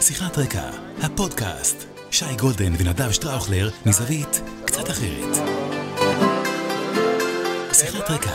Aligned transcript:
שיחת 0.00 0.38
רקע, 0.38 0.70
הפודקאסט. 1.02 1.88
שי 2.10 2.36
גולדן 2.40 2.72
ונדב 2.78 3.10
שטראוכלר 3.10 3.68
מזווית 3.86 4.42
קצת 4.64 4.90
אחרת. 4.90 5.36
שיחת 7.72 8.10
רקע, 8.10 8.30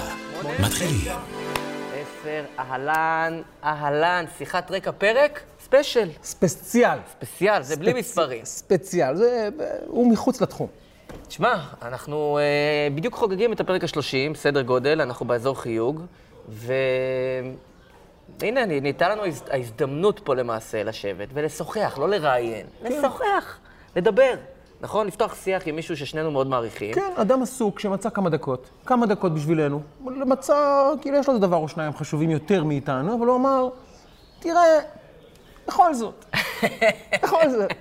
מתחילים. 0.63 1.11
עשר, 1.93 2.43
אהלן, 2.59 3.41
אהלן, 3.63 4.25
שיחת 4.37 4.71
רקע 4.71 4.91
פרק 4.91 5.41
special. 5.63 6.09
ספציאל. 6.23 6.97
ספציאל, 7.11 7.63
זה 7.63 7.75
בלי 7.75 7.93
מספרים. 7.93 8.45
ספציאל, 8.45 9.15
זה, 9.15 9.49
הוא 9.87 10.11
מחוץ 10.11 10.41
לתחום. 10.41 10.67
תשמע, 11.27 11.63
אנחנו 11.81 12.37
אה, 12.37 12.95
בדיוק 12.95 13.15
חוגגים 13.15 13.53
את 13.53 13.59
הפרק 13.59 13.83
ה-30, 13.83 14.35
סדר 14.35 14.61
גודל, 14.61 15.01
אנחנו 15.01 15.25
באזור 15.25 15.61
חיוג, 15.61 16.05
והנה, 16.49 17.74
נ- 18.43 18.81
ניתנה 18.83 19.09
לנו 19.09 19.21
ההז- 19.23 19.43
ההזדמנות 19.51 20.19
פה 20.23 20.35
למעשה 20.35 20.83
לשבת 20.83 21.27
ולשוחח, 21.33 21.97
לא 22.01 22.09
לראיין, 22.09 22.65
לשוחח, 22.83 23.57
לדבר. 23.95 24.33
נכון? 24.81 25.07
לפתוח 25.07 25.35
שיח 25.35 25.63
עם 25.67 25.75
מישהו 25.75 25.97
ששנינו 25.97 26.31
מאוד 26.31 26.47
מעריכים. 26.47 26.93
כן, 26.93 27.11
אדם 27.15 27.41
עסוק 27.43 27.79
שמצא 27.79 28.09
כמה 28.09 28.29
דקות, 28.29 28.69
כמה 28.85 29.05
דקות 29.05 29.33
בשבילנו. 29.33 29.81
מצא, 30.01 30.55
כאילו 31.01 31.17
יש 31.17 31.27
לו 31.27 31.33
איזה 31.35 31.47
דבר 31.47 31.57
או 31.57 31.67
שניים 31.67 31.93
חשובים 31.93 32.29
יותר 32.31 32.63
מאיתנו, 32.63 33.17
אבל 33.19 33.27
הוא 33.27 33.35
אמר, 33.35 33.69
תראה, 34.39 34.79
בכל 35.67 35.93
זאת, 35.93 36.25
בכל 37.23 37.49
זאת, 37.49 37.71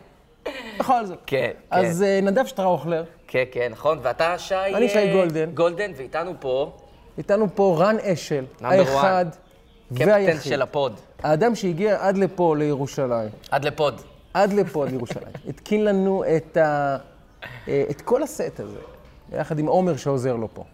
בכל 0.78 1.06
זאת. 1.06 1.18
כן, 1.26 1.36
כן. 1.70 1.76
אז 1.76 2.02
אה, 2.02 2.20
נדב 2.22 2.46
שטראוכלר, 2.46 3.04
כן, 3.28 3.44
כן, 3.52 3.68
נכון. 3.72 3.98
ואתה 4.02 4.38
שי... 4.38 4.54
אני 4.54 4.88
שי 4.88 4.98
אה, 4.98 5.12
גולדן. 5.12 5.50
גולדן, 5.50 5.90
ואיתנו 5.96 6.32
פה 6.40 6.72
איתנו 7.18 7.46
פה 7.54 7.76
רן 7.80 7.96
אשל, 8.02 8.44
האחד 8.60 9.26
קפטן. 9.94 10.40
של 10.40 10.62
הפוד. 10.62 11.00
האדם 11.22 11.54
שהגיע 11.54 12.08
עד 12.08 12.16
לפה 12.16 12.56
לירושלים. 12.56 13.28
עד 13.50 13.64
לפוד. 13.64 14.00
עד 14.34 14.52
לפה, 14.52 14.84
עד 14.84 14.90
לירושלים. 14.90 15.32
התקין 15.48 15.84
לנו 15.84 16.24
את, 16.36 16.56
ה, 16.56 16.96
אה, 17.68 17.84
את 17.90 18.00
כל 18.00 18.22
הסט 18.22 18.60
הזה, 18.60 18.78
יחד 19.32 19.58
עם 19.58 19.66
עומר 19.66 19.96
שעוזר 19.96 20.36
לו 20.36 20.48
פה. 20.54 20.64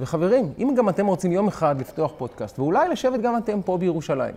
וחברים, 0.00 0.52
אם 0.58 0.74
גם 0.76 0.88
אתם 0.88 1.06
רוצים 1.06 1.32
יום 1.32 1.48
אחד 1.48 1.80
לפתוח 1.80 2.12
פודקאסט, 2.18 2.58
ואולי 2.58 2.88
לשבת 2.88 3.20
גם 3.20 3.36
אתם 3.36 3.62
פה 3.62 3.78
בירושלים, 3.78 4.34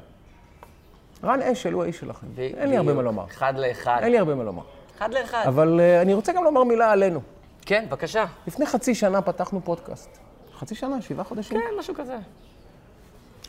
רן 1.24 1.42
אשל 1.42 1.74
הוא 1.74 1.84
האיש 1.84 2.00
שלכם. 2.00 2.28
אין 2.38 2.70
לי 2.70 2.78
הרבה 2.78 2.94
מה 2.94 3.02
לומר. 3.02 3.26
אחד 3.26 3.54
לאחד. 3.58 4.00
אין 4.02 4.12
לי 4.12 4.18
הרבה 4.18 4.36
מה 4.36 4.44
לומר. 4.44 4.64
אחד 4.98 5.14
לאחד. 5.14 5.44
אבל 5.48 5.80
אה, 5.80 6.02
אני 6.02 6.14
רוצה 6.14 6.34
גם 6.34 6.44
לומר 6.44 6.64
מילה 6.64 6.92
עלינו. 6.92 7.22
כן, 7.66 7.86
בבקשה. 7.90 8.26
לפני 8.48 8.66
חצי 8.66 8.96
שנה 8.96 9.22
פתחנו 9.22 9.62
פודקאסט. 9.64 10.18
חצי 10.58 10.76
שנה, 10.76 11.02
שבעה 11.02 11.24
חודשים. 11.26 11.60
כן, 11.60 11.80
משהו 11.80 11.96
כזה. 11.96 12.18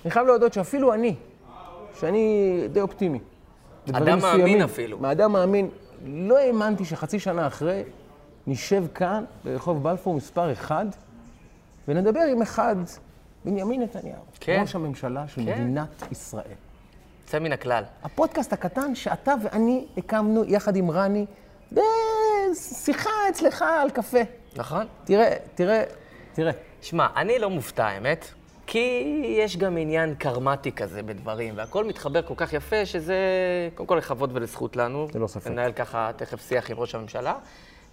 אני 0.06 0.10
חייב 0.10 0.26
להודות 0.26 0.52
שאפילו 0.52 0.94
אני, 0.94 1.14
שאני 2.00 2.60
די 2.72 2.80
אופטימי. 2.80 3.18
אדם 3.88 4.04
מאמין 4.04 4.16
מסוימים, 4.16 4.62
אפילו. 4.62 4.98
מאדם 4.98 5.32
מאמין. 5.32 5.70
לא 6.06 6.38
האמנתי 6.38 6.84
שחצי 6.84 7.18
שנה 7.18 7.46
אחרי 7.46 7.82
נשב 8.46 8.84
כאן 8.94 9.24
ברחוב 9.44 9.82
בלפור 9.82 10.14
מספר 10.14 10.52
1 10.52 10.86
ונדבר 11.88 12.20
עם 12.20 12.42
אחד, 12.42 12.76
בנימין 13.44 13.82
נתניהו, 13.82 14.22
כן. 14.40 14.58
ראש 14.60 14.74
הממשלה 14.74 15.28
של 15.28 15.44
כן. 15.44 15.62
מדינת 15.62 16.02
ישראל. 16.10 16.44
יוצא 17.22 17.38
מן 17.38 17.52
הכלל. 17.52 17.84
הפודקאסט 18.02 18.52
הקטן 18.52 18.94
שאתה 18.94 19.34
ואני 19.42 19.86
הקמנו 19.96 20.44
יחד 20.44 20.76
עם 20.76 20.90
רני 20.90 21.26
בשיחה 21.72 23.10
אצלך 23.30 23.64
על 23.82 23.90
קפה. 23.90 24.20
נכון? 24.56 24.86
תראה, 25.04 25.36
תראה, 25.54 25.84
תראה. 26.34 26.52
שמע, 26.82 27.06
אני 27.16 27.38
לא 27.38 27.50
מופתע, 27.50 27.86
האמת, 27.86 28.26
כי 28.66 29.22
יש 29.38 29.56
גם 29.56 29.76
עניין 29.76 30.14
קרמטי 30.14 30.72
כזה 30.72 31.02
בדברים, 31.02 31.54
והכל 31.56 31.84
מתחבר 31.84 32.22
כל 32.22 32.34
כך 32.36 32.52
יפה, 32.52 32.86
שזה 32.86 33.16
קודם 33.74 33.86
כל 33.86 33.96
לכבוד 33.96 34.30
ולזכות 34.34 34.76
לנו. 34.76 35.08
ללא 35.14 35.26
ספק. 35.26 35.50
לנהל 35.50 35.72
ככה 35.72 36.10
תכף 36.16 36.48
שיח 36.48 36.70
עם 36.70 36.76
ראש 36.80 36.94
הממשלה. 36.94 37.34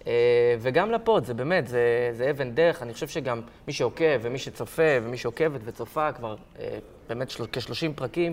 אה, 0.07 0.55
וגם 0.59 0.91
לפוד, 0.91 1.25
זה 1.25 1.33
באמת, 1.33 1.67
זה, 1.67 2.09
זה 2.13 2.29
אבן 2.29 2.51
דרך. 2.51 2.81
אני 2.81 2.94
חושב 2.94 3.07
שגם 3.07 3.41
מי 3.67 3.73
שעוקב 3.73 4.19
ומי 4.22 4.39
שצופה 4.39 4.97
ומי 5.03 5.17
שעוקבת 5.17 5.61
וצופה 5.63 6.11
כבר 6.11 6.35
אה, 6.59 6.78
באמת 7.09 7.29
של, 7.29 7.45
כ-30 7.51 7.94
פרקים, 7.95 8.31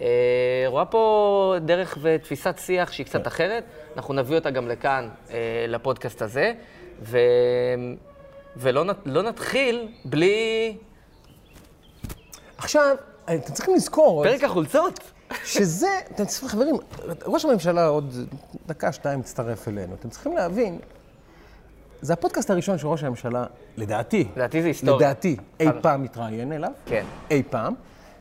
אה, 0.00 0.06
רואה 0.66 0.84
פה 0.84 1.54
דרך 1.60 1.98
ותפיסת 2.02 2.58
שיח 2.58 2.92
שהיא 2.92 3.06
קצת 3.06 3.26
אחרת. 3.26 3.64
אנחנו 3.96 4.14
נביא 4.14 4.36
אותה 4.36 4.50
גם 4.50 4.68
לכאן, 4.68 5.08
לפודקאסט 5.68 6.22
הזה. 6.22 6.52
ו... 7.02 7.18
ולא 8.56 8.84
נת, 8.84 8.96
לא 9.06 9.22
נתחיל 9.22 9.88
בלי 10.04 10.76
עכשיו, 12.62 12.96
אתם 13.24 13.52
צריכים 13.52 13.74
לזכור, 13.74 14.24
פרק 14.24 14.44
החולצות. 14.44 15.00
שזה, 15.44 15.88
אתם 16.14 16.24
צריכים, 16.24 16.48
חברים, 16.48 16.76
ראש 17.26 17.44
הממשלה 17.44 17.86
עוד 17.86 18.14
דקה, 18.66 18.92
שתיים 18.92 19.20
יצטרף 19.20 19.68
אלינו. 19.68 19.94
אתם 19.94 20.08
צריכים 20.08 20.36
להבין, 20.36 20.78
זה 22.00 22.12
הפודקאסט 22.12 22.50
הראשון 22.50 22.78
של 22.78 22.86
ראש 22.86 23.04
הממשלה, 23.04 23.44
לדעתי, 23.76 24.28
לדעתי 24.36 24.62
זה 24.62 24.68
היסטוריה. 24.68 24.96
לדעתי, 24.96 25.36
אי 25.60 25.66
פעם 25.82 26.02
מתראיין 26.02 26.52
אליו. 26.52 26.70
כן. 26.86 27.04
אי 27.30 27.42
פעם. 27.50 27.74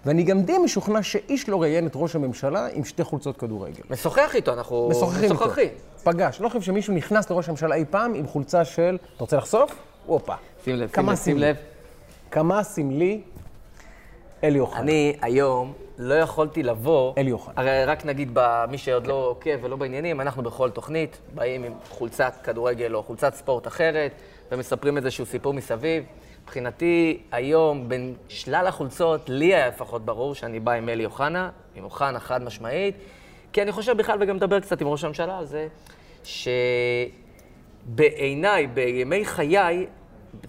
ואני 0.06 0.24
גם 0.24 0.42
די 0.42 0.58
משוכנע 0.58 1.04
שאיש 1.04 1.50
לא 1.50 1.62
ראיין 1.62 1.88
את 1.88 1.92
ראש 1.96 2.16
הממשלה 2.16 2.68
עם 2.74 2.84
שתי 2.84 3.04
חולצות 3.04 3.38
כדורגל. 3.38 3.84
משוחח 3.90 4.36
איתו, 4.36 4.54
אנחנו 4.54 4.90
משוחחים 4.92 5.32
איתו. 5.32 5.46
פגש. 6.04 6.42
לא 6.42 6.50
חושב 6.50 6.62
שמישהו 6.62 6.94
נכנס 6.94 7.30
לראש 7.30 7.50
הממשלה 7.50 7.76
אי 7.76 7.86
פעם 7.90 8.14
עם 8.14 8.28
חולצה 8.28 8.66
של, 8.66 8.98
אתה 9.16 9.24
רוצה 9.24 9.38
לחשוף? 9.38 9.76
הופה. 10.06 10.36
שים 10.66 10.76
לב, 10.76 10.90
שים. 11.16 11.38
לב. 11.38 11.56
כמה 12.32 12.64
סמלי 12.64 13.22
אלי 14.44 14.60
אוחנה. 14.60 14.82
אני 14.82 15.16
היום 15.22 15.74
לא 15.98 16.14
יכולתי 16.14 16.64
לבוא, 16.64 17.14
אלי 17.18 17.32
אוחנה. 17.32 17.54
הרי 17.58 17.86
רק 17.86 18.06
נגיד, 18.06 18.38
מי 18.70 18.78
שעוד 18.78 19.08
לא 19.08 19.14
עוקב 19.14 19.58
ולא 19.62 19.76
בעניינים, 19.76 20.22
אנחנו 20.22 20.44
בכל 20.44 20.70
תוכנית 20.70 21.18
באים 21.36 21.64
עם 21.64 21.74
חולצת 21.90 22.34
כדורגל 22.44 22.96
או 22.96 23.04
חולצת 23.04 23.34
ספורט 23.34 23.68
אחרת, 23.68 24.12
ומספרים 24.52 24.98
איזשהו 24.98 25.26
סיפור 25.26 25.54
מסביב. 25.54 26.04
מבחינתי, 26.44 27.22
היום, 27.32 27.90
בין 27.90 28.16
שלל 28.28 28.68
החולצות, 28.68 29.30
לי 29.30 29.56
היה 29.56 29.68
לפחות 29.68 30.06
ברור 30.06 30.36
שאני 30.36 30.60
בא 30.60 30.72
עם 30.72 30.90
אלי 30.90 31.06
אוחנה, 31.06 31.50
עם 31.76 31.84
אוחנה 31.84 32.20
חד 32.20 32.44
משמעית, 32.44 32.96
כי 33.54 33.62
אני 33.62 33.72
חושב 33.72 33.98
בכלל, 33.98 34.18
וגם 34.22 34.36
מדבר 34.36 34.60
קצת 34.60 34.82
עם 34.82 34.88
ראש 34.88 35.04
הממשלה 35.04 35.38
על 35.38 35.46
זה, 35.46 35.68
שבעיניי, 37.84 38.68
בימי 38.68 39.26
חיי, 39.26 39.88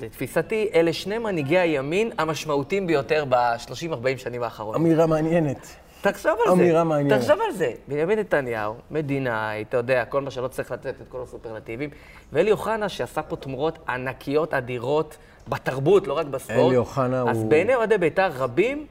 לתפיסתי, 0.00 0.68
אלה 0.74 0.92
שני 0.92 1.18
מנהיגי 1.18 1.58
הימין 1.58 2.10
המשמעותיים 2.18 2.86
ביותר 2.86 3.24
ב-30-40 3.28 3.72
שנים 4.18 4.42
האחרונות. 4.42 4.76
אמירה 4.76 5.06
מעניינת. 5.06 5.66
תחשוב 6.02 6.32
על 6.32 6.56
זה. 6.56 6.62
אמירה 6.62 6.84
מעניינת. 6.84 7.20
תחשוב 7.20 7.38
על 7.46 7.52
זה. 7.52 7.72
בנימין 7.88 8.18
נתניהו, 8.18 8.74
מדינאי, 8.90 9.62
אתה 9.62 9.76
יודע, 9.76 10.04
כל 10.04 10.20
מה 10.20 10.30
שלא 10.30 10.48
צריך 10.48 10.70
לתת, 10.72 10.94
את 11.02 11.08
כל 11.08 11.22
הסופרלטיבים. 11.22 11.90
ואלי 12.32 12.52
אוחנה, 12.52 12.88
שעשה 12.88 13.22
פה 13.22 13.36
תמורות 13.36 13.78
ענקיות, 13.88 14.54
אדירות, 14.54 15.16
בתרבות, 15.48 16.06
לא 16.06 16.12
רק 16.18 16.26
בספורט. 16.26 16.58
אלי 16.68 16.76
אוחנה 16.76 17.24
אז 17.30 17.36
הוא- 17.36 17.50
בעיני 17.50 17.74
אוהדי 17.74 17.98
בית"ר 17.98 18.28
רבים, 18.38 18.86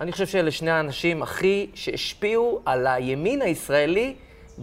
אני 0.00 0.12
חושב 0.12 0.26
שאלה 0.26 0.50
שני 0.50 0.70
האנשים 0.70 1.22
הכי 1.22 1.70
שהשפיעו 1.74 2.60
על 2.66 2.86
הימין 2.86 3.42
הישראלי 3.42 4.14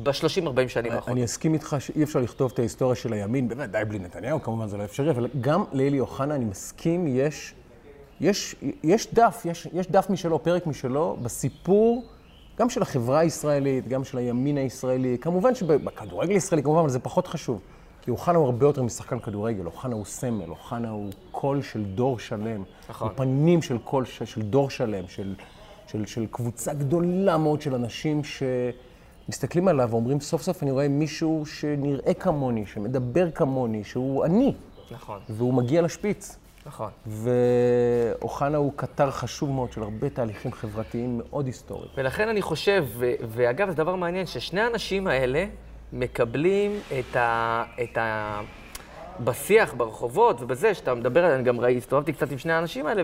ב-30-40 0.03 0.67
שנים 0.67 0.91
האחרונות. 0.91 1.07
אני 1.07 1.25
אסכים 1.25 1.53
איתך 1.53 1.75
שאי 1.79 2.03
אפשר 2.03 2.19
לכתוב 2.19 2.51
את 2.53 2.59
ההיסטוריה 2.59 2.95
של 2.95 3.13
הימין, 3.13 3.49
בוודאי 3.49 3.85
בלי 3.85 3.99
נתניהו, 3.99 4.41
כמובן 4.41 4.67
זה 4.67 4.77
לא 4.77 4.83
אפשרי, 4.83 5.09
אבל 5.11 5.27
גם 5.41 5.63
לאלי 5.71 5.99
אוחנה, 5.99 6.35
אני 6.35 6.45
מסכים, 6.45 7.07
יש, 7.07 7.53
יש, 8.21 8.55
יש 8.83 9.13
דף, 9.13 9.41
יש, 9.45 9.67
יש 9.73 9.91
דף 9.91 10.09
משלו, 10.09 10.43
פרק 10.43 10.67
משלו, 10.67 11.17
בסיפור, 11.21 12.05
גם 12.59 12.69
של 12.69 12.81
החברה 12.81 13.19
הישראלית, 13.19 13.87
גם 13.87 14.03
של 14.03 14.17
הימין 14.17 14.57
הישראלי. 14.57 15.17
כמובן 15.21 15.55
שבכדורגל 15.55 16.33
הישראלי, 16.33 16.63
כמובן, 16.63 16.79
אבל 16.79 16.89
זה 16.89 16.99
פחות 16.99 17.27
חשוב. 17.27 17.61
כי 18.01 18.11
אוחנה 18.11 18.37
הוא 18.37 18.45
הרבה 18.45 18.65
יותר 18.65 18.83
משחקן 18.83 19.19
כדורגל, 19.19 19.65
אוחנה 19.65 19.95
הוא 19.95 20.05
סמל, 20.05 20.49
אוחנה 20.49 20.89
הוא 20.89 21.09
קול 21.31 21.61
של 21.61 21.83
דור 21.83 22.19
שלם. 22.19 22.63
נכון. 22.89 23.07
הוא 23.07 23.17
פנים 23.17 23.61
של 23.61 23.77
קול 23.77 24.05
של, 24.05 24.41
דור 24.41 24.69
שלם, 24.69 25.07
של, 25.07 25.35
של, 25.87 26.05
של 26.05 26.25
קבוצה 26.31 26.73
גדולה 26.73 27.37
מאוד 27.37 27.61
של 27.61 27.75
אנשים 27.75 28.23
שמסתכלים 29.27 29.67
עליו 29.67 29.87
ואומרים, 29.91 30.19
סוף 30.19 30.41
סוף 30.41 30.63
אני 30.63 30.71
רואה 30.71 30.87
מישהו 30.87 31.43
שנראה 31.45 32.13
כמוני, 32.13 32.65
שמדבר 32.65 33.31
כמוני, 33.31 33.83
שהוא 33.83 34.25
אני, 34.25 34.53
נכון, 34.91 35.19
והוא 35.29 35.53
מגיע 35.53 35.81
לשפיץ. 35.81 36.37
נכון. 36.65 36.89
ואוחנה 37.07 38.57
הוא 38.57 38.71
קטר 38.75 39.11
חשוב 39.11 39.49
מאוד 39.51 39.71
של 39.71 39.83
הרבה 39.83 40.09
תהליכים 40.09 40.51
חברתיים 40.51 41.17
מאוד 41.17 41.45
היסטוריים. 41.45 41.89
ולכן 41.97 42.27
אני 42.29 42.41
חושב, 42.41 42.85
ו- 42.97 43.13
ואגב, 43.27 43.69
זה 43.69 43.75
דבר 43.75 43.95
מעניין, 43.95 44.25
ששני 44.25 44.61
האנשים 44.61 45.07
האלה 45.07 45.45
מקבלים 45.93 46.79
את 46.99 47.15
ה... 47.15 47.63
את 47.83 47.97
ה... 47.97 48.41
בשיח, 49.19 49.73
ברחובות 49.73 50.41
ובזה, 50.41 50.73
שאתה 50.73 50.95
מדבר 50.95 51.35
אני 51.35 51.43
גם 51.43 51.59
ראיתי, 51.59 51.77
הסתובבתי 51.77 52.13
קצת 52.13 52.31
עם 52.31 52.37
שני 52.37 52.53
האנשים 52.53 52.85
האלה, 52.87 53.03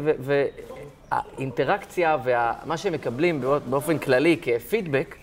והאינטראקציה 1.10 2.18
ומה 2.24 2.78
שהם 2.78 2.94
מקבלים 2.94 3.42
בא- 3.42 3.60
באופן 3.70 3.98
כללי 3.98 4.38
כפידבק, 4.42 5.16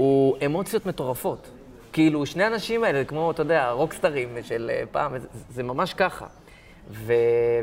הוא 0.00 0.36
אמוציות 0.46 0.86
מטורפות. 0.86 1.50
כאילו, 1.92 2.26
שני 2.26 2.44
האנשים 2.44 2.84
האלה, 2.84 3.04
כמו, 3.04 3.30
אתה 3.30 3.42
יודע, 3.42 3.70
רוקסטרים 3.70 4.28
של 4.42 4.70
אה, 4.74 4.82
פעם, 4.92 5.18
זה, 5.18 5.26
זה 5.50 5.62
ממש 5.62 5.94
ככה. 5.94 6.26
ו... 6.90 7.12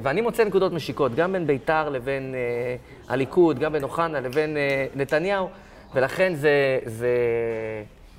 ואני 0.01 0.21
מוצא 0.21 0.43
נקודות 0.43 0.73
משיקות, 0.73 1.15
גם 1.15 1.33
בין 1.33 1.47
בית"ר 1.47 1.89
לבין 1.89 2.35
אה, 2.35 2.75
הליכוד, 3.07 3.59
גם 3.59 3.73
בין 3.73 3.83
אוחנה 3.83 4.19
לבין 4.19 4.57
אה, 4.57 4.85
נתניהו. 4.95 5.49
ולכן 5.93 6.35
זה, 6.35 6.79
זה, 6.85 7.09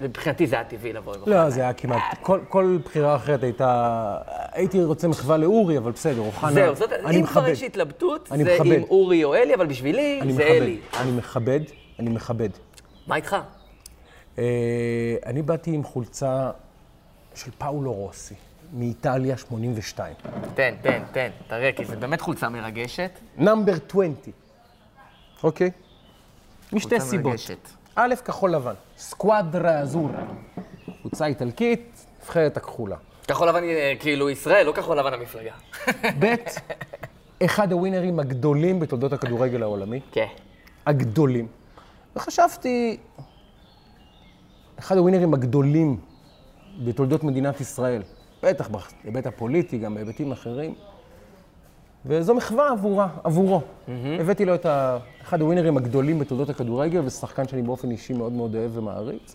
מבחינתי 0.01 0.47
זה 0.47 0.57
היה 0.57 0.65
טבעי 0.65 0.93
לבוא 0.93 1.15
עם 1.15 1.21
אוחנה. 1.21 1.45
לא, 1.45 1.51
זה 1.51 1.61
היה 1.61 1.73
כמעט, 1.73 2.03
כל, 2.21 2.41
כל 2.49 2.79
בחירה 2.85 3.17
אחרת 3.17 3.43
הייתה, 3.43 4.17
הייתי 4.53 4.85
רוצה 4.85 5.09
מחווה 5.09 5.37
לאורי, 5.37 5.79
אבל 5.79 5.93
בסדר, 5.93 6.21
אוחנה, 6.21 6.53
זהו, 6.53 6.75
זאת, 6.75 6.93
אני 6.93 7.17
אם 7.17 7.27
כבר 7.27 7.41
מכבד. 7.41 7.53
יש 7.53 7.63
התלבטות, 7.63 8.29
זה 8.35 8.45
מכבד. 8.45 8.73
עם 8.73 8.83
אורי 8.83 9.25
או 9.25 9.35
אלי, 9.35 9.55
אבל 9.55 9.67
בשבילי 9.67 10.21
זה 10.23 10.29
מכבד. 10.29 10.41
אלי. 10.41 10.79
אני 11.01 11.11
מכבד, 11.11 11.61
אני 11.99 12.11
מכבד. 12.11 12.51
מה 13.07 13.17
איתך? 13.17 13.37
אה, 14.39 15.17
אני 15.27 15.43
באתי 15.43 15.71
עם 15.71 15.85
חולצה 15.85 16.51
של 17.35 17.51
פאולו 17.59 17.93
רוסי, 17.93 18.35
מאיטליה 18.73 19.37
82. 19.37 20.15
תן, 20.55 20.75
תן, 20.83 21.03
תן, 21.13 21.31
תראה, 21.47 21.73
כי 21.73 21.85
זו 21.85 21.97
באמת 22.01 22.21
חולצה 22.21 22.49
מרגשת. 22.49 23.11
נאמבר 23.37 23.73
20. 23.89 24.15
אוקיי? 25.45 25.71
משתי 26.73 27.01
סיבות. 27.01 27.27
מרגשת. 27.27 27.69
א', 27.95 28.15
כחול 28.25 28.51
לבן. 28.51 28.75
סקואדרה 28.99 29.79
אזורה. 29.79 30.21
קבוצה 31.01 31.27
איטלקית, 31.27 32.07
נבחרת 32.23 32.57
הכחולה. 32.57 32.97
כחול 33.29 33.49
לבן, 33.49 33.65
אה, 33.65 33.93
כאילו 34.01 34.31
ישראל, 34.31 34.67
לא 34.67 34.73
כחול 34.73 34.99
לבן 34.99 35.15
המפלגה. 35.15 35.53
ב', 36.19 36.35
אחד 37.45 37.73
הווינרים 37.73 38.21
הגדולים 38.21 38.81
בתולדות 38.81 39.13
הכדורגל 39.13 39.63
העולמי. 39.63 40.01
כן. 40.13 40.27
הגדולים. 40.87 41.47
וחשבתי, 42.17 42.97
אחד 44.79 44.97
הווינרים 44.97 45.35
הגדולים 45.35 45.97
בתולדות 46.85 47.25
מדינת 47.25 47.61
ישראל, 47.61 48.03
בטח 48.43 48.69
בהיבט 48.69 49.27
הפוליטי, 49.27 49.79
גם 49.79 49.95
בהיבטים 49.95 50.33
אחרים, 50.33 50.75
וזו 52.07 52.35
מחווה 52.35 52.71
עבורה, 52.71 53.09
עבורו. 53.25 53.61
הבאתי 54.21 54.45
לו 54.45 54.55
את 54.55 54.67
ה... 54.67 54.99
אחד 55.23 55.41
הווינרים 55.41 55.77
הגדולים 55.77 56.19
בתולדות 56.19 56.51
הכדורגל, 56.51 57.01
ושחקן 57.05 57.49
שאני 57.49 57.63
באופן 57.63 57.91
אישי 57.91 58.13
מאוד 58.13 58.33
מאוד 58.33 58.55
אוהב 58.55 58.77
ומעריץ, 58.77 59.35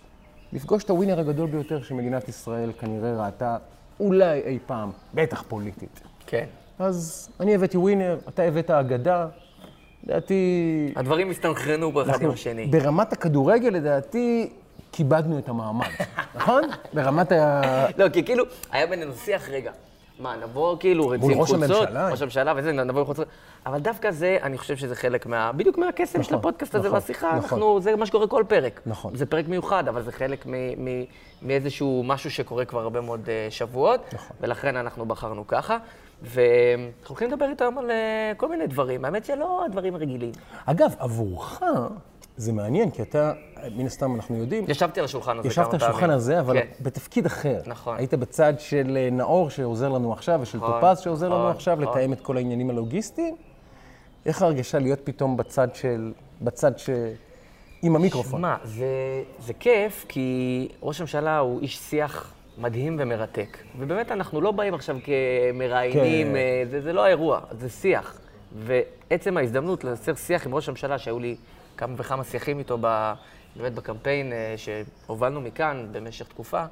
לפגוש 0.54 0.84
את 0.84 0.90
הווינר 0.90 1.20
הגדול 1.20 1.50
ביותר 1.50 1.82
שמדינת 1.82 2.30
ישראל 2.30 2.72
כנראה 2.80 3.26
ראתה 3.26 3.58
אולי 4.00 4.40
אי 4.40 4.60
פעם, 4.66 4.92
בטח 5.14 5.44
פוליטית. 5.48 6.02
כן. 6.28 6.46
אז 6.80 7.30
אני 7.40 7.56
הבאתי 7.56 7.78
ווינר, 7.78 8.18
אתה 8.30 8.44
הבאת 8.44 8.70
אגדה, 8.70 9.28
לדעתי... 10.04 10.94
הדברים 10.96 11.30
הסתנכרנו 11.30 11.92
בו 11.92 12.02
אחד 12.02 12.22
עם 12.22 12.30
השני. 12.30 12.68
ברמת 12.68 13.14
הכדורגל, 13.14 13.70
לדעתי, 13.70 14.50
כיבדנו 14.94 15.40
את 15.40 15.50
המעמד, 15.50 15.88
נכון? 16.36 16.64
ברמת 16.94 17.32
ה... 17.32 17.62
לא, 17.98 18.10
כי 18.10 18.24
כאילו, 18.24 18.44
היה 18.72 18.88
בינינו 18.88 19.14
שיח, 19.14 19.50
רגע, 19.50 19.72
מה, 20.20 20.36
נבוא 20.44 20.78
כאילו 20.80 21.08
רצים 21.08 21.40
ראש 21.42 21.50
חולצות, 21.50 21.78
הממשלה. 21.88 22.10
ראש 22.10 22.22
הממשלה 22.22 22.54
וזה, 22.56 22.72
נבוא 22.72 23.00
עם 23.00 23.06
חולצות, 23.06 23.28
אבל 23.66 23.80
דווקא 23.80 24.12
זה, 24.12 24.38
אני 24.44 24.58
חושב 24.58 24.78
שזה 24.78 24.96
חלק 24.96 25.26
מה... 25.26 25.52
בדיוק 25.52 25.78
מהקסם 25.78 26.24
של 26.24 26.30
נכון, 26.30 26.40
הפודקאסט 26.40 26.76
הזה 26.76 26.88
נכון, 26.88 27.00
והשיחה, 27.00 27.28
נכון. 27.28 27.40
אנחנו, 27.40 27.82
זה 27.82 27.96
מה 27.96 28.06
שקורה 28.06 28.28
כל 28.28 28.44
פרק. 28.48 28.82
נכון. 28.86 29.16
זה 29.16 29.26
פרק 29.26 29.48
מיוחד, 29.48 29.88
אבל 29.88 30.02
זה 30.02 30.12
חלק 30.12 30.46
מ- 30.46 30.86
מ- 30.86 31.06
מאיזשהו 31.42 32.04
משהו 32.06 32.32
שקורה 32.32 32.66
כבר 32.66 32.82
הרבה 32.82 33.02
מאוד 33.02 33.30
אה, 33.30 33.48
שבועות, 33.50 34.14
נכון. 34.14 34.36
ולכן 34.42 34.76
אנחנו 34.78 35.06
בחרנו 35.06 35.48
ככה. 35.48 35.78
ואנחנו 36.22 37.08
הולכים 37.08 37.32
לדבר 37.32 37.50
איתם 37.50 37.78
על 37.78 37.92
אה, 37.92 38.32
כל 38.38 38.50
מיני 38.50 38.68
דברים, 38.68 39.06
האמת 39.06 39.26
שלא 39.26 39.66
הדברים 39.66 39.96
רגילים. 39.96 40.32
אגב, 40.66 40.96
עבורך 41.00 41.64
זה 42.38 42.54
מעניין, 42.54 42.92
כי 42.92 43.02
אתה, 43.02 43.34
מן 43.76 43.86
הסתם 43.86 44.16
אנחנו 44.16 44.38
יודעים, 44.38 44.66
ישבתי 44.68 45.00
על 45.00 45.06
השולחן 45.06 45.40
הזה 45.40 45.42
כמה 45.42 45.52
ישבת 45.52 45.66
פעמים. 45.66 45.84
על 45.84 45.90
השולחן 45.90 46.10
הזה, 46.10 46.40
אבל 46.40 46.60
כן. 46.60 46.68
בתפקיד 46.82 47.26
אחר. 47.26 47.60
נכון. 47.66 47.98
היית 47.98 48.14
בצד 48.14 48.54
של 48.60 48.98
אה, 48.98 49.10
נאור 49.12 49.50
שעוזר 49.50 49.90
לנו 49.90 50.14
עכשיו, 50.14 50.40
ושל 50.42 50.58
נכון, 50.58 50.82
טופז 50.82 51.00
שעוזר 51.00 51.30
לנו 51.30 51.40
נכון, 51.40 51.52
עכשיו, 51.52 51.78
נכון. 51.82 51.98
לתאם 51.98 52.14
את 52.14 52.22
כל 52.22 52.38
העניינים 52.38 52.70
הלוגיסטיים. 52.70 53.36
איך 54.26 54.42
ההרגשה 54.42 54.80
להיות 54.80 55.00
פתאום 55.04 55.38
בצד 55.38 55.76
של, 55.76 56.14
בצד 56.42 56.78
ש... 56.78 56.90
עם 57.82 57.96
המיקרופון? 57.96 58.42
מה, 58.42 58.58
זה, 58.64 58.86
זה 59.40 59.54
כיף, 59.54 60.06
כי 60.08 60.68
ראש 60.82 61.00
הממשלה 61.00 61.38
הוא 61.38 61.62
איש 61.62 61.78
שיח 61.78 62.34
מדהים 62.58 62.96
ומרתק. 63.00 63.58
ובאמת, 63.80 64.12
אנחנו 64.12 64.42
לא 64.42 64.52
באים 64.52 64.74
עכשיו 64.74 64.98
כמראיינים, 65.04 66.28
כן. 66.28 66.36
אה, 66.36 66.64
זה, 66.70 66.82
זה 66.82 66.94
לא 66.94 67.06
האירוע, 67.06 67.40
זה 67.52 67.70
שיח. 67.70 68.20
ועצם 68.56 69.38
ההזדמנות 69.38 69.84
לייצר 69.84 70.16
שיח 70.16 70.46
עם 70.46 70.56
ראש 70.56 70.68
הממשלה, 70.68 70.98
שהיו 70.98 71.20
לי 71.20 71.36
כמה 71.78 71.94
וכמה 71.98 72.24
שיחים 72.24 72.60
איתו 72.60 72.78
ב, 72.82 73.14
באמת 73.56 73.74
בקמפיין 73.74 74.32
אה, 74.34 74.56
שהובלנו 74.58 75.42
מכאן 75.42 75.88
במשך 75.92 76.28
תקופה, 76.28 76.64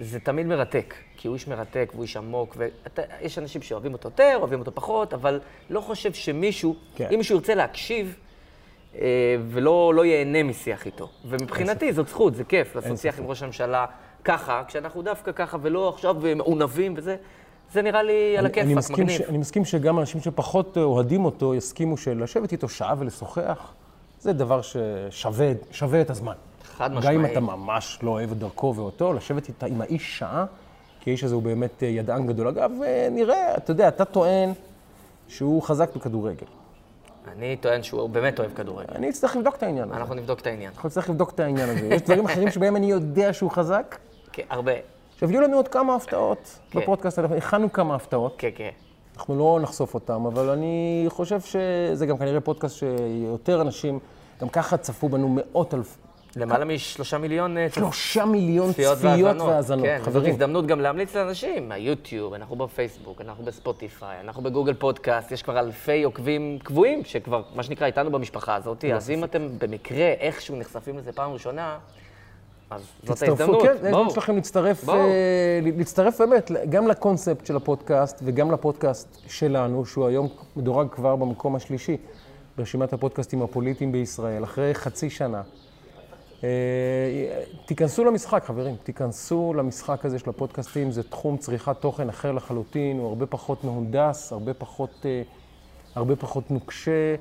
זה 0.00 0.20
תמיד 0.20 0.46
מרתק, 0.46 0.94
כי 1.16 1.28
הוא 1.28 1.34
איש 1.34 1.48
מרתק 1.48 1.88
והוא 1.92 2.02
איש 2.02 2.16
עמוק, 2.16 2.56
ויש 2.58 3.38
אנשים 3.38 3.62
שאוהבים 3.62 3.92
אותו 3.92 4.08
יותר, 4.08 4.36
אוהבים 4.40 4.58
אותו 4.58 4.72
פחות, 4.74 5.14
אבל 5.14 5.40
לא 5.70 5.80
חושב 5.80 6.12
שמישהו, 6.12 6.76
כן. 6.94 7.08
אם 7.12 7.18
מישהו 7.18 7.36
ירצה 7.36 7.54
להקשיב, 7.54 8.16
אה, 8.94 9.00
ולא 9.48 9.92
לא 9.96 10.04
ייהנה 10.04 10.42
משיח 10.42 10.86
איתו. 10.86 11.08
ומבחינתי 11.24 11.92
זאת 11.92 12.08
זכות, 12.08 12.34
זה 12.34 12.44
כיף 12.44 12.76
לעשות 12.76 12.98
שיח 12.98 13.18
עם 13.18 13.26
ראש 13.26 13.42
הממשלה 13.42 13.86
ככה, 14.24 14.62
כשאנחנו 14.68 15.02
דווקא 15.02 15.32
ככה 15.32 15.56
ולא 15.62 15.88
עכשיו 15.88 16.16
מעונבים 16.36 16.94
וזה, 16.96 17.16
זה 17.72 17.82
נראה 17.82 18.02
לי 18.02 18.38
על 18.38 18.46
אני- 18.46 18.54
אני 18.62 18.72
הכיפאק, 18.74 18.90
מגניב. 18.98 19.18
ש- 19.18 19.20
אני 19.20 19.38
מסכים 19.38 19.64
שגם 19.64 19.98
אנשים 19.98 20.20
שפחות 20.20 20.78
אה, 20.78 20.82
אוהדים 20.82 21.24
אותו 21.24 21.54
יסכימו 21.54 21.96
שלשבת 21.96 22.52
איתו 22.52 22.68
שעה 22.68 22.94
ולשוחח, 22.98 23.72
זה 24.22 24.32
דבר 24.32 24.60
ששווה 24.62 25.52
שווה 25.70 26.00
את 26.00 26.10
הזמן. 26.10 26.32
חד 26.64 26.90
גם 26.90 26.96
אם 26.96 26.98
משמעית. 26.98 27.32
אתה 27.32 27.40
ממש 27.40 27.98
לא 28.02 28.10
אוהב 28.10 28.30
את 28.30 28.38
דרכו 28.38 28.74
ואותו, 28.76 29.12
לשבת 29.12 29.48
איתה, 29.48 29.66
עם 29.66 29.80
האיש 29.80 30.18
שעה, 30.18 30.44
כי 31.00 31.10
האיש 31.10 31.24
הזה 31.24 31.34
הוא 31.34 31.42
באמת 31.42 31.82
אה, 31.82 31.88
ידען 31.88 32.26
גדול. 32.26 32.48
אגב, 32.48 32.70
אה, 32.84 33.08
נראה, 33.10 33.56
אתה 33.56 33.70
יודע, 33.70 33.88
אתה 33.88 34.04
טוען 34.04 34.52
שהוא 35.28 35.62
חזק 35.62 35.96
בכדורגל. 35.96 36.46
אני 37.32 37.56
טוען 37.56 37.82
שהוא 37.82 38.08
באמת 38.10 38.40
אוהב 38.40 38.54
כדורגל. 38.54 38.94
אני 38.94 39.10
אצטרך 39.10 39.36
לבדוק 39.36 39.56
את 39.56 39.62
העניין 39.62 39.88
הזה. 39.88 39.96
אנחנו 39.96 40.14
נבדוק 40.14 40.40
את 40.40 40.46
העניין. 40.46 40.72
אנחנו 40.74 40.88
נצטרך 40.88 41.10
לבדוק 41.10 41.30
את 41.30 41.40
העניין 41.40 41.68
הזה. 41.68 41.86
יש 41.86 42.02
דברים 42.02 42.24
אחרים 42.24 42.50
שבהם 42.50 42.76
אני 42.76 42.90
יודע 42.90 43.32
שהוא 43.32 43.50
חזק. 43.50 43.98
כן, 44.32 44.42
הרבה. 44.50 44.72
עכשיו, 45.14 45.30
יהיו 45.30 45.40
לנו 45.40 45.56
עוד 45.56 45.68
כמה 45.68 45.94
הפתעות 45.94 46.58
כן. 46.70 46.80
בפודקאסט, 46.80 47.18
הכנו 47.18 47.72
כמה 47.72 47.94
הפתעות. 47.94 48.34
כן, 48.38 48.50
כן. 48.54 48.70
אנחנו 49.22 49.38
לא 49.38 49.58
נחשוף 49.62 49.94
אותם, 49.94 50.26
אבל 50.26 50.50
אני 50.50 51.04
חושב 51.08 51.40
שזה 51.40 52.06
גם 52.06 52.18
כנראה 52.18 52.40
פודקאסט 52.40 52.76
שיותר 52.76 53.60
אנשים, 53.60 53.98
גם 54.40 54.48
ככה 54.48 54.76
צפו 54.76 55.08
בנו 55.08 55.28
מאות 55.28 55.74
אלף, 55.74 55.98
למעלה 56.36 56.64
משלושה 56.64 57.18
מיליון 57.18 57.58
אה, 57.58 57.66
שלושה 57.74 58.24
מיליון 58.24 58.72
צפיות 58.72 58.98
צפיות 58.98 59.40
והאזנות. 59.40 59.84
כן, 59.86 59.98
זאת 59.98 60.06
חברים, 60.06 60.32
הזדמנות 60.32 60.66
גם 60.66 60.80
להמליץ 60.80 61.16
לאנשים, 61.16 61.68
מהיוטיוב, 61.68 62.34
אנחנו 62.34 62.56
בפייסבוק, 62.56 63.20
אנחנו 63.20 63.44
בספוטיפיי, 63.44 64.20
אנחנו 64.20 64.42
בגוגל 64.42 64.74
פודקאסט, 64.74 65.32
יש 65.32 65.42
כבר 65.42 65.58
אלפי 65.58 66.02
עוקבים 66.02 66.58
קבועים, 66.62 67.04
שכבר, 67.04 67.42
מה 67.54 67.62
שנקרא, 67.62 67.86
איתנו 67.86 68.10
במשפחה 68.10 68.54
הזאת, 68.54 68.84
אז 68.84 69.10
אם 69.10 69.24
אתם 69.24 69.48
במקרה 69.58 70.06
איכשהו 70.20 70.56
נחשפים 70.56 70.98
לזה 70.98 71.12
פעם 71.12 71.32
ראשונה, 71.32 71.78
אז 72.74 72.82
זאת 73.02 73.22
ההזדמנות. 73.22 73.62
כן, 73.62 73.68
ההזדמנות 73.68 74.02
בואו. 74.02 74.14
שלכם 74.14 74.34
להצטרף, 74.34 74.84
בואו. 74.84 74.98
אה, 74.98 75.60
להצטרף 75.76 76.20
באמת 76.20 76.50
גם 76.68 76.88
לקונספט 76.88 77.46
של 77.46 77.56
הפודקאסט 77.56 78.20
וגם 78.24 78.52
לפודקאסט 78.52 79.18
שלנו, 79.28 79.86
שהוא 79.86 80.06
היום 80.06 80.28
מדורג 80.56 80.88
כבר 80.88 81.16
במקום 81.16 81.56
השלישי 81.56 81.96
ברשימת 82.56 82.92
הפודקאסטים 82.92 83.42
הפוליטיים 83.42 83.92
בישראל, 83.92 84.44
אחרי 84.44 84.74
חצי 84.74 85.10
שנה. 85.10 85.42
אה, 86.44 86.48
תיכנסו 87.66 88.04
למשחק, 88.04 88.44
חברים, 88.44 88.76
תיכנסו 88.82 89.54
למשחק 89.56 90.04
הזה 90.04 90.18
של 90.18 90.30
הפודקאסטים, 90.30 90.90
זה 90.90 91.02
תחום 91.02 91.36
צריכת 91.36 91.76
תוכן 91.80 92.08
אחר 92.08 92.32
לחלוטין, 92.32 92.98
הוא 92.98 93.08
הרבה 93.08 93.26
פחות 93.26 93.64
מהונדס, 93.64 94.32
הרבה 94.32 94.54
פחות, 94.54 94.90
אה, 95.04 95.22
הרבה 95.94 96.16
פחות 96.16 96.50
נוקשה, 96.50 97.14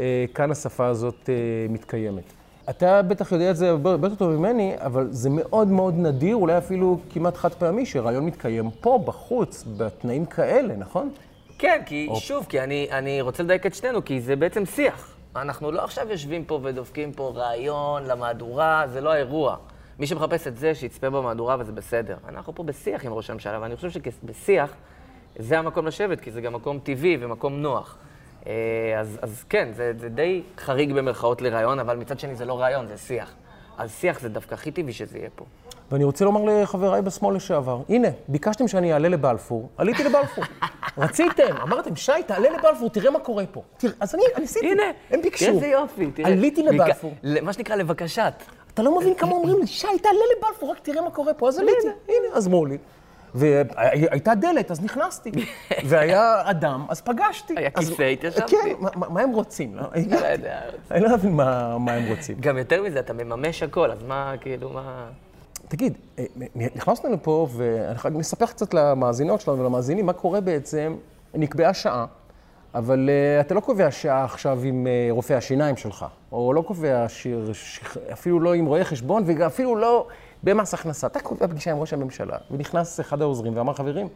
אה, 0.00 0.24
כאן 0.34 0.50
השפה 0.50 0.86
הזאת 0.86 1.28
אה, 1.28 1.34
מתקיימת. 1.68 2.32
אתה 2.70 3.02
בטח 3.02 3.32
יודע 3.32 3.50
את 3.50 3.56
זה 3.56 3.70
הרבה 3.70 3.90
יותר 3.90 4.14
טוב 4.14 4.30
ממני, 4.30 4.74
אבל 4.78 5.08
זה 5.10 5.30
מאוד 5.30 5.68
מאוד 5.68 5.94
נדיר, 5.96 6.36
אולי 6.36 6.58
אפילו 6.58 6.98
כמעט 7.10 7.36
חד 7.36 7.54
פעמי, 7.54 7.86
שרעיון 7.86 8.26
מתקיים 8.26 8.70
פה, 8.80 8.98
בחוץ, 9.04 9.64
בתנאים 9.76 10.26
כאלה, 10.26 10.76
נכון? 10.76 11.10
כן, 11.58 11.82
כי 11.86 12.08
שוב, 12.14 12.46
כי 12.48 12.60
אני, 12.60 12.88
אני 12.90 13.20
רוצה 13.20 13.42
לדייק 13.42 13.66
את 13.66 13.74
שנינו, 13.74 14.04
כי 14.04 14.20
זה 14.20 14.36
בעצם 14.36 14.66
שיח. 14.66 15.14
אנחנו 15.36 15.72
לא 15.72 15.84
עכשיו 15.84 16.10
יושבים 16.10 16.44
פה 16.44 16.60
ודופקים 16.62 17.12
פה 17.12 17.32
רעיון 17.34 18.04
למהדורה, 18.04 18.84
זה 18.92 19.00
לא 19.00 19.12
האירוע. 19.12 19.56
מי 19.98 20.06
שמחפש 20.06 20.46
את 20.46 20.56
זה, 20.56 20.74
שיצפה 20.74 21.10
במהדורה 21.10 21.56
וזה 21.58 21.72
בסדר. 21.72 22.16
אנחנו 22.28 22.54
פה 22.54 22.62
בשיח 22.62 23.04
עם 23.04 23.12
ראש 23.12 23.30
הממשלה, 23.30 23.58
ואני 23.60 23.76
חושב 23.76 23.90
שבשיח 23.90 24.74
זה 25.38 25.58
המקום 25.58 25.86
לשבת, 25.86 26.20
כי 26.20 26.30
זה 26.30 26.40
גם 26.40 26.52
מקום 26.52 26.78
טבעי 26.78 27.16
ומקום 27.20 27.52
נוח. 27.52 27.96
אה, 28.46 28.52
אז, 29.00 29.18
אז 29.22 29.44
כן, 29.48 29.68
זה, 29.72 29.92
זה 29.98 30.08
די 30.08 30.42
חריג 30.58 30.92
במרכאות 30.92 31.42
לרעיון, 31.42 31.78
אבל 31.80 31.96
מצד 31.96 32.18
שני 32.18 32.34
זה 32.34 32.44
לא 32.44 32.60
רעיון, 32.60 32.86
זה 32.86 32.96
שיח. 32.98 33.34
אז 33.78 33.92
שיח 34.00 34.20
זה 34.20 34.28
דווקא 34.28 34.54
הכי 34.54 34.70
טבעי 34.70 34.92
שזה 34.92 35.18
יהיה 35.18 35.28
פה. 35.34 35.44
ואני 35.90 36.04
רוצה 36.04 36.24
לומר 36.24 36.62
לחבריי 36.62 37.02
בשמאל 37.02 37.36
לשעבר, 37.36 37.80
הנה, 37.88 38.08
ביקשתם 38.28 38.68
שאני 38.68 38.92
אעלה 38.92 39.08
לבלפור, 39.08 39.68
עליתי 39.78 40.04
לבלפור. 40.04 40.44
רציתם, 40.98 41.56
אמרתם, 41.62 41.96
שי, 41.96 42.12
תעלה 42.26 42.48
לבלפור, 42.58 42.90
תראה 42.90 43.10
מה 43.10 43.18
קורה 43.20 43.44
פה. 43.52 43.62
תראה, 43.76 43.92
אז 44.00 44.14
אני, 44.14 44.22
אני 44.36 44.44
עשיתי, 44.44 44.72
הנה, 44.72 44.82
הם 45.10 45.22
ביקשו. 45.22 45.44
איזה 45.46 45.66
יופי, 45.66 46.10
תראה. 46.10 46.28
עליתי 46.28 46.62
לבלפור. 46.62 47.14
ל- 47.22 47.40
מה 47.44 47.52
שנקרא 47.52 47.76
לבקשת. 47.76 48.32
אתה 48.74 48.82
לא 48.82 48.98
מבין 48.98 49.14
כמה 49.14 49.30
אומרים 49.32 49.58
לי, 49.60 49.66
שי, 49.66 49.86
תעלה 50.02 50.18
לבלפור, 50.38 50.70
רק 50.70 50.78
תראה 50.82 51.02
מה 51.02 51.10
קורה 51.10 51.34
פה. 51.34 51.48
אז 51.48 51.58
עליתי, 51.58 51.76
הנה, 52.08 52.26
אז 52.34 52.46
אמרו 52.46 52.66
לי. 52.66 52.78
והייתה 53.34 54.34
דלת, 54.34 54.70
אז 54.70 54.84
נכנסתי. 54.84 55.30
והיה 55.88 56.42
אדם, 56.44 56.86
אז 56.88 57.00
פגשתי. 57.00 57.54
היה 57.56 57.70
כיסא, 57.70 58.02
התיישבתי. 58.02 58.56
כן, 58.56 58.68
מה- 58.94 59.20
הם 59.20 59.30
רוצים? 59.30 59.74
לא? 59.74 59.82
לא 60.20 60.26
יודע. 60.26 60.60
אני 60.90 61.00
לא 61.00 61.14
מבין 61.16 61.32
מה 61.32 61.74
הם 61.76 62.08
רוצים. 62.08 62.36
גם 62.40 62.58
יותר 62.58 62.82
מזה, 62.82 63.00
אתה 63.00 63.12
מממש 63.12 63.62
הכל, 63.62 63.90
אז 63.90 64.02
מה, 64.02 64.34
כאילו, 64.40 64.70
מה... 64.70 65.06
תגיד, 65.68 65.98
אה, 66.18 66.24
נכנסנו 66.74 67.12
לפה, 67.12 67.48
ואני 67.56 68.18
נספר 68.18 68.46
קצת 68.46 68.74
למאזינות 68.74 69.40
שלנו 69.40 69.58
ולמאזינים, 69.58 70.06
מה 70.06 70.12
קורה 70.12 70.40
בעצם, 70.40 70.96
נקבעה 71.34 71.74
שעה, 71.74 72.06
אבל 72.74 73.10
אה, 73.10 73.40
אתה 73.40 73.54
לא 73.54 73.60
קובע 73.60 73.90
שעה 73.90 74.24
עכשיו 74.24 74.58
עם 74.64 74.86
אה, 74.86 75.06
רופא 75.10 75.32
השיניים 75.32 75.76
שלך, 75.76 76.06
או 76.32 76.52
לא 76.52 76.62
קובע 76.62 77.04
שיר, 77.08 77.50
שיר, 77.52 77.88
אפילו 78.12 78.40
לא 78.40 78.54
עם 78.54 78.66
רואה 78.66 78.84
חשבון, 78.84 79.22
ואפילו 79.26 79.76
לא 79.76 80.06
במס 80.44 80.74
הכנסה. 80.74 81.06
אתה 81.06 81.20
קובע 81.20 81.46
פגישה 81.46 81.70
עם 81.70 81.78
ראש 81.78 81.92
הממשלה, 81.92 82.36
ונכנס 82.50 83.00
אחד 83.00 83.22
העוזרים 83.22 83.56
ואמר, 83.56 83.72
חברים, 83.72 84.08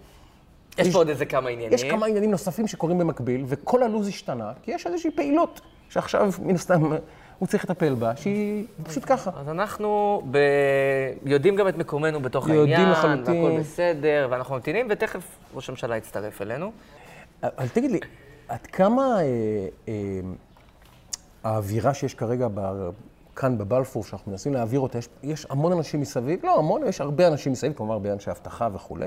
יש 0.79 0.93
פה 0.93 0.99
עוד 0.99 1.09
איזה 1.09 1.27
כמה 1.27 1.49
עניינים. 1.49 1.75
יש 1.75 1.85
כמה 1.85 2.07
עניינים 2.07 2.31
נוספים 2.31 2.67
שקורים 2.67 2.99
במקביל, 2.99 3.45
וכל 3.47 3.83
הלו"ז 3.83 4.09
השתנה, 4.09 4.53
כי 4.63 4.71
יש 4.71 4.87
איזושהי 4.87 5.11
פעילות 5.11 5.61
שעכשיו, 5.89 6.31
מן 6.43 6.55
הסתם, 6.55 6.93
הוא 7.39 7.49
צריך 7.49 7.65
לטפל 7.65 7.95
בה, 7.95 8.17
שהיא 8.17 8.67
פשוט 8.83 9.03
ככה. 9.07 9.31
אז 9.37 9.49
אנחנו 9.49 10.23
ב... 10.31 10.39
יודעים 11.25 11.57
גם 11.57 11.69
את 11.69 11.77
מקומנו 11.77 12.21
בתוך 12.21 12.49
יודעים 12.49 12.77
העניין, 12.77 12.91
לחלוטין. 12.91 13.43
והכל 13.43 13.61
בסדר, 13.61 14.29
ואנחנו 14.31 14.55
ממתינים, 14.55 14.87
ותכף 14.91 15.23
ראש 15.55 15.69
הממשלה 15.69 15.97
יצטרף 15.97 16.43
אלינו. 16.43 16.73
אבל 17.43 17.69
תגיד 17.69 17.91
לי, 17.91 18.01
עד 18.49 18.67
כמה 18.67 19.21
אה, 19.21 19.25
אה, 19.89 19.95
האווירה 21.45 21.95
שיש 21.95 22.15
כרגע 22.15 22.49
ב, 22.55 22.91
כאן 23.39 23.59
בבלפור, 23.59 24.05
שאנחנו 24.05 24.33
מנסים 24.33 24.55
להעביר 24.55 24.81
אותה, 24.81 24.99
יש, 24.99 25.09
יש 25.23 25.47
המון 25.51 25.73
אנשים 25.73 26.01
מסביב, 26.01 26.41
לא 26.45 26.59
המון, 26.59 26.83
יש 26.87 27.01
הרבה 27.01 27.29
אנשים 27.29 27.53
מסביב, 27.53 27.73
כלומר 27.73 27.93
הרבה 27.93 28.13
אנשי 28.13 28.31
אבטחה 28.31 28.69
וכולי, 28.73 29.07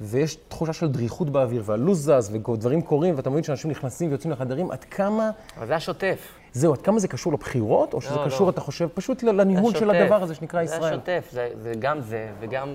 ויש 0.00 0.36
תחושה 0.48 0.72
של 0.72 0.88
דריכות 0.88 1.30
באוויר, 1.30 1.62
והלו"ז 1.66 2.10
זז, 2.10 2.34
ודברים 2.34 2.82
קורים, 2.82 3.16
ואתה 3.16 3.30
מבין 3.30 3.42
שאנשים 3.42 3.70
נכנסים 3.70 4.08
ויוצאים 4.08 4.32
לחדרים, 4.32 4.70
עד 4.70 4.84
כמה, 4.84 5.30
אבל 5.56 5.66
זה 5.66 5.76
השוטף. 5.76 6.18
זהו, 6.52 6.72
עד 6.72 6.82
כמה 6.82 6.98
זה 6.98 7.08
קשור 7.08 7.32
לבחירות, 7.32 7.94
או 7.94 8.00
שזה 8.00 8.16
לא, 8.16 8.26
קשור, 8.26 8.46
לא. 8.46 8.50
אתה 8.50 8.60
חושב, 8.60 8.88
פשוט 8.94 9.22
לניהול 9.22 9.74
של. 9.74 9.90
הדבר 9.90 10.22
הזה 10.22 10.34
שנקרא 10.34 10.64
זה 10.64 10.74
ישראל. 10.74 10.92
השוטף, 10.94 11.28
זה, 11.32 11.50
זה 11.62 11.72
גם 11.78 12.00
זה, 12.00 12.28
וגם... 12.40 12.74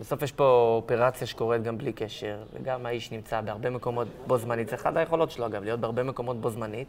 בסוף 0.00 0.22
יש 0.22 0.32
פה 0.32 0.80
אופרציה 0.82 1.26
שקורית 1.26 1.62
גם 1.62 1.78
בלי 1.78 1.92
קשר, 1.92 2.36
וגם 2.52 2.86
האיש 2.86 3.12
נמצא 3.12 3.40
בהרבה 3.40 3.70
מקומות 3.70 4.08
בו 4.26 4.38
זמנית. 4.38 4.68
זה 4.68 4.74
אחד 4.74 4.96
היכולות 4.96 5.30
שלו, 5.30 5.46
אגב, 5.46 5.64
להיות 5.64 5.80
בהרבה 5.80 6.02
מקומות 6.02 6.40
בו 6.40 6.50
זמנית. 6.50 6.88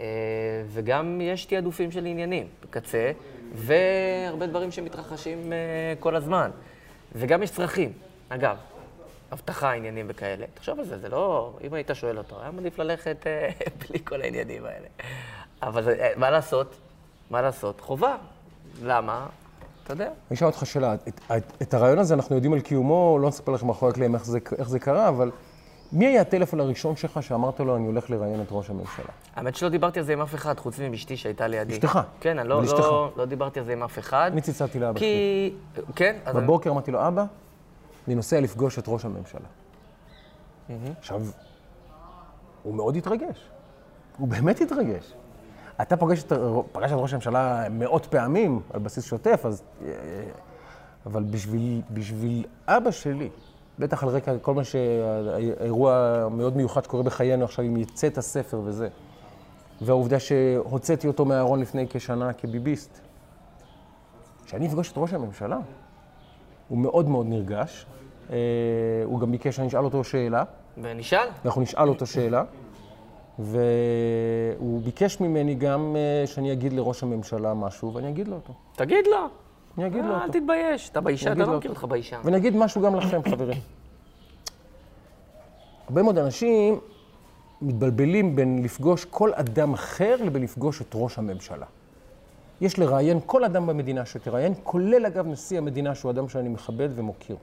אה, 0.00 0.06
וגם 0.68 1.20
יש 1.20 1.44
תעדופים 1.44 1.90
של 1.90 2.06
עניינים 2.06 2.46
בקצה, 2.62 3.12
והרבה 3.54 4.46
דברים 4.46 4.70
שמתרחשים 4.70 5.52
אה, 5.52 5.58
כל 6.00 6.16
הזמן. 6.16 6.50
וגם 7.14 7.42
יש 7.42 7.50
צרכים. 7.50 7.92
אגב, 8.28 8.56
אבטחה, 9.32 9.72
עניינים 9.72 10.06
וכאלה. 10.08 10.46
תחשוב 10.54 10.78
על 10.78 10.84
זה, 10.84 10.98
זה 10.98 11.08
לא... 11.08 11.52
אם 11.64 11.74
היית 11.74 11.90
שואל 11.92 12.18
אותו, 12.18 12.40
היה 12.40 12.50
מעדיף 12.50 12.78
ללכת 12.78 13.26
אה, 13.26 13.48
בלי 13.88 13.98
כל 14.04 14.22
העניינים 14.22 14.64
האלה. 14.64 14.86
אבל 15.62 15.82
זה, 15.82 16.12
מה 16.16 16.30
לעשות? 16.30 16.76
מה 17.30 17.42
לעשות? 17.42 17.80
חובה. 17.80 18.16
למה? 18.82 19.26
אתה 19.84 19.92
יודע. 19.92 20.04
אני 20.04 20.36
אשאל 20.36 20.46
אותך 20.46 20.66
שאלה, 20.66 20.94
את, 20.94 21.20
את, 21.36 21.52
את 21.62 21.74
הרעיון 21.74 21.98
הזה 21.98 22.14
אנחנו 22.14 22.34
יודעים 22.34 22.52
על 22.52 22.60
קיומו, 22.60 23.18
לא 23.22 23.28
נספר 23.28 23.52
לכם 23.52 23.66
מאחורי 23.66 23.90
הקלעים 23.90 24.14
איך 24.14 24.22
איך 24.58 24.68
זה 24.68 24.78
קרה, 24.78 25.08
אבל 25.08 25.30
מי 25.92 26.06
היה 26.06 26.20
הטלפון 26.20 26.60
הראשון 26.60 26.96
שלך 26.96 27.22
שאמרת 27.22 27.60
לו, 27.60 27.76
אני 27.76 27.86
הולך 27.86 28.10
לראיין 28.10 28.42
את 28.42 28.46
ראש 28.50 28.70
הממשלה? 28.70 29.06
האמת 29.36 29.56
שלא 29.56 29.68
דיברתי 29.68 29.98
על 29.98 30.04
זה 30.04 30.12
עם 30.12 30.20
אף 30.20 30.34
אחד, 30.34 30.58
חוץ 30.58 30.78
מאשתי 30.78 31.16
שהייתה 31.16 31.46
לידי. 31.46 31.72
אשתך? 31.72 32.00
כן, 32.20 32.38
אני 32.38 32.48
לא, 32.48 32.62
לא. 32.64 33.12
לא 33.16 33.24
דיברתי 33.24 33.58
על 33.58 33.64
זה 33.64 33.72
עם 33.72 33.82
אף 33.82 33.98
אחד. 33.98 34.30
אני 34.32 34.40
צלצלתי 34.40 34.78
לאבא 34.78 34.98
שלי. 34.98 35.08
כי... 35.08 35.54
כן? 35.94 36.16
אז 36.24 36.36
בבוקר 36.36 36.70
אמרתי 36.70 36.90
לו, 36.90 37.08
אבא, 37.08 37.24
אני 38.06 38.14
נוסע 38.14 38.40
לפגוש 38.40 38.78
את 38.78 38.84
ראש 38.88 39.04
הממשלה. 39.04 39.40
עכשיו, 40.98 41.22
הוא 42.62 42.74
מאוד 42.74 42.96
התרגש. 42.96 43.50
הוא 44.18 44.28
באמת 44.28 44.60
התרגש. 44.60 45.12
אתה 45.82 45.96
פוגש 45.96 46.22
את, 46.22 46.32
פגש 46.72 46.92
את 46.92 46.96
ראש 46.96 47.12
הממשלה 47.12 47.66
מאות 47.70 48.06
פעמים 48.06 48.60
על 48.72 48.80
בסיס 48.80 49.04
שוטף, 49.04 49.40
אז... 49.44 49.62
אה, 49.84 49.88
אבל 51.06 51.22
בשביל, 51.22 51.82
בשביל 51.90 52.44
אבא 52.66 52.90
שלי, 52.90 53.28
בטח 53.78 54.02
על 54.02 54.08
רקע 54.08 54.38
כל 54.38 54.54
מה 54.54 54.64
שהאירוע 54.64 55.94
המאוד 55.96 56.56
מיוחד 56.56 56.84
שקורה 56.84 57.02
בחיינו 57.02 57.44
עכשיו, 57.44 57.64
אם 57.64 57.76
יצא 57.76 58.06
את 58.06 58.18
הספר 58.18 58.60
וזה, 58.64 58.88
והעובדה 59.80 60.20
שהוצאתי 60.20 61.06
אותו 61.06 61.24
מהארון 61.24 61.60
לפני 61.60 61.86
כשנה 61.88 62.32
כביביסט, 62.32 63.00
שאני 64.46 64.66
אפגוש 64.66 64.92
את 64.92 64.98
ראש 64.98 65.12
הממשלה, 65.12 65.58
הוא 66.68 66.78
מאוד 66.78 67.08
מאוד 67.08 67.26
נרגש. 67.26 67.86
אה, 68.30 68.36
הוא 69.04 69.20
גם 69.20 69.32
ביקש 69.32 69.56
שאני 69.56 69.68
אשאל 69.68 69.84
אותו 69.84 70.04
שאלה, 70.04 70.44
ונשאל? 70.78 71.28
ואנחנו 71.42 71.60
נשאל 71.60 71.88
אותו 71.88 72.06
שאלה. 72.06 72.44
והוא 73.38 74.82
ביקש 74.82 75.20
ממני 75.20 75.54
גם 75.54 75.96
אה, 75.96 76.26
שאני 76.26 76.52
אגיד 76.52 76.72
לראש 76.72 77.02
הממשלה 77.02 77.54
משהו, 77.54 77.94
ואני 77.94 78.08
אגיד 78.08 78.28
לו 78.28 78.34
אותו. 78.34 78.52
תגיד 78.76 79.06
לו. 79.06 79.45
אני 79.78 79.86
אגיד 79.86 80.04
לו 80.04 80.12
אה, 80.12 80.16
אל 80.16 80.26
אותו. 80.26 80.32
תתבייש, 80.32 80.90
אתה 80.90 81.00
אני 81.06 81.16
אתה 81.32 81.34
לא 81.34 81.46
לו 81.52 81.58
מכיר. 81.58 81.70
אותך 81.70 81.84
באישה. 81.84 82.20
ואני 82.24 82.36
אגיד 82.36 82.56
משהו 82.56 82.82
גם 82.82 82.94
לכם, 82.94 83.20
חברים. 83.30 83.58
הרבה 85.88 86.02
מאוד 86.02 86.18
אנשים 86.18 86.80
מתבלבלים 87.62 88.36
בין 88.36 88.62
לפגוש 88.62 89.04
כל 89.04 89.32
אדם 89.34 89.74
אחר 89.74 90.16
לבין 90.24 90.42
לפגוש 90.42 90.82
את 90.82 90.90
ראש 90.94 91.18
הממשלה. 91.18 91.66
יש 92.60 92.78
לראיין 92.78 93.20
כל 93.26 93.44
אדם 93.44 93.66
במדינה 93.66 94.06
שתראיין, 94.06 94.54
כולל 94.62 95.06
אגב 95.06 95.26
נשיא 95.26 95.58
המדינה, 95.58 95.94
שהוא 95.94 96.10
אדם 96.10 96.28
שאני 96.28 96.48
מכבד 96.48 96.88
ומוקיר. 96.94 97.36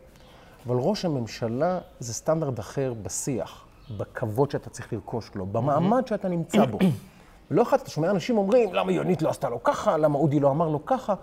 אבל 0.67 0.75
ראש 0.79 1.05
הממשלה 1.05 1.79
זה 1.99 2.13
סטנדרט 2.13 2.59
אחר 2.59 2.93
בשיח, 3.03 3.65
בכבוד 3.97 4.51
שאתה 4.51 4.69
צריך 4.69 4.93
לרכוש 4.93 5.31
לו, 5.35 5.45
במעמד 5.45 6.07
שאתה 6.07 6.27
נמצא 6.27 6.65
בו. 6.65 6.77
ולא 7.51 7.61
אחד, 7.61 7.77
אתה 7.79 7.89
שומע 7.89 8.09
אנשים 8.11 8.37
אומרים, 8.37 8.73
למה 8.73 8.91
יונית 8.91 9.21
לא 9.21 9.29
עשתה 9.29 9.49
לו 9.49 9.63
ככה, 9.63 9.97
למה 9.97 10.17
אודי 10.17 10.39
לא 10.39 10.51
אמר 10.51 10.69
לו 10.69 10.85
ככה. 10.85 11.13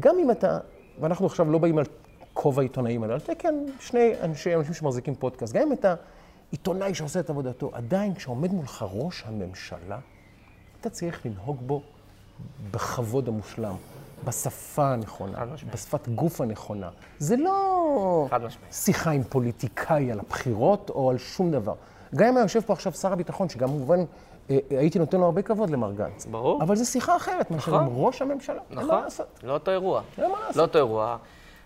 גם 0.00 0.16
אם 0.18 0.30
אתה, 0.30 0.58
ואנחנו 1.00 1.26
עכשיו 1.26 1.50
לא 1.50 1.58
באים 1.58 1.78
על 1.78 1.84
כובע 2.34 2.62
עיתונאים, 2.62 3.04
אלא 3.04 3.12
על 3.12 3.20
תקן 3.20 3.54
שני 3.80 4.12
אנשי, 4.22 4.54
אנשים 4.54 4.74
שמחזיקים 4.74 5.14
פודקאסט, 5.14 5.54
גם 5.54 5.62
אם 5.62 5.72
אתה 5.72 5.94
עיתונאי 6.50 6.94
שעושה 6.94 7.20
את 7.20 7.30
עבודתו, 7.30 7.70
עדיין 7.72 8.14
כשעומד 8.14 8.52
מולך 8.52 8.84
ראש 8.92 9.24
הממשלה, 9.26 9.98
אתה 10.80 10.90
צריך 10.90 11.26
לנהוג 11.26 11.56
בו 11.66 11.82
בכבוד 12.70 13.28
המושלם, 13.28 13.74
בשפה 14.24 14.92
הנכונה. 14.92 15.38
בשפת 15.72 16.08
גוף 16.08 16.40
הנכונה. 16.40 16.90
זה 17.18 17.36
לא. 17.36 18.28
שיחה 18.72 19.10
עם 19.10 19.22
פוליטיקאי 19.22 20.12
על 20.12 20.20
הבחירות 20.20 20.90
או 20.90 21.10
על 21.10 21.18
שום 21.18 21.50
דבר. 21.50 21.74
גם 22.14 22.28
אם 22.28 22.36
היה 22.36 22.44
יושב 22.44 22.60
פה 22.60 22.72
עכשיו 22.72 22.92
שר 22.92 23.12
הביטחון, 23.12 23.48
שגם 23.48 23.68
כמובן 23.68 24.04
הייתי 24.70 24.98
נותן 24.98 25.18
לו 25.20 25.24
הרבה 25.24 25.42
כבוד 25.42 25.70
למר 25.70 25.92
גנץ. 25.92 26.26
ברור. 26.26 26.62
אבל 26.62 26.76
זו 26.76 26.86
שיחה 26.86 27.16
אחרת 27.16 27.50
מאשר 27.50 27.70
נכון. 27.70 27.86
עם 27.86 27.92
ראש 27.94 28.22
הממשלה. 28.22 28.60
אין 28.70 28.78
מה 28.78 28.82
נכון, 28.82 29.02
לעשות. 29.04 29.26
לא 29.42 29.52
אותו 29.52 29.70
אירוע. 29.70 30.02
אין 30.18 30.30
מה 30.30 30.38
לעשות. 30.40 30.56
לא 30.56 30.62
אותו 30.62 30.78
אירוע, 30.78 31.16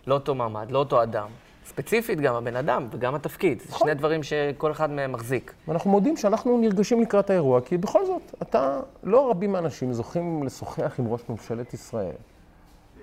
לא 0.06 0.14
אותו 0.14 0.34
מעמד, 0.34 0.70
לא 0.70 0.78
אותו 0.78 1.02
אדם. 1.02 1.28
ספציפית 1.66 2.20
גם 2.20 2.34
הבן 2.34 2.56
אדם 2.56 2.88
וגם 2.90 3.14
התפקיד. 3.14 3.60
זה 3.60 3.66
נכון. 3.68 3.88
שני 3.88 3.94
דברים 3.94 4.22
שכל 4.22 4.72
אחד 4.72 4.90
מהם 4.90 5.12
מחזיק. 5.12 5.54
ואנחנו 5.68 5.90
מודים 5.90 6.16
שאנחנו 6.16 6.58
נרגשים 6.58 7.00
לקראת 7.00 7.30
האירוע, 7.30 7.60
כי 7.60 7.78
בכל 7.78 8.06
זאת, 8.06 8.34
אתה, 8.42 8.80
לא 9.02 9.30
רבים 9.30 9.52
מהאנשים 9.52 9.92
זוכים 9.92 10.42
לשוחח 10.42 10.94
עם 10.98 11.08
ראש 11.08 11.20
ממשלת 11.28 11.74
ישראל. 11.74 12.14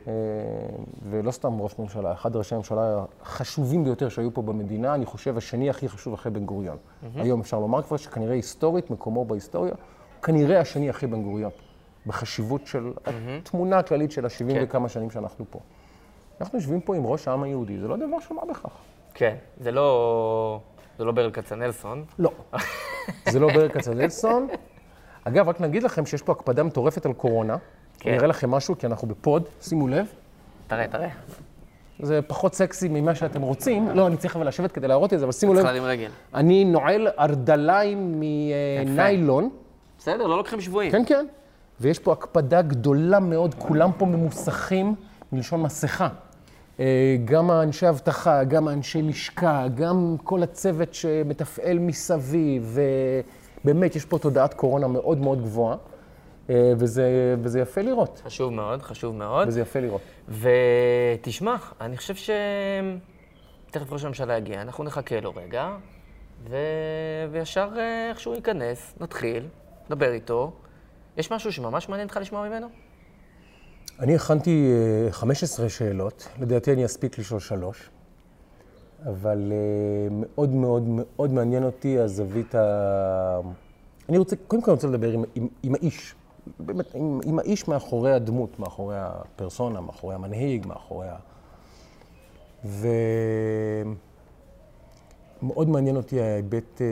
אה, 0.07 0.13
ולא 1.09 1.31
סתם 1.31 1.61
ראש 1.61 1.79
ממשלה, 1.79 2.13
אחד 2.13 2.35
ראשי 2.35 2.55
הממשלה 2.55 3.05
החשובים 3.21 3.83
ביותר 3.83 4.09
שהיו 4.09 4.33
פה 4.33 4.41
במדינה, 4.41 4.95
אני 4.95 5.05
חושב 5.05 5.37
השני 5.37 5.69
הכי 5.69 5.89
חשוב 5.89 6.13
אחרי 6.13 6.31
בן 6.31 6.45
גוריון. 6.45 6.77
היום 7.15 7.39
אפשר 7.39 7.59
לומר 7.59 7.81
כבר 7.81 7.97
שכנראה 7.97 8.33
היסטורית, 8.33 8.91
מקומו 8.91 9.25
בהיסטוריה, 9.25 9.73
כנראה 10.21 10.59
השני 10.59 10.89
אחרי 10.89 11.09
בן 11.09 11.23
גוריון, 11.23 11.51
בחשיבות 12.05 12.67
של 12.67 12.91
התמונה 13.05 13.79
הכללית 13.79 14.11
של 14.11 14.25
השבעים 14.25 14.57
כן. 14.57 14.63
וכמה 14.63 14.89
שנים 14.89 15.11
שאנחנו 15.11 15.45
פה. 15.49 15.59
אנחנו 16.41 16.57
יושבים 16.57 16.81
פה 16.81 16.95
עם 16.95 17.05
ראש 17.05 17.27
העם 17.27 17.43
היהודי, 17.43 17.79
זה 17.79 17.87
לא 17.87 17.95
דבר 17.95 18.19
של 18.19 18.33
מה 18.33 18.41
בכך. 18.49 18.71
כן, 19.13 19.35
זה 19.59 19.71
לא... 19.71 20.59
זה 20.97 21.03
לא 21.03 21.11
ברל 21.11 21.31
כצנלסון. 21.31 22.05
לא. 22.19 22.31
זה 23.29 23.39
לא 23.39 23.47
ברל 23.53 23.69
כצנלסון. 23.69 24.47
אגב, 25.23 25.49
רק 25.49 25.61
נגיד 25.61 25.83
לכם 25.83 26.05
שיש 26.05 26.21
פה 26.21 26.31
הקפדה 26.31 26.63
מטורפת 26.63 27.05
על 27.05 27.13
קורונה. 27.13 27.57
כן. 27.99 28.09
אני 28.09 28.17
אראה 28.17 28.27
לכם 28.27 28.51
משהו, 28.51 28.77
כי 28.77 28.85
אנחנו 28.85 29.07
בפוד, 29.07 29.43
שימו 29.61 29.87
לב. 29.87 30.05
תראה, 30.67 30.87
תראה. 30.87 31.09
זה 31.99 32.19
פחות 32.27 32.55
סקסי 32.55 32.87
ממה 32.87 33.15
שאתם 33.15 33.41
רוצים. 33.41 33.89
לא, 33.89 34.07
אני 34.07 34.17
צריך 34.17 34.35
אבל 34.35 34.47
לשבת 34.47 34.71
כדי 34.71 34.87
להראות 34.87 35.13
את 35.13 35.19
זה, 35.19 35.25
אבל 35.25 35.31
שימו 35.33 35.53
לב. 35.53 35.59
צריך 35.59 35.73
להרים 35.73 35.83
רגל. 35.83 36.09
אני 36.33 36.65
נועל 36.65 37.07
ארדליים 37.19 38.19
מניילון. 38.19 39.49
בסדר, 39.97 40.27
לא 40.27 40.37
לוקחים 40.37 40.61
שבויים. 40.61 40.91
כן, 40.91 41.03
כן. 41.05 41.25
ויש 41.79 41.99
פה 41.99 42.13
הקפדה 42.13 42.61
גדולה 42.61 43.19
מאוד, 43.19 43.53
כולם 43.53 43.91
פה 43.97 44.05
ממוסכים 44.05 44.95
מלשון 45.31 45.61
מסכה. 45.61 46.07
אה, 46.79 47.15
גם 47.25 47.51
האנשי 47.51 47.89
אבטחה, 47.89 48.43
גם 48.43 48.67
האנשי 48.67 49.01
לשכה, 49.01 49.65
גם 49.75 50.15
כל 50.23 50.43
הצוות 50.43 50.93
שמתפעל 50.93 51.79
מסביב, 51.79 52.77
ובאמת, 53.63 53.95
יש 53.95 54.05
פה 54.05 54.19
תודעת 54.19 54.53
קורונה 54.53 54.87
מאוד 54.87 55.17
מאוד 55.17 55.41
גבוהה, 55.41 55.73
אה, 55.73 55.77
וזה, 56.49 57.35
וזה 57.41 57.59
יפה 57.59 57.81
לראות. 57.81 58.21
חשוב 58.25 58.53
מאוד, 58.53 58.81
חשוב 58.81 59.15
מאוד. 59.15 59.47
וזה 59.47 59.61
יפה 59.61 59.79
לראות. 59.79 60.01
ותשמע, 60.29 61.55
אני 61.81 61.97
חושב 61.97 62.15
ש... 62.15 62.29
תכף 63.73 63.91
ראש 63.93 64.03
הממשלה 64.03 64.37
יגיע, 64.37 64.61
אנחנו 64.61 64.83
נחכה 64.83 65.19
לו 65.19 65.33
רגע, 65.35 65.75
ו... 66.49 66.57
וישר 67.31 67.69
אה, 67.77 68.09
איך 68.09 68.19
שהוא 68.19 68.35
ייכנס, 68.35 68.93
נתחיל, 68.99 69.47
נדבר 69.85 70.11
איתו. 70.11 70.51
יש 71.17 71.31
משהו 71.31 71.53
שממש 71.53 71.89
מעניין 71.89 72.07
אותך 72.07 72.17
לשמוע 72.21 72.49
ממנו? 72.49 72.67
אני 73.99 74.15
הכנתי 74.15 74.71
אה, 75.05 75.11
15 75.11 75.69
שאלות, 75.69 76.27
לדעתי 76.39 76.73
אני 76.73 76.85
אספיק 76.85 77.19
לשאול 77.19 77.39
שלוש, 77.39 77.89
אבל 79.05 79.51
אה, 79.51 80.07
מאוד 80.11 80.49
מאוד 80.49 80.83
מאוד 80.87 81.31
מעניין 81.33 81.63
אותי 81.63 81.99
הזווית 81.99 82.55
ה... 82.55 83.39
אני 84.09 84.17
רוצה, 84.17 84.35
קודם 84.47 84.61
כל 84.61 84.71
אני 84.71 84.75
רוצה 84.75 84.87
לדבר 84.87 85.11
עם, 85.11 85.23
עם, 85.35 85.47
עם 85.63 85.75
האיש, 85.75 86.15
באמת, 86.59 86.95
עם, 86.95 87.19
עם 87.25 87.39
האיש 87.39 87.67
מאחורי 87.67 88.13
הדמות, 88.13 88.59
מאחורי 88.59 88.95
הפרסונה, 88.99 89.81
מאחורי 89.81 90.15
המנהיג, 90.15 90.67
מאחורי 90.67 91.07
ה... 91.07 91.17
ומאוד 95.43 95.69
מעניין 95.69 95.95
אותי 95.95 96.21
ההיבט, 96.21 96.81
אה, 96.81 96.87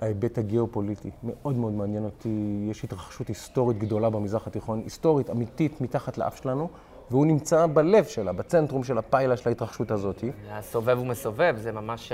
ההיבט 0.00 0.38
הגיאופוליטי. 0.38 1.10
מאוד 1.22 1.56
מאוד 1.56 1.72
מעניין 1.72 2.04
אותי. 2.04 2.66
יש 2.70 2.84
התרחשות 2.84 3.28
היסטורית 3.28 3.78
גדולה 3.78 4.10
במזרח 4.10 4.46
התיכון, 4.46 4.80
היסטורית, 4.84 5.30
אמיתית, 5.30 5.80
מתחת 5.80 6.18
לאף 6.18 6.42
שלנו, 6.42 6.68
והוא 7.12 7.26
נמצא 7.26 7.66
בלב 7.66 8.04
שלה, 8.04 8.32
בצנטרום 8.32 8.84
של 8.84 8.98
הפיילה 8.98 9.36
של 9.36 9.48
ההתרחשות 9.48 9.90
הזאת. 9.90 10.24
הסובב 10.50 10.98
ומסובב, 11.00 11.54
זה 11.58 11.72
ממש 11.72 12.12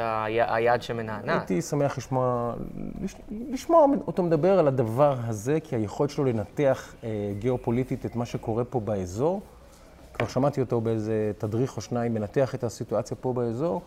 היד 0.48 0.82
שמנענעת. 0.82 1.38
הייתי 1.40 1.62
שמח 1.62 1.98
לשמוע, 1.98 2.54
לש- 3.02 3.16
לשמוע 3.50 3.86
אותו 4.06 4.22
מדבר 4.22 4.58
על 4.58 4.68
הדבר 4.68 5.16
הזה, 5.26 5.58
כי 5.60 5.76
היכולת 5.76 6.10
שלו 6.10 6.24
לנתח 6.24 6.94
אה, 7.04 7.08
גיאופוליטית 7.38 8.06
את 8.06 8.16
מה 8.16 8.26
שקורה 8.26 8.64
פה 8.64 8.80
באזור, 8.80 9.40
כבר 10.14 10.28
שמעתי 10.28 10.60
אותו 10.60 10.80
באיזה 10.80 11.32
תדריך 11.38 11.76
או 11.76 11.82
שניים 11.82 12.14
מנתח 12.14 12.54
את 12.54 12.64
הסיטואציה 12.64 13.16
פה 13.20 13.32
באזור, 13.32 13.82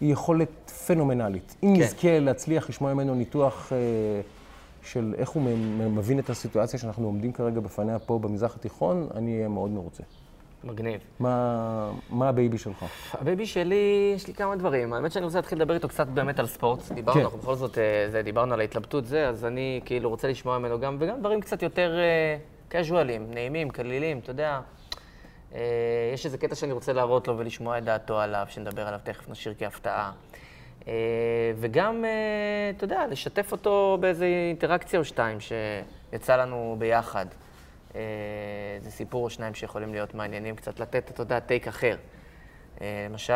היא 0.00 0.12
יכולת 0.12 0.70
פנומנלית. 0.86 1.56
אם 1.62 1.74
כן. 1.76 1.82
נזכה 1.82 2.18
להצליח 2.18 2.68
לשמוע 2.68 2.94
ממנו 2.94 3.14
ניתוח 3.14 3.72
אה, 3.72 3.76
של 4.82 5.14
איך 5.18 5.30
הוא 5.30 5.42
מבין 5.90 6.18
את 6.18 6.30
הסיטואציה 6.30 6.78
שאנחנו 6.78 7.06
עומדים 7.06 7.32
כרגע 7.32 7.60
בפניה 7.60 7.98
פה 7.98 8.18
במזרח 8.18 8.56
התיכון, 8.56 9.08
אני 9.14 9.36
אהיה 9.36 9.48
מאוד 9.48 9.70
מרוצה. 9.70 10.02
מגניב. 10.64 11.00
מה, 11.20 11.90
מה 12.10 12.28
ה 12.28 12.34
baby 12.34 12.58
שלך? 12.58 12.84
ה 13.12 13.19
baby 13.19 13.46
שלי, 13.46 14.12
יש 14.16 14.26
לי 14.26 14.34
כמה 14.34 14.56
דברים. 14.56 14.92
האמת 14.92 15.12
שאני 15.12 15.24
רוצה 15.24 15.38
להתחיל 15.38 15.58
לדבר 15.58 15.74
איתו 15.74 15.88
קצת 15.88 16.06
באמת 16.06 16.38
על 16.38 16.46
ספורט. 16.46 16.92
דיברנו, 16.92 17.18
כן. 17.18 17.24
אנחנו 17.24 17.38
בכל 17.38 17.54
זאת, 17.54 17.78
אה, 17.78 18.06
זה, 18.10 18.22
דיברנו 18.22 18.54
על 18.54 18.60
ההתלבטות 18.60 19.06
זה, 19.06 19.28
אז 19.28 19.44
אני 19.44 19.80
כאילו 19.84 20.08
רוצה 20.08 20.28
לשמוע 20.28 20.58
ממנו 20.58 20.80
גם, 20.80 20.96
וגם 21.00 21.20
דברים 21.20 21.40
קצת 21.40 21.62
יותר 21.62 21.98
קז'ואליים, 22.68 23.26
נעימים, 23.30 23.70
קלילים, 23.70 24.18
אתה 24.18 24.30
יודע. 24.30 24.60
אה, 25.54 25.60
יש 26.14 26.26
איזה 26.26 26.38
קטע 26.38 26.54
שאני 26.54 26.72
רוצה 26.72 26.92
להראות 26.92 27.28
לו 27.28 27.38
ולשמוע 27.38 27.78
את 27.78 27.84
דעתו 27.84 28.20
עליו, 28.20 28.46
שנדבר 28.48 28.86
עליו 28.86 29.00
תכף, 29.04 29.28
נשאיר 29.28 29.54
כהפתעה. 29.58 30.12
אה, 30.88 30.92
וגם, 31.56 32.04
אה, 32.04 32.10
אתה 32.76 32.84
יודע, 32.84 33.06
לשתף 33.10 33.52
אותו 33.52 33.98
באיזה 34.00 34.26
אינטראקציה 34.48 34.98
או 34.98 35.04
שתיים 35.04 35.38
שיצא 35.40 36.36
לנו 36.36 36.76
ביחד. 36.78 37.26
אה, 37.96 38.00
זה 38.82 38.90
סיפור 38.90 39.24
או 39.24 39.30
שניים 39.30 39.54
שיכולים 39.54 39.92
להיות 39.92 40.14
מעניינים, 40.14 40.56
קצת 40.56 40.80
לתת, 40.80 41.10
אתה 41.10 41.22
יודע, 41.22 41.40
טייק 41.40 41.68
אחר. 41.68 41.96
אה, 42.80 43.06
למשל, 43.10 43.32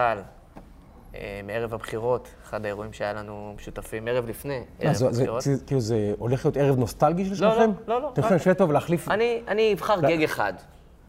אה, 1.14 1.40
מערב 1.46 1.74
הבחירות, 1.74 2.28
אחד 2.44 2.64
האירועים 2.64 2.92
שהיה 2.92 3.12
לנו 3.12 3.54
משותפים, 3.56 4.08
ערב 4.08 4.28
לפני, 4.28 4.58
מה, 4.58 4.64
ערב 4.80 4.92
זה- 4.94 4.98
זה- 4.98 5.06
הבחירות. 5.22 5.42
זה- 5.42 5.66
כאילו 5.66 5.80
זה 5.80 6.12
הולך 6.18 6.44
להיות 6.44 6.56
ערב 6.56 6.78
נוסטלגי 6.78 7.24
של 7.24 7.30
לא, 7.30 7.36
שלכם? 7.54 7.70
לא, 7.86 8.02
לא. 8.02 8.10
אתם 8.12 8.20
יכולים 8.20 8.36
לשבת 8.36 8.58
פה 8.58 8.64
ולהחליף... 8.64 9.08
אני, 9.08 9.42
אני 9.48 9.72
אבחר 9.72 10.00
גג 10.00 10.22
אחד. 10.22 10.52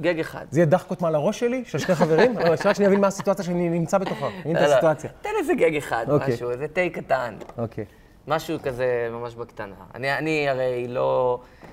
גג 0.02 0.20
אחד. 0.20 0.46
זה 0.52 0.60
יהיה 0.60 0.66
דחקות 0.66 1.02
מעל 1.02 1.16
הראש 1.16 1.40
שלי, 1.40 1.64
של 1.66 1.78
שני 1.78 1.96
חברים? 1.96 2.38
אבל 2.38 2.50
רק 2.66 2.74
שאני 2.76 2.88
אבין 2.88 3.02
מה 3.02 3.08
הסיטואציה 3.08 3.46
שאני 3.46 3.70
נמצא 3.70 3.98
בתוכה. 3.98 4.28
אני 4.46 4.52
את 4.54 4.62
לא, 4.62 4.68
לא. 4.68 4.72
הסיטואציה. 4.74 5.10
תן 5.22 5.30
איזה 5.40 5.54
גג 5.54 5.76
אחד, 5.76 6.06
אוקיי. 6.10 6.34
משהו, 6.34 6.50
איזה 6.52 6.68
תה 6.68 6.82
קטן. 6.94 7.36
אוקיי. 7.58 7.86
משהו 8.28 8.58
כזה 8.64 8.86
ממש 9.12 9.36
בקטנה. 9.36 9.76
אני, 9.96 10.18
אני 10.18 10.50
הרי 10.50 10.88
לא 10.88 11.40
אה, 11.64 11.68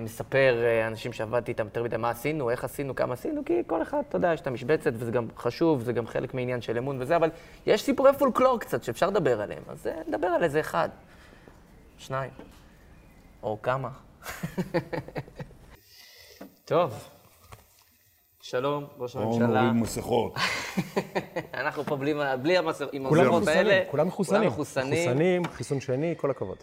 מספר 0.00 0.62
אה, 0.64 0.86
אנשים 0.86 1.12
שעבדתי 1.12 1.50
איתם 1.50 1.64
יותר 1.64 1.82
מדי 1.82 1.96
מה 1.96 2.10
עשינו, 2.10 2.50
איך 2.50 2.64
עשינו, 2.64 2.94
כמה 2.94 3.14
עשינו, 3.14 3.44
כי 3.44 3.62
כל 3.66 3.82
אחד, 3.82 4.02
אתה 4.08 4.16
יודע, 4.16 4.32
יש 4.32 4.40
את 4.40 4.46
המשבצת, 4.46 4.92
וזה 4.94 5.10
גם 5.10 5.26
חשוב, 5.36 5.82
זה 5.82 5.92
גם 5.92 6.06
חלק 6.06 6.34
מעניין 6.34 6.60
של 6.60 6.78
אמון 6.78 7.02
וזה, 7.02 7.16
אבל 7.16 7.30
יש 7.66 7.82
סיפורי 7.82 8.10
פולקלור 8.18 8.60
קצת 8.60 8.84
שאפשר 8.84 9.06
לדבר 9.06 9.40
עליהם, 9.40 9.62
אז 9.68 9.86
אה, 9.86 10.00
נדבר 10.08 10.26
על 10.26 10.44
איזה 10.44 10.60
אחד, 10.60 10.88
שניים, 11.98 12.30
או 13.42 13.58
כמה. 13.62 13.88
טוב, 16.64 17.08
שלום, 18.40 18.86
ראש 18.98 19.16
בואו 19.16 19.26
הממשלה. 19.26 19.62
נוריד 19.62 19.82
מסכות. 19.82 20.34
אנחנו 21.54 21.84
פה 21.84 21.96
בלי, 21.96 22.56
המסכות 22.58 23.48
האלה. 23.48 23.80
כולם 23.90 24.06
מחוסנים. 24.06 24.40
כולם 24.40 24.46
מחוסנים. 24.46 24.48
מחוסנים, 24.48 25.44
חיסון 25.48 25.80
שני, 25.80 26.14
כל 26.16 26.30
הכבוד. 26.30 26.56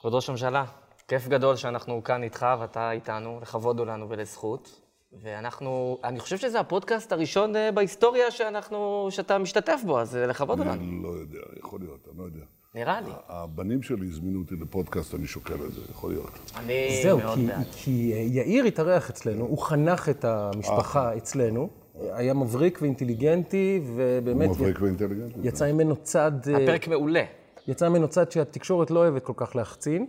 כבוד 0.00 0.14
ראש 0.14 0.28
הממשלה, 0.28 0.64
כיף 1.08 1.28
גדול 1.28 1.56
שאנחנו 1.56 2.02
כאן 2.04 2.22
איתך 2.22 2.46
ואתה 2.60 2.90
איתנו, 2.92 3.38
לכבוד 3.42 3.78
הוא 3.78 3.86
לנו 3.86 4.08
ולזכות. 4.08 4.80
ואנחנו, 5.22 5.98
אני 6.04 6.20
חושב 6.20 6.36
שזה 6.36 6.60
הפודקאסט 6.60 7.12
הראשון 7.12 7.56
אה, 7.56 7.72
בהיסטוריה 7.72 8.30
שאנחנו, 8.30 9.06
שאתה 9.10 9.38
משתתף 9.38 9.80
בו, 9.86 10.00
אז 10.00 10.16
אה, 10.16 10.26
לכבוד 10.26 10.58
הוא 10.58 10.66
לנו. 10.66 10.74
אני 10.82 11.02
לא 11.02 11.08
יודע, 11.08 11.38
יכול 11.58 11.80
להיות, 11.80 12.08
אני 12.10 12.18
לא 12.18 12.24
יודע. 12.24 12.40
נראה 12.74 13.00
לי. 13.00 13.10
הבנים 13.28 13.82
שלי 13.82 14.06
הזמינו 14.06 14.40
אותי 14.40 14.54
לפודקאסט, 14.60 15.14
אני 15.14 15.26
שוקל 15.26 15.54
את 15.66 15.72
זה, 15.72 15.80
יכול 15.90 16.10
להיות. 16.10 16.30
אני 16.56 17.00
זהו, 17.02 17.18
מאוד 17.18 17.38
כי- 17.38 17.46
בעד. 17.46 17.66
כי 17.76 18.12
אה, 18.14 18.18
יאיר 18.18 18.64
התארח 18.64 19.10
אצלנו, 19.10 19.44
הוא 19.44 19.58
חנך 19.58 20.08
את 20.08 20.24
המשפחה 20.24 21.16
אצלנו, 21.16 21.68
היה 22.12 22.34
מבריק 22.34 22.78
ואינטליגנטי, 22.82 23.80
ובאמת 23.96 24.48
הוא 24.48 24.56
מבריק 24.56 24.78
ואינטליגנטי. 24.80 25.38
יצא 25.42 25.72
ממנו 25.72 25.96
צד, 25.96 26.32
הפרק 26.62 26.88
מעולה. 26.88 27.24
יצא 27.68 27.88
ממנו 27.88 28.08
צד 28.08 28.30
שהתקשורת 28.30 28.90
לא 28.90 29.00
אוהבת 29.00 29.24
כל 29.24 29.32
כך 29.36 29.56
להחצין. 29.56 30.06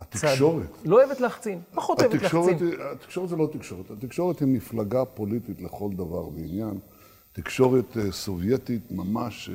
התקשורת. 0.00 0.66
לא 0.84 0.96
אוהבת 0.96 1.20
להחצין, 1.20 1.60
פחות 1.74 2.00
אוהבת 2.00 2.22
להחצין. 2.22 2.58
התקשורת 2.92 3.28
זה 3.28 3.36
לא 3.36 3.48
תקשורת, 3.52 3.90
התקשורת 3.90 4.40
היא 4.40 4.48
מפלגה 4.48 5.04
פוליטית 5.04 5.60
לכל 5.62 5.90
דבר 5.92 6.28
ועניין. 6.28 6.78
תקשורת 7.32 7.96
אה, 7.96 8.12
סובייטית 8.12 8.82
ממש, 8.90 9.50
אה, 9.50 9.54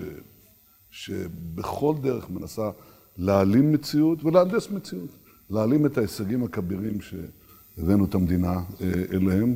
שבכל 0.90 1.96
דרך 2.02 2.30
מנסה 2.30 2.70
להעלים 3.18 3.72
מציאות 3.72 4.26
ולהנדס 4.26 4.70
מציאות. 4.70 5.10
להעלים 5.50 5.86
את 5.86 5.98
ההישגים 5.98 6.44
הכבירים 6.44 6.98
שהבאנו 7.02 8.06
את 8.06 8.16
המדינה 8.16 8.54
אה, 8.82 8.92
אליהם, 9.14 9.56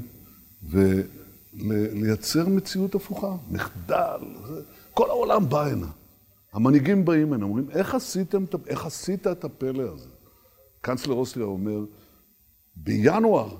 ולייצר 0.64 2.50
מציאות 2.50 2.96
הפוכה, 2.96 3.36
מחדל. 3.52 4.20
כל 4.94 5.10
העולם 5.10 5.50
בא 5.50 5.66
הנה. 5.66 5.88
המנהיגים 6.54 7.06
באים 7.06 7.34
הנה, 7.34 7.46
אומרים, 7.46 7.70
איך 7.72 7.96
עשיתם, 7.96 8.44
איך 8.68 8.86
עשית 8.86 9.28
את 9.28 9.44
הפלא 9.44 9.84
הזה? 9.94 10.09
קנצלר 10.82 11.14
אוסטריה 11.14 11.46
אומר, 11.46 11.86
בינואר 12.76 13.58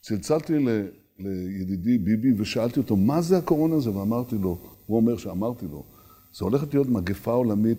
צלצלתי 0.00 0.58
ל- 0.58 0.88
לידידי 1.18 1.98
ביבי 1.98 2.40
ושאלתי 2.40 2.80
אותו, 2.80 2.96
מה 2.96 3.22
זה 3.22 3.38
הקורונה 3.38 3.74
הזה? 3.74 3.96
ואמרתי 3.96 4.36
לו, 4.38 4.58
הוא 4.86 4.96
אומר 4.96 5.16
שאמרתי 5.16 5.66
לו, 5.66 5.84
זה 6.32 6.44
הולכת 6.44 6.74
להיות 6.74 6.88
מגפה 6.88 7.32
עולמית, 7.32 7.78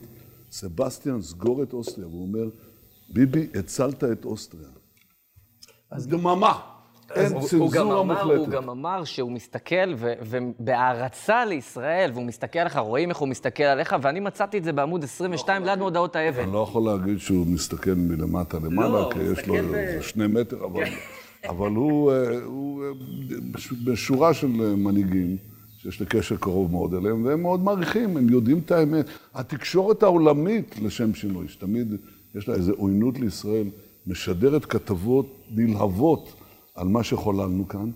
סבסטיאן, 0.52 1.21
סגור 1.21 1.63
את 1.63 1.74
אוסטריה. 1.74 2.08
והוא 2.08 2.21
אומר, 2.21 2.50
ביבי, 3.13 3.47
הצלת 3.60 4.04
את 4.04 4.26
אוסטריה. 4.26 4.69
אז 5.91 6.08
דממה, 6.08 6.70
אין 7.15 7.32
הוא, 7.34 7.41
הוא, 7.41 7.41
גם 7.41 7.47
צנזורה 7.47 8.02
אמר, 8.02 8.21
הוא 8.21 8.36
מוחלטת. 8.38 8.52
גם 8.52 8.69
אמר 8.69 9.04
שהוא 9.04 9.32
מסתכל, 9.32 9.93
ו- 9.97 10.13
ובהערצה 10.21 11.45
לישראל, 11.45 12.12
והוא 12.13 12.26
מסתכל 12.26 12.60
עליך, 12.60 12.78
רואים 12.78 13.10
איך 13.10 13.17
הוא 13.17 13.28
מסתכל 13.28 13.63
עליך, 13.63 13.95
ואני 14.02 14.19
מצאתי 14.19 14.58
את 14.58 14.63
זה 14.63 14.71
בעמוד 14.74 15.04
22 15.04 15.65
ליד 15.65 15.80
מודעות 15.80 16.15
האבל. 16.15 16.43
אני 16.43 16.54
לא 16.54 16.65
יכול 16.69 16.84
להגיד 16.86 17.17
שהוא 17.17 17.47
מסתכל 17.47 17.93
מלמטה 17.97 18.58
למעלה, 18.60 18.89
לא, 18.89 19.10
כי 19.13 19.19
יש 19.19 19.47
לו 19.47 19.56
שני 20.02 20.28
מטר, 20.28 20.65
אבל, 20.65 20.84
אבל 21.50 21.71
הוא, 21.71 22.12
אה, 22.12 22.15
הוא 22.43 22.84
אה, 22.84 22.89
בש- 23.52 23.74
בשורה 23.84 24.34
של 24.34 24.47
אה, 24.62 24.76
מנהיגים, 24.76 25.38
שיש 25.78 26.00
לי 26.00 26.06
קשר 26.06 26.36
קרוב 26.36 26.71
מאוד 26.71 26.93
אליהם, 26.93 27.26
והם 27.26 27.41
מאוד 27.41 27.63
מעריכים, 27.63 28.17
הם 28.17 28.30
יודעים 28.30 28.60
את 28.65 28.71
האמת. 28.71 29.06
התקשורת 29.36 30.04
העולמית, 30.04 30.76
לשם 30.82 31.13
שינוי, 31.13 31.47
שתמיד 31.47 31.95
יש 32.36 32.47
לה 32.47 32.56
איזו 32.56 32.74
עוינות 32.78 33.19
לישראל, 33.19 33.67
משדרת 34.08 34.65
כתבות 34.65 35.26
נלהבות 35.52 36.34
על 36.75 36.88
מה 36.88 37.03
שחוללנו 37.03 37.67
כאן, 37.67 37.89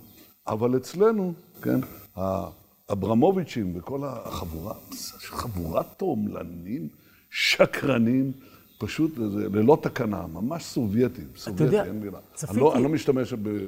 אבל 0.47 0.77
אצלנו, 0.77 1.33
כן, 1.61 1.79
האברמוביצ'ים 2.15 3.73
וכל 3.75 3.99
החבורה, 4.03 4.73
חבורת 5.17 5.85
תועמלנים, 5.97 6.88
שקרנים, 7.29 8.31
פשוט 8.79 9.11
ללא 9.53 9.77
תקנה, 9.81 10.25
ממש 10.33 10.63
סובייטים, 10.63 11.27
סובייטי, 11.35 11.63
יודע, 11.63 11.85
אין 11.85 11.99
מילה. 11.99 12.19
סובייטי- 12.33 12.51
אני 12.53 12.61
לא, 12.61 12.75
אני 12.75 12.83
לא 12.83 12.89
משתמש 12.89 13.33
ב- 13.33 13.65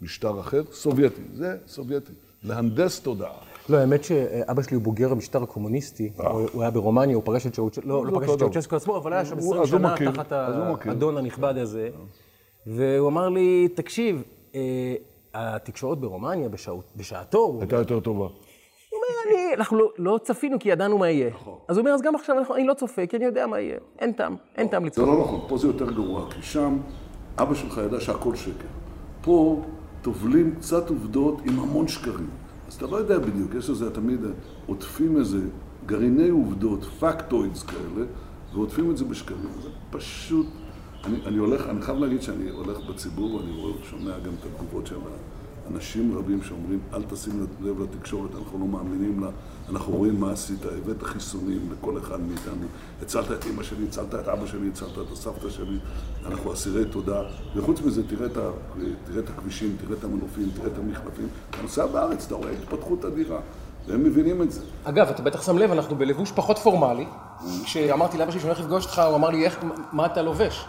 במשטר 0.00 0.40
אחר, 0.40 0.62
סובייטי, 0.72 1.22
זה 1.34 1.56
סובייטי. 1.66 2.12
להנדס 2.42 3.00
תודעה. 3.00 3.32
לא, 3.68 3.76
האמת 3.76 4.04
שאבא 4.04 4.62
שלי 4.62 4.74
הוא 4.74 4.82
בוגר 4.82 5.12
המשטר 5.12 5.42
הקומוניסטי, 5.42 6.12
הוא 6.16 6.48
הוא 6.52 6.62
היה 6.62 6.70
ברומניה, 6.70 7.16
הוא 7.16 7.22
פגש 7.26 7.46
את 7.46 7.52
צ'אוצ'סקו, 7.54 7.88
לא, 7.88 8.06
לא 8.06 8.18
פגש 8.18 8.30
את. 8.30 8.38
צ'אוצ'סקו 8.38 8.76
עצמו, 8.76 8.96
אבל 8.96 9.12
היה 9.12 9.24
שם 9.24 9.38
הוא- 9.38 9.54
20 9.54 9.62
אז 9.62 9.72
הוא 9.72 9.78
שנה 9.78 10.12
תחת. 10.12 10.32
האדון 10.86 11.16
הנכבד 11.16 11.56
הזה, 11.58 11.90
והוא 12.66 13.08
אמר 13.08 13.28
לי, 13.28 13.68
תקשיב, 13.74 14.16
אה, 14.16 14.22
התקשורת 15.34 15.98
ברומניה 15.98 16.48
בשעתו, 16.96 17.56
הייתה 17.60 17.76
יותר 17.76 18.00
טובה. 18.00 18.24
הוא 18.24 18.30
אומר, 18.92 19.38
אני, 19.44 19.54
אנחנו 19.54 19.78
לא, 19.78 19.88
לא 19.98 20.18
צפינו 20.22 20.58
כי 20.58 20.68
ידענו 20.68 20.98
מה 20.98 21.10
יהיה. 21.10 21.30
אז 21.68 21.76
הוא 21.76 21.82
אומר, 21.82 21.94
אז 21.94 22.02
גם 22.02 22.14
עכשיו 22.14 22.38
אנחנו- 22.38 22.54
אני 22.54 22.66
לא 22.66 22.74
צופה, 22.74 23.06
כי 23.06 23.16
אני 23.16 23.24
יודע 23.24 23.46
מה 23.46 23.60
יהיה. 23.60 23.78
אין 23.98 24.12
טעם, 24.12 24.36
אין 24.56 24.68
טעם 24.68 24.82
זה 24.82 24.86
לצפות. 24.86 25.08
לא 25.08 25.20
נכון, 25.20 25.40
פה 25.48 25.58
זה 25.58 25.66
יותר 25.66 25.90
גרוע, 25.92 26.30
כי 26.30 26.42
שם 26.42 26.78
אבא 27.38 27.54
שלך 27.54 27.80
ידע 27.86 28.00
שהכל 28.00 28.36
שקר. 28.36 28.66
פה 29.22 29.62
טובלים 30.02 30.54
קצת 30.54 30.90
עובדות 30.90 31.40
עם 31.44 31.58
המון 31.60 31.88
שקרים. 31.88 32.30
אז 32.68 32.74
אתה 32.74 32.86
לא 32.86 32.96
יודע 32.96 33.18
בדיוק, 33.18 33.54
יש 33.54 33.70
לזה 33.70 33.90
תמיד, 33.94 34.20
עוטפים 34.66 35.16
איזה 35.16 35.38
גרעיני 35.86 36.28
עובדות, 36.28 36.84
פקטוידס 36.84 37.62
כאלה, 37.62 38.06
ועוטפים 38.54 38.90
את 38.90 38.96
זה 38.96 39.04
בשקרים. 39.04 39.48
זה 39.62 39.68
פשוט... 39.90 40.46
אני, 41.06 41.16
אני 41.26 41.36
הולך, 41.36 41.66
אני 41.70 41.82
חייב 41.82 41.98
להגיד 41.98 42.22
שאני 42.22 42.50
הולך 42.50 42.78
בציבור, 42.90 43.34
ואני 43.34 43.52
שומע 43.90 44.18
גם 44.18 44.32
את 44.40 44.46
התגובות 44.46 44.86
של 44.86 44.96
אנשים 45.74 46.18
רבים 46.18 46.42
שאומרים, 46.42 46.78
אל 46.94 47.02
תשים 47.02 47.46
לב 47.62 47.80
לתקשורת, 47.82 48.30
אנחנו 48.34 48.58
לא 48.58 48.66
מאמינים 48.66 49.20
לה, 49.20 49.28
אנחנו 49.70 49.92
רואים 49.96 50.20
מה 50.20 50.32
עשית, 50.32 50.58
הבאת 50.64 51.02
חיסונים 51.02 51.68
לכל 51.72 51.98
אחד 51.98 52.20
מאיתנו, 52.20 52.66
הצלת 53.02 53.32
את 53.32 53.46
אמא 53.46 53.62
שלי, 53.62 53.84
הצלת 53.88 54.14
את 54.14 54.28
אבא 54.28 54.46
שלי, 54.46 54.68
הצלת 54.68 54.98
את 54.98 55.12
הסבתא 55.12 55.50
שלי, 55.50 55.78
אנחנו 56.26 56.52
אסירי 56.52 56.84
תודה, 56.84 57.22
וחוץ 57.56 57.80
מזה, 57.80 58.08
תראה 58.08 58.26
את, 58.26 58.36
את 59.18 59.30
הכבישים, 59.30 59.76
תראה 59.86 59.98
את 59.98 60.04
המנופים, 60.04 60.50
תראה 60.56 60.66
את 60.66 60.78
המחלפים, 60.78 61.28
אתה 61.50 61.62
נוסע 61.62 61.86
בארץ, 61.86 62.26
אתה 62.26 62.34
רואה 62.34 62.50
התפתחות 62.50 63.04
אדירה, 63.04 63.40
והם 63.86 64.04
מבינים 64.04 64.42
את 64.42 64.52
זה. 64.52 64.60
אגב, 64.84 65.08
אתה 65.08 65.22
בטח 65.22 65.42
שם 65.42 65.58
לב, 65.58 65.72
אנחנו 65.72 65.96
בלבוש 65.96 66.32
פחות 66.32 66.58
פורמלי. 66.58 67.06
כשאמרתי 67.64 68.18
לאבא 68.18 68.30
שלי 68.30 68.40
שאני 68.40 68.52
הולך 68.52 68.64
לפגוש 68.64 68.84
אותך, 68.84 68.98
הוא 68.98 69.16
אמר 69.16 69.28
לי, 69.28 69.44
"איך- 69.44 69.58
מה 69.92 70.06
אתה 70.06 70.22
לובש? 70.22 70.64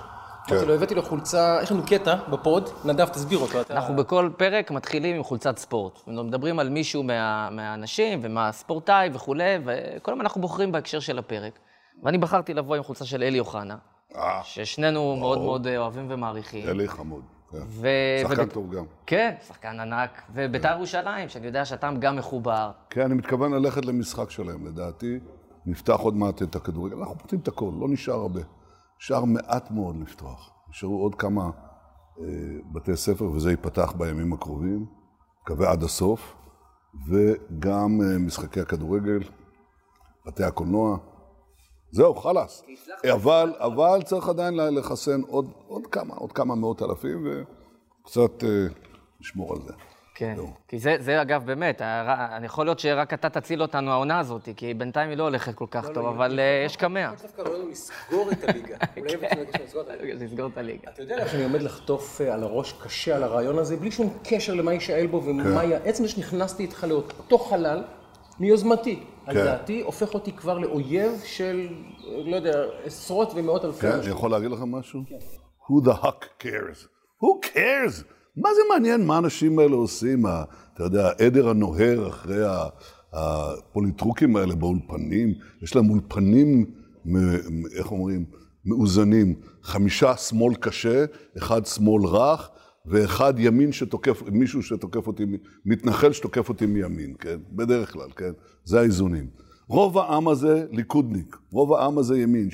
אמרתי 0.52 0.66
לו, 0.66 0.74
הבאתי 0.76 0.96
לו 0.96 1.02
חולצה, 1.04 1.60
יש 1.64 1.72
לנו 1.72 1.84
קטע 1.86 2.16
בפוד, 2.30 2.70
נדב, 2.86 3.06
תסביר 3.06 3.40
אותו. 3.40 3.62
אתה- 3.62 3.74
אנחנו 3.74 3.96
בכל 3.96 4.30
פרק 4.38 4.72
מתחילים 4.72 5.16
עם 5.16 5.24
חולצת 5.24 5.58
ספורט. 5.58 6.00
מדברים 6.08 6.60
על 6.60 6.70
מישהו 6.70 7.04
מה, 7.04 7.50
מהאנשים 7.52 8.20
ומה 8.24 8.48
הספורטאי 8.48 9.10
וכולי, 9.14 9.58
וכל 9.66 10.12
הזמן 10.12 10.26
אנחנו 10.26 10.42
בוחרים 10.42 10.72
בהקשר 10.72 11.00
של 11.00 11.20
הפרק. 11.20 11.60
ואני 12.04 12.18
בחרתי 12.18 12.54
לבוא 12.54 12.76
עם 12.76 12.84
חולצה 12.84 13.06
של 13.06 13.24
אלי 13.24 13.40
אוחנה, 13.40 13.76
אה, 14.16 14.42
ששנינו 14.44 15.16
מאוד 15.16 15.42
מאוד 15.42 15.68
אה, 15.68 15.78
אוהבים 15.78 16.06
ומעריכים. 16.10 16.70
אלי 16.70 16.88
חמוד. 16.88 17.22
כן. 17.52 17.58
ו... 17.68 17.88
שחקן 18.22 18.42
וב- 18.44 18.52
טוב 18.52 18.76
גם. 18.76 18.86
כן, 19.06 19.34
שחקן 19.48 19.80
ענק. 19.80 20.22
ובית"ר 20.34 20.72
ירושלים, 20.76 21.30
שאני 21.30 21.46
יודע 21.48 21.66
שאתה 21.66 21.90
גם 22.00 22.16
מחובר. 22.16 22.72
כן, 22.90 23.02
אני 23.02 23.14
מתכוון 23.14 23.54
ללכת 23.54 23.86
למשחק 23.86 24.30
שלהם, 24.32 24.68
לדעתי. 24.68 25.20
נפתח 25.66 25.94
עוד 26.00 26.16
מעט 26.16 26.42
את 26.42 26.56
הכדורגל. 26.56 26.96
אנחנו 26.98 27.16
פותחים 27.18 27.40
את 27.40 27.48
הכל, 27.48 27.72
לא 27.80 27.88
נשאר 27.90 28.14
הרבה. 28.14 28.42
נשאר 29.00 29.26
מעט 29.26 29.72
מאוד 29.72 29.96
לפתוח. 30.02 30.50
נשארו 30.70 31.02
עוד 31.02 31.16
כמה 31.16 31.50
אה, 32.20 32.26
בתי 32.72 32.96
ספר, 32.96 33.26
וזה 33.26 33.52
ייפתח 33.52 33.94
בימים 33.98 34.34
הקרובים. 34.34 34.86
מקווה 35.42 35.72
עד 35.72 35.84
הסוף. 35.84 36.36
וגם 37.08 38.02
אה, 38.02 38.18
משחקי 38.20 38.60
הכדורגל, 38.60 39.20
בתי 40.26 40.44
הקולנוע. 40.44 40.98
זהו, 41.92 42.16
חלאס. 42.16 42.64
אבל, 43.14 43.54
אבל 43.58 44.02
צריך 44.06 44.30
עדיין 44.30 44.56
לחסן 44.56 45.22
עוד, 45.22 45.52
עוד 45.68 45.88
כמה, 45.88 46.14
עוד 46.14 46.32
כמה 46.32 46.56
מאות 46.56 46.82
אלפים, 46.82 47.28
וקצת 47.28 48.44
אה, 48.44 48.68
לשמור 49.20 49.54
על 49.54 49.62
זה. 49.62 49.74
כן. 50.16 50.34
זהו. 50.36 50.50
כי 50.68 50.80
זה, 50.80 50.96
זה 51.00 51.22
אגב, 51.22 51.46
באמת, 51.46 51.82
אני 51.82 52.46
יכול 52.46 52.66
להיות 52.66 52.80
שרק 52.80 53.14
אתה 53.14 53.30
תציל 53.30 53.62
אותנו 53.62 53.92
העונה 53.92 54.20
הזאת, 54.20 54.50
כי 54.56 54.74
בינתיים 54.74 55.10
היא 55.10 55.18
לא 55.18 55.24
הולכת 55.24 55.56
כל 55.56 55.66
כך 55.72 55.90
טוב, 55.90 56.06
אבל 56.06 56.40
אה, 56.40 56.64
יש 56.66 56.78
קמע. 56.78 57.12
דווקא 57.22 57.42
לא 57.42 57.60
לנו 57.60 57.70
לסגור 57.70 58.32
את 58.32 58.44
הליגה. 58.44 58.78
אולי 58.98 60.14
לסגור 60.14 60.48
את 60.48 60.58
הליגה. 60.58 60.92
אתה 60.94 61.02
יודע 61.02 61.28
שאני 61.28 61.44
עומד 61.44 61.62
לחטוף 61.62 62.22
אה, 62.22 62.34
על 62.34 62.44
הראש 62.44 62.74
קשה 62.84 63.16
על 63.16 63.24
הרעיון 63.24 63.60
הזה, 63.60 63.78
בלי 63.78 63.92
שום 63.92 64.18
קשר 64.24 64.54
למה 64.54 64.74
יישאל 64.74 65.08
בו 65.08 65.24
ומה 65.26 65.64
יהיה. 65.64 65.80
עצם 65.84 66.04
זה 66.04 66.10
שנכנסתי 66.10 66.64
איתך 66.64 66.84
לאותו 66.90 67.38
חלל, 67.38 67.84
מיוזמתי, 68.40 69.04
על 69.26 69.36
כן. 69.36 69.44
דעתי, 69.44 69.82
הופך 69.82 70.14
אותי 70.14 70.32
כבר 70.32 70.58
לאויב 70.58 71.22
של, 71.24 71.68
אה, 72.08 72.12
לא 72.26 72.36
יודע, 72.36 72.64
עשרות 72.84 73.32
ומאות 73.36 73.66
אלפי 73.66 73.82
כן, 73.82 73.92
אני. 73.92 74.10
יכול 74.10 74.32
להגיד 74.32 74.52
לכם 74.52 74.72
משהו? 74.72 75.02
Who 75.70 75.86
the 75.86 75.94
heck 76.04 76.44
cares? 76.44 76.88
Who 77.22 77.50
cares? 77.54 78.15
מה 78.38 78.50
זה 78.56 78.62
מעניין 78.74 79.06
מה 79.06 79.16
האנשים 79.16 79.60
האלה 79.60 79.76
עושים? 79.76 80.26
ה- 80.26 80.44
אתה 80.74 80.84
יודע, 80.84 81.08
העדר 81.20 81.50
הנוהר 81.50 82.08
אחרי 82.10 82.44
הפוליטרוקים 83.14 84.36
האלה 84.36 84.56
באולפנים. 84.56 85.34
יש 85.62 85.76
להם 85.76 85.90
אולפנים, 85.90 86.66
איך 87.76 87.92
אומרים? 87.92 88.26
מאוזנים. 88.66 89.36
חמישה 89.64 90.18
שמאל 90.18 90.56
קשה, 90.56 91.06
אחד 91.38 91.66
שמאל 91.66 92.06
רך, 92.06 92.50
ואחד 92.86 93.34
ימין 93.38 93.72
שתוקף, 93.72 94.22
מישהו 94.32 94.64
שתוקף 94.64 95.08
אותי, 95.08 95.24
מתנחל 95.66 96.12
שתוקף 96.12 96.50
אותי 96.50 96.66
מימין, 96.66 97.14
כן? 97.20 97.38
בדרך 97.52 97.94
כלל, 97.94 98.08
כן? 98.16 98.32
זה 98.64 98.80
האיזונים. 98.80 99.28
רוב 99.68 99.98
העם 99.98 100.28
הזה 100.28 100.66
ליכודניק, 100.72 101.38
רוב 101.52 101.74
העם 101.74 101.98
הזה 101.98 102.20
ימין, 102.20 102.50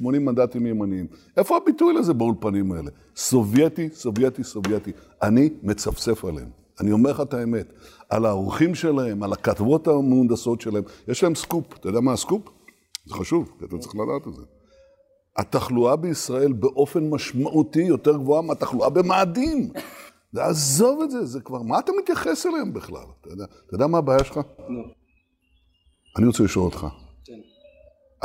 70-80 0.00 0.02
מנדטים 0.02 0.66
ימניים. 0.66 1.06
איפה 1.36 1.56
הביטוי 1.56 1.94
לזה 1.94 2.14
באולפנים 2.14 2.72
האלה? 2.72 2.90
סובייטי, 3.16 3.88
סובייטי, 3.92 4.44
סובייטי. 4.44 4.92
אני 5.22 5.50
מצפצף 5.62 6.24
עליהם. 6.24 6.48
אני 6.80 6.92
אומר 6.92 7.10
לך 7.10 7.20
את 7.20 7.34
האמת. 7.34 7.72
על 8.10 8.26
האורחים 8.26 8.74
שלהם, 8.74 9.22
על 9.22 9.32
הכתבות 9.32 9.88
המהונדסות 9.88 10.60
שלהם, 10.60 10.82
יש 11.08 11.22
להם 11.22 11.34
סקופ. 11.34 11.64
אתה 11.72 11.88
יודע 11.88 12.00
מה 12.00 12.12
הסקופ? 12.12 12.42
זה 13.06 13.14
חשוב, 13.14 13.50
כי 13.58 13.64
אתה 13.64 13.78
צריך 13.78 13.94
לדעת 13.94 14.28
את 14.28 14.34
זה. 14.34 14.42
התחלואה 15.36 15.96
בישראל 15.96 16.52
באופן 16.52 17.10
משמעותי 17.10 17.82
יותר 17.82 18.16
גבוהה 18.16 18.42
מהתחלואה 18.42 18.90
במאדים. 18.90 19.70
עזוב 20.36 21.02
את 21.02 21.10
זה, 21.10 21.24
זה 21.24 21.40
כבר, 21.40 21.62
מה 21.62 21.78
אתה 21.78 21.92
מתייחס 22.02 22.46
אליהם 22.46 22.72
בכלל? 22.72 23.04
אתה 23.20 23.28
יודע, 23.28 23.44
אתה 23.66 23.74
יודע 23.74 23.86
מה 23.86 23.98
הבעיה 23.98 24.24
שלך? 24.24 24.40
אני 26.18 26.26
רוצה 26.26 26.42
לשאול 26.44 26.64
אותך. 26.64 26.86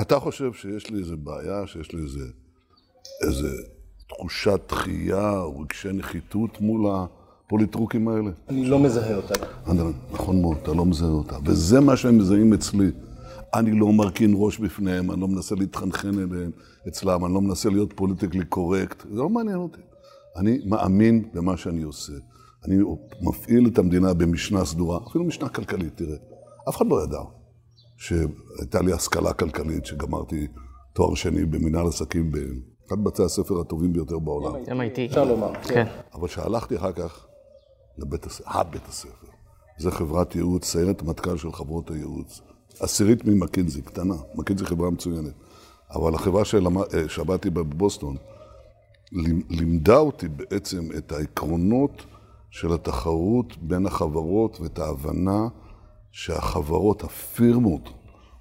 אתה 0.02 0.20
חושב 0.20 0.54
שיש 0.54 0.90
לי 0.90 1.00
איזה 1.00 1.16
בעיה, 1.16 1.68
שיש 1.68 1.92
לי 1.92 2.02
איזה, 2.04 2.26
איזה 3.28 3.48
תחושת 4.10 4.60
דחייה 4.70 5.40
או 5.40 5.60
רגשי 5.60 5.90
נחיתות 5.94 6.62
מול 6.62 6.92
הפוליטרוקים 6.92 8.08
האלה? 8.08 8.30
אני 8.50 8.66
לא 8.66 8.80
מזהה 8.80 9.16
אותה. 9.16 9.34
אני- 9.68 9.80
נכון 10.12 10.42
מאוד, 10.42 10.58
אתה 10.64 10.74
לא 10.74 10.86
מזהה 10.86 11.10
אותה. 11.10 11.38
וזה 11.46 11.80
מה 11.80 11.98
שהם 11.98 12.18
מזהים 12.18 12.54
אצלי. 12.54 12.92
אני 13.54 13.80
לא 13.80 13.94
מרכין 13.94 14.34
ראש 14.38 14.58
בפניהם, 14.60 15.12
אני 15.12 15.22
לא 15.22 15.28
מנסה 15.28 15.56
להתחנחן 15.56 16.08
אליהם 16.20 16.52
אצלם, 16.88 17.26
אני 17.26 17.34
לא 17.34 17.42
מנסה 17.42 17.70
להיות 17.70 17.94
פוליטיקלי 17.96 18.46
קורקט, 18.46 19.04
זה 19.10 19.16
לא 19.20 19.30
מעניין 19.30 19.58
אותי. 19.58 19.82
אני 20.38 20.60
מאמין 20.66 21.30
במה 21.34 21.58
שאני 21.58 21.82
עושה. 21.84 22.14
אני 22.66 22.76
מפעיל 23.22 23.68
את 23.68 23.78
המדינה 23.78 24.14
במשנה 24.14 24.66
סדורה, 24.66 25.00
אפילו 25.10 25.24
משנה 25.24 25.50
כלכלית, 25.50 25.98
תראה. 25.98 26.18
אף 26.70 26.78
אחד 26.78 26.88
לא 26.88 27.04
ידע 27.04 27.20
שהייתה 28.02 28.82
לי 28.82 28.94
השכלה 28.94 29.34
כלכלית, 29.34 29.86
שגמרתי 29.86 30.48
תואר 30.94 31.16
שני 31.16 31.46
במנהל 31.46 31.88
עסקים 31.88 32.32
באחד 32.32 33.00
מבתי 33.00 33.24
הספר 33.24 33.60
הטובים 33.60 33.94
ביותר 33.94 34.20
בעולם. 34.20 34.56
MIT. 34.56 35.00
אפשר 35.10 35.24
לומר. 35.24 35.54
כן. 35.64 35.88
אבל 36.14 36.28
כשהלכתי 36.28 36.78
אחר 36.78 36.92
כך 36.92 37.26
לבית 37.98 38.26
הספר, 38.26 38.50
הבית 38.50 38.88
הספר, 38.88 39.28
זה 39.78 39.92
חברת 39.92 40.36
ייעוץ, 40.36 40.66
סיירת 40.66 41.04
מטכ"ל 41.04 41.38
של 41.38 41.52
חברות 41.52 41.92
הייעוץ, 41.92 42.42
עשירית 42.80 43.26
ממקינזי, 43.26 43.82
קטנה, 43.82 44.16
מקינזי 44.36 44.66
חברה 44.66 44.90
מצוינת, 44.90 45.34
אבל 45.92 46.16
החברה 46.16 46.44
אה, 46.94 47.10
שעבדתי 47.10 47.50
בה 47.50 47.64
בבוסטון, 47.64 48.16
לימ- 49.12 49.44
לימדה 49.50 49.98
אותי 49.98 50.28
בעצם 50.28 50.90
את 50.98 51.12
העקרונות 51.12 52.06
של 52.50 52.74
התחרות 52.74 53.58
בין 53.58 53.86
החברות 53.86 54.62
ואת 54.62 54.80
ההבנה 54.80 55.48
שהחברות, 56.12 57.04
הפירמות, 57.04 57.90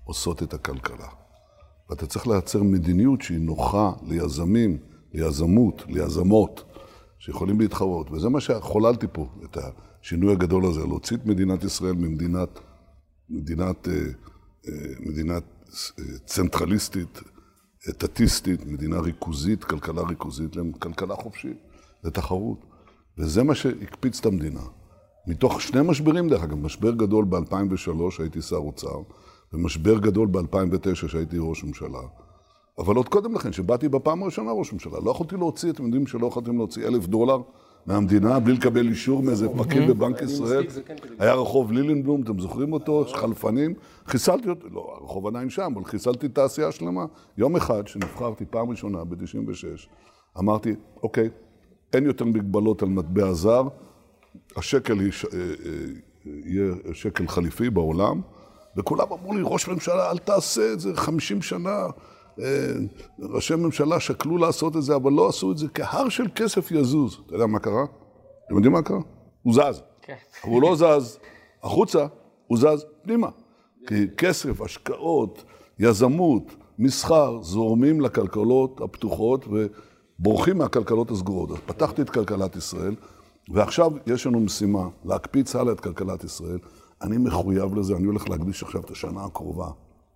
עושות 0.05 0.43
את 0.43 0.55
הכלכלה. 0.55 1.09
ואתה 1.91 2.07
צריך 2.07 2.27
לייצר 2.27 2.63
מדיניות 2.63 3.23
שהיא 3.23 3.39
נוחה 3.39 3.93
ליזמים, 4.09 4.79
ליזמות, 5.13 5.83
ליזמות, 5.89 6.65
שיכולים 7.19 7.61
להתחרות. 7.61 8.11
וזה 8.11 8.29
מה 8.29 8.41
שחוללתי 8.41 9.07
פה, 9.13 9.29
את 9.45 9.59
השינוי 10.03 10.33
הגדול 10.33 10.65
הזה, 10.67 10.81
להוציא 10.81 11.17
את 11.17 11.27
מדינת 11.27 11.65
ישראל 11.65 11.93
ממדינת, 11.93 12.59
מדינת, 13.31 13.89
אה, 13.89 13.95
אה, 14.69 14.73
מדינת 15.01 15.45
אה, 15.99 16.05
צנטרליסטית, 16.25 17.21
אטטיסטית, 17.91 18.67
מדינה 18.67 19.01
ריכוזית, 19.01 19.65
כלכלה 19.65 20.03
ריכוזית, 20.03 20.57
לכלכלה 20.57 21.15
חופשית, 21.15 21.59
לתחרות. 22.05 22.65
וזה 23.19 23.43
מה 23.43 23.55
שהקפיץ 23.55 24.19
את 24.21 24.27
המדינה. 24.27 24.61
מתוך 25.31 25.61
שני 25.61 25.81
משברים, 25.83 26.29
דרך 26.29 26.43
אגב, 26.43 26.59
משבר 26.59 26.91
גדול 26.91 27.25
ב-2003, 27.25 28.11
שהייתי 28.11 28.43
שר 28.43 28.57
אוצר, 28.57 28.99
ומשבר 29.53 29.99
גדול 29.99 30.29
ב-2009, 30.31 31.09
שהייתי 31.09 31.37
ראש 31.41 31.65
ממשלה. 31.65 32.01
אבל 32.79 32.97
עוד 32.97 33.09
קודם 33.09 33.35
לכן, 33.35 33.53
שבאתי 33.53 33.89
בפעם 33.89 34.23
הראשונה 34.23 34.53
ראש 34.53 34.73
ממשלה, 34.73 34.99
לא 35.05 35.11
יכולתי 35.11 35.37
להוציא, 35.37 35.71
אתם 35.71 35.85
יודעים 35.85 36.07
שלא 36.07 36.27
יכולתם 36.27 36.57
להוציא 36.57 36.87
אלף 36.87 37.07
דולר 37.07 37.39
מהמדינה 37.87 38.41
בלי 38.41 38.53
לקבל 38.53 38.89
אישור 38.89 39.23
מאיזה 39.23 39.49
פקיד 39.59 39.89
בבנק 39.91 40.23
ישראל. 40.23 40.67
היה 41.19 41.35
רחוב 41.35 41.73
לילינבלום, 41.73 42.23
אתם 42.23 42.41
זוכרים 42.41 42.73
אותו? 42.73 43.05
חלפנים. 43.13 43.75
חיסלתי 44.07 44.49
אותו, 44.49 44.69
לא, 44.73 44.97
הרחוב 45.01 45.27
עדיין 45.27 45.51
שם, 45.51 45.73
אבל 45.77 45.85
חיסלתי 45.85 46.29
תעשייה 46.29 46.73
שלמה. 46.73 47.05
יום 47.39 47.57
אחד, 47.57 47.89
שנבחרתי 47.89 48.45
פעם 48.51 48.71
ראשונה, 48.71 49.05
ב-96, 49.05 49.89
אמרתי, 50.39 50.75
אוקיי, 51.03 51.29
אין 51.93 52.07
יותר 52.07 52.25
מגבלות 52.25 52.83
על 52.83 52.89
מטבע 52.89 53.33
זר, 53.33 53.63
השקל 54.57 54.99
היא 55.01 55.13
ש- 55.13 55.25
אה, 55.25 55.31
אה, 55.41 55.45
יהיה 56.45 56.73
שקל 56.93 57.29
חליפי 57.29 57.71
בעולם, 57.71 58.21
וכולם 58.77 59.07
אמרו 59.13 59.35
לי, 59.35 59.41
ראש 59.45 59.69
ממשלה, 59.69 60.11
אל 60.11 60.19
תעשה 60.19 60.73
את 60.73 60.81
זה, 60.81 60.97
50 60.97 61.43
שנה. 61.43 61.87
אה, 62.41 62.73
ראשי 63.19 63.55
ממשלה 63.55 64.01
שקלו 64.01 64.39
לעשות 64.39 64.77
את 64.77 64.83
זה, 64.83 64.97
אבל 64.97 65.13
לא 65.13 65.29
עשו 65.29 65.53
את 65.53 65.59
זה, 65.59 65.67
כי 65.75 65.83
הר 65.85 66.09
של 66.09 66.25
כסף 66.35 66.71
יזוז. 66.73 67.21
אתה 67.27 67.35
יודע 67.35 67.47
מה 67.47 67.59
קרה? 67.59 67.85
אתם 68.47 68.55
יודעים 68.55 68.73
מה 68.73 68.83
קרה? 68.83 68.99
הוא 69.43 69.55
זז. 69.55 69.83
כן. 70.03 70.15
אבל 70.45 70.53
הוא 70.53 70.63
לא 70.63 70.77
זז 70.77 71.19
החוצה, 71.63 72.07
הוא 72.47 72.59
זז 72.59 72.85
פנימה. 73.03 73.29
כי 73.87 73.95
כסף, 74.17 74.61
השקעות, 74.61 75.45
יזמות, 75.79 76.43
מסחר, 76.79 77.43
זורמים 77.43 78.01
לכלכלות 78.01 78.81
הפתוחות 78.81 79.45
ובורחים 80.19 80.59
מהכלכלות 80.59 81.11
הסגורות. 81.11 81.51
אז 81.51 81.57
פתחתי 81.67 82.03
את 82.03 82.11
כלכלת 82.11 82.57
ישראל, 82.57 82.95
ועכשיו 83.51 83.93
יש 84.07 84.27
לנו 84.27 84.41
משימה, 84.41 84.89
להקפיץ 85.05 85.57
הלאה 85.57 85.73
את 85.73 85.81
כלכלת 85.81 86.25
ישראל. 86.25 86.59
אני 87.03 87.19
מחויב 87.19 87.75
לזה, 87.75 87.97
אני 87.97 88.07
הולך 88.07 88.29
להקדיש 88.29 88.63
עכשיו 88.63 88.81
את 88.81 88.91
השנה 88.91 89.25
הקרובה. 89.25 89.69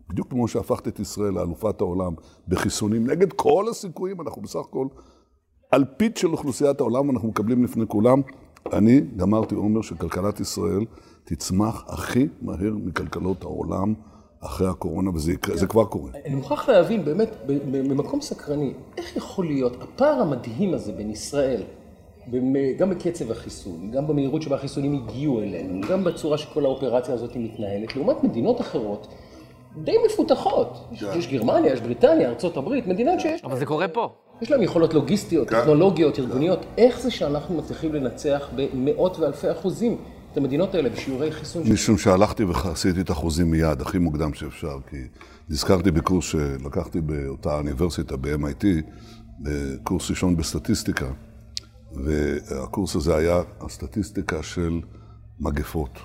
בדיוק 0.08 0.30
כמו 0.30 0.48
שהפכת 0.48 0.88
את 0.88 1.00
ישראל 1.00 1.32
לאלופת 1.32 1.80
העולם 1.80 2.14
בחיסונים 2.48 3.10
נגד 3.10 3.32
כל 3.32 3.66
הסיכויים, 3.70 4.20
אנחנו 4.20 4.42
בסך 4.42 4.60
הכל 4.68 4.86
אלפית 5.74 6.16
של 6.16 6.28
אוכלוסיית 6.28 6.80
העולם, 6.80 7.10
אנחנו 7.10 7.28
מקבלים 7.28 7.64
לפני 7.64 7.84
כולם. 7.88 8.20
אני 8.72 9.00
גמרתי 9.00 9.54
אומר 9.54 9.82
שכלכלת 9.82 10.40
ישראל 10.40 10.84
תצמח 11.24 11.84
הכי 11.88 12.28
מהר 12.42 12.74
מכלכלות 12.84 13.42
העולם 13.42 13.94
אחרי 14.40 14.68
הקורונה, 14.68 15.10
וזה 15.10 15.32
יקרה, 15.32 15.56
זה 15.56 15.66
כבר 15.66 15.84
קורה. 15.84 16.10
אני 16.26 16.34
מוכרח 16.34 16.68
להבין, 16.68 17.04
באמת, 17.04 17.28
ממקום 17.64 18.20
סקרני, 18.20 18.74
איך 18.96 19.16
יכול 19.16 19.46
להיות 19.46 19.82
הפער 19.82 20.20
המדהים 20.20 20.74
הזה 20.74 20.92
בין 20.92 21.10
ישראל, 21.10 21.62
גם 22.78 22.90
בקצב 22.90 23.30
החיסון, 23.30 23.90
גם 23.90 24.06
במהירות 24.06 24.42
שבה 24.42 24.56
החיסונים 24.56 24.94
הגיעו 24.94 25.42
אלינו, 25.42 25.80
גם 25.88 26.04
בצורה 26.04 26.38
שכל 26.38 26.64
האופרציה 26.64 27.14
הזאת 27.14 27.36
מתנהלת, 27.36 27.96
לעומת 27.96 28.24
מדינות 28.24 28.60
אחרות, 28.60 29.06
די 29.84 29.96
מפותחות. 30.06 30.88
יש, 30.92 31.02
יש 31.02 31.28
גרמניה, 31.28 31.72
יש 31.72 31.80
בריטניה, 31.80 32.30
ארה"ב, 32.30 32.68
מדינות 32.86 33.20
שיש... 33.20 33.44
אבל 33.44 33.58
זה 33.58 33.66
קורה 33.66 33.88
פה. 33.88 34.08
יש 34.42 34.50
להם 34.50 34.62
יכולות 34.62 34.94
לוגיסטיות, 34.94 35.50
כן. 35.50 35.60
טכנולוגיות, 35.60 36.18
ארגוניות. 36.18 36.58
איך 36.78 37.00
זה 37.00 37.10
שאנחנו 37.10 37.56
מצליחים 37.56 37.94
לנצח 37.94 38.48
במאות 38.56 39.18
ואלפי 39.18 39.50
אחוזים 39.50 39.96
את 40.32 40.36
המדינות 40.36 40.74
האלה 40.74 40.88
בשיעורי 40.88 41.32
חיסון? 41.32 41.62
משום 41.72 41.98
שהלכתי 41.98 42.44
ועשיתי 42.44 43.00
את 43.00 43.10
החוזים 43.10 43.50
מיד, 43.50 43.80
הכי 43.80 43.98
מוקדם 43.98 44.34
שאפשר, 44.34 44.76
כי 44.90 44.96
נזכרתי 45.48 45.90
בקורס 45.90 46.24
שלקחתי 46.24 47.00
באותה 47.00 47.56
אוניברסיטה, 47.56 48.16
ב-MIT, 48.16 48.64
בקורס 49.40 50.10
ראשון 50.10 50.36
בסטטיסטיקה, 50.36 51.06
והקורס 51.94 52.96
הזה 52.96 53.16
היה 53.16 53.42
הסטטיסטיקה 53.60 54.42
של 54.42 54.80
מגפות. 55.40 55.98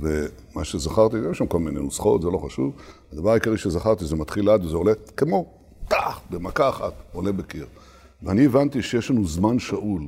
ומה 0.00 0.64
שזכרתי, 0.64 1.16
יש 1.30 1.38
שם 1.38 1.46
כל 1.46 1.58
מיני 1.58 1.80
נוסחאות, 1.80 2.22
זה 2.22 2.28
לא 2.28 2.38
חשוב. 2.38 2.72
הדבר 3.12 3.30
העיקרי 3.30 3.58
שזכרתי, 3.58 4.04
זה 4.04 4.16
מתחיל 4.16 4.46
לאט 4.46 4.60
וזה 4.64 4.76
עולה 4.76 4.92
כמו 5.16 5.54
טח, 5.88 6.20
במכה 6.30 6.68
אחת, 6.68 6.92
עולה 7.12 7.32
בקיר. 7.32 7.66
ואני 8.22 8.46
הבנתי 8.46 8.82
שיש 8.82 9.10
לנו 9.10 9.26
זמן 9.26 9.58
שאול, 9.58 10.02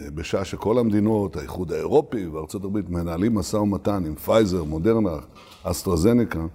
אה, 0.00 0.10
בשעה 0.10 0.44
שכל 0.44 0.78
המדינות, 0.78 1.36
האיחוד 1.36 1.72
האירופי 1.72 2.26
וארצות 2.26 2.64
הברית, 2.64 2.90
מנהלים 2.90 3.34
משא 3.34 3.56
ומתן 3.56 4.04
עם 4.06 4.14
פייזר, 4.14 4.64
מודרנה, 4.64 5.16
אסטרזניקה, 5.62 6.46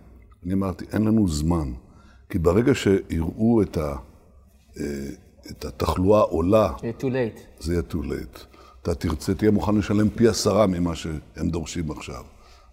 אני 0.45 0.53
אמרתי, 0.53 0.85
אין 0.91 1.03
לנו 1.05 1.27
זמן. 1.27 1.73
כי 2.29 2.39
ברגע 2.39 2.75
שיראו 2.75 3.61
את, 3.61 3.77
ה, 3.77 3.95
אה, 4.79 5.09
את 5.51 5.65
התחלואה 5.65 6.21
עולה, 6.21 6.71
יהיה 6.83 6.93
too 6.99 7.03
late. 7.03 7.39
זה 7.59 7.73
יהיה 7.73 7.83
too 7.91 7.95
late. 8.05 8.39
אתה 8.81 8.95
תרצה, 8.95 9.33
תהיה 9.33 9.51
מוכן 9.51 9.75
לשלם 9.75 10.09
פי 10.09 10.27
עשרה 10.27 10.67
ממה 10.67 10.95
שהם 10.95 11.49
דורשים 11.49 11.91
עכשיו. 11.91 12.23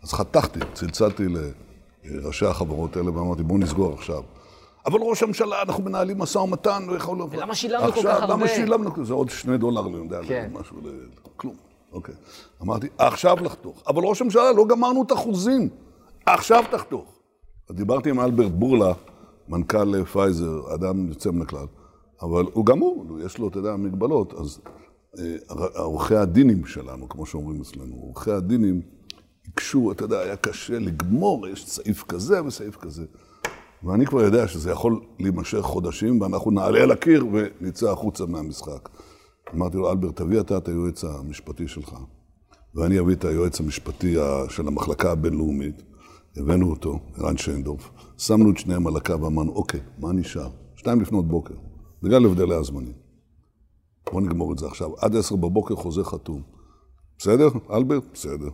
אז 0.03 0.13
חתכתי, 0.13 0.61
צלצלתי 0.75 1.25
לראשי 2.05 2.47
החברות 2.47 2.97
האלה 2.97 3.11
ואמרתי, 3.19 3.43
בואו 3.43 3.59
נסגור 3.59 3.93
עכשיו. 3.93 4.23
אבל 4.87 5.01
ראש 5.03 5.23
הממשלה, 5.23 5.63
אנחנו 5.63 5.83
מנהלים 5.83 6.19
משא 6.19 6.39
ומתן, 6.39 6.83
לא 6.87 6.97
יכול 6.97 7.17
לבוא. 7.19 7.37
ולמה 7.37 7.55
שילמנו 7.55 7.93
כל 7.93 7.99
עכשיו, 7.99 8.15
כך 8.17 8.21
הרבה? 8.23 8.35
למה 8.35 8.49
שילמנו? 8.49 9.05
זה 9.05 9.15
עוד 9.15 9.31
שני 9.31 9.59
דולר, 9.59 9.81
לא 9.81 9.97
יודע, 9.97 10.21
כן. 10.29 10.51
משהו, 10.53 10.77
כלום. 11.37 11.55
אוקיי. 11.93 12.15
אמרתי, 12.63 12.89
עכשיו 12.99 13.37
לחתוך. 13.43 13.83
אבל 13.87 14.03
ראש 14.05 14.21
הממשלה, 14.21 14.53
לא 14.53 14.67
גמרנו 14.67 15.03
את 15.03 15.11
החוזים. 15.11 15.69
עכשיו 16.27 16.65
תחתוך. 16.71 17.05
דיברתי 17.71 18.11
עם 18.11 18.21
אלברט 18.21 18.53
בורלה, 18.53 18.93
מנכ"ל 19.49 20.05
פייזר, 20.05 20.75
אדם 20.75 21.09
יוצא 21.09 21.31
מן 21.31 21.43
הכלל, 21.43 21.67
אבל 22.23 22.45
הוא 22.53 22.67
גם 22.67 22.79
הוא, 22.79 23.21
יש 23.21 23.39
לו, 23.39 23.49
אתה 23.49 23.59
יודע, 23.59 23.77
מגבלות. 23.77 24.35
אז 24.35 24.61
אה, 25.19 25.37
עורכי 25.77 26.17
הדינים 26.17 26.67
שלנו, 26.67 27.09
כמו 27.09 27.27
שאומרים 27.27 27.61
אצלנו, 27.61 27.95
עורכי 27.95 28.31
הדינים 28.31 28.81
הקשו, 29.49 29.93
אתה 29.93 30.05
יודע, 30.05 30.19
היה 30.19 30.37
קשה 30.37 30.79
לגמור, 30.79 31.49
יש 31.49 31.67
סעיף 31.71 32.03
כזה 32.03 32.45
וסעיף 32.45 32.77
כזה. 32.77 33.05
ואני 33.83 34.07
כבר 34.07 34.23
יודע 34.23 34.49
שזה 34.49 34.71
יכול 34.71 35.01
להימשך 35.19 35.61
חודשים, 35.61 36.21
ואנחנו 36.21 36.51
נעלה 36.51 36.83
על 36.83 36.91
הקיר 36.91 37.27
ונצא 37.33 37.91
החוצה 37.91 38.27
מהמשחק. 38.27 38.89
אמרתי 39.55 39.77
לו, 39.77 39.91
אלברט, 39.91 40.17
תביא 40.17 40.41
אתה 40.41 40.57
את 40.57 40.69
היועץ 40.69 41.05
המשפטי 41.05 41.69
שלך, 41.69 41.95
ואני 42.75 43.01
אביא 43.01 43.15
את 43.15 43.25
היועץ 43.25 43.61
המשפטי 43.61 44.17
של 44.49 44.69
המחלקה 44.69 45.13
הבינלאומית. 45.13 45.83
הבאנו 46.37 46.71
אותו, 46.71 46.99
ערן 47.17 47.37
שיינדורף, 47.37 47.91
שמנו 48.19 48.51
את 48.51 48.59
שניהם 48.59 48.87
על 48.87 48.97
הקו 48.97 49.21
ואמרנו, 49.21 49.53
אוקיי, 49.53 49.81
מה 49.99 50.13
נשאר? 50.13 50.49
שתיים 50.77 51.01
לפנות 51.01 51.29
בוקר, 51.29 51.55
בגלל 52.03 52.25
הבדלי 52.25 52.55
הזמנים. 52.55 52.93
בואו 54.07 54.21
נגמור 54.21 54.53
את 54.53 54.59
זה 54.59 54.67
עכשיו. 54.67 54.91
עד 54.99 55.17
עשר 55.17 55.37
בבוקר 55.37 55.77
חוזה 55.77 56.05
חתום. 56.05 56.43
בסדר, 57.19 57.49
אלברט? 57.71 58.05
בסדר. 58.13 58.49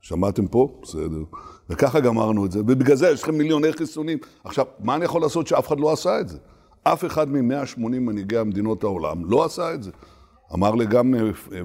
שמעתם 0.00 0.46
פה? 0.46 0.80
בסדר. 0.82 1.22
וככה 1.70 2.00
גמרנו 2.00 2.46
את 2.46 2.52
זה, 2.52 2.60
ובגלל 2.60 2.96
זה 2.96 3.08
יש 3.08 3.22
לכם 3.22 3.34
מיליוני 3.34 3.72
חיסונים. 3.72 4.18
עכשיו, 4.44 4.64
מה 4.80 4.94
אני 4.94 5.04
יכול 5.04 5.20
לעשות 5.20 5.46
שאף 5.46 5.68
אחד 5.68 5.80
לא 5.80 5.92
עשה 5.92 6.20
את 6.20 6.28
זה? 6.28 6.38
אף 6.82 7.04
אחד 7.04 7.30
מ-180 7.30 7.78
מנהיגי 7.78 8.36
המדינות 8.36 8.84
העולם 8.84 9.30
לא 9.30 9.44
עשה 9.44 9.74
את 9.74 9.82
זה. 9.82 9.90
אמר 10.54 10.74
לי 10.74 10.86
גם 10.86 11.14
אה, 11.14 11.20
אה, 11.20 11.26
אה, 11.52 11.62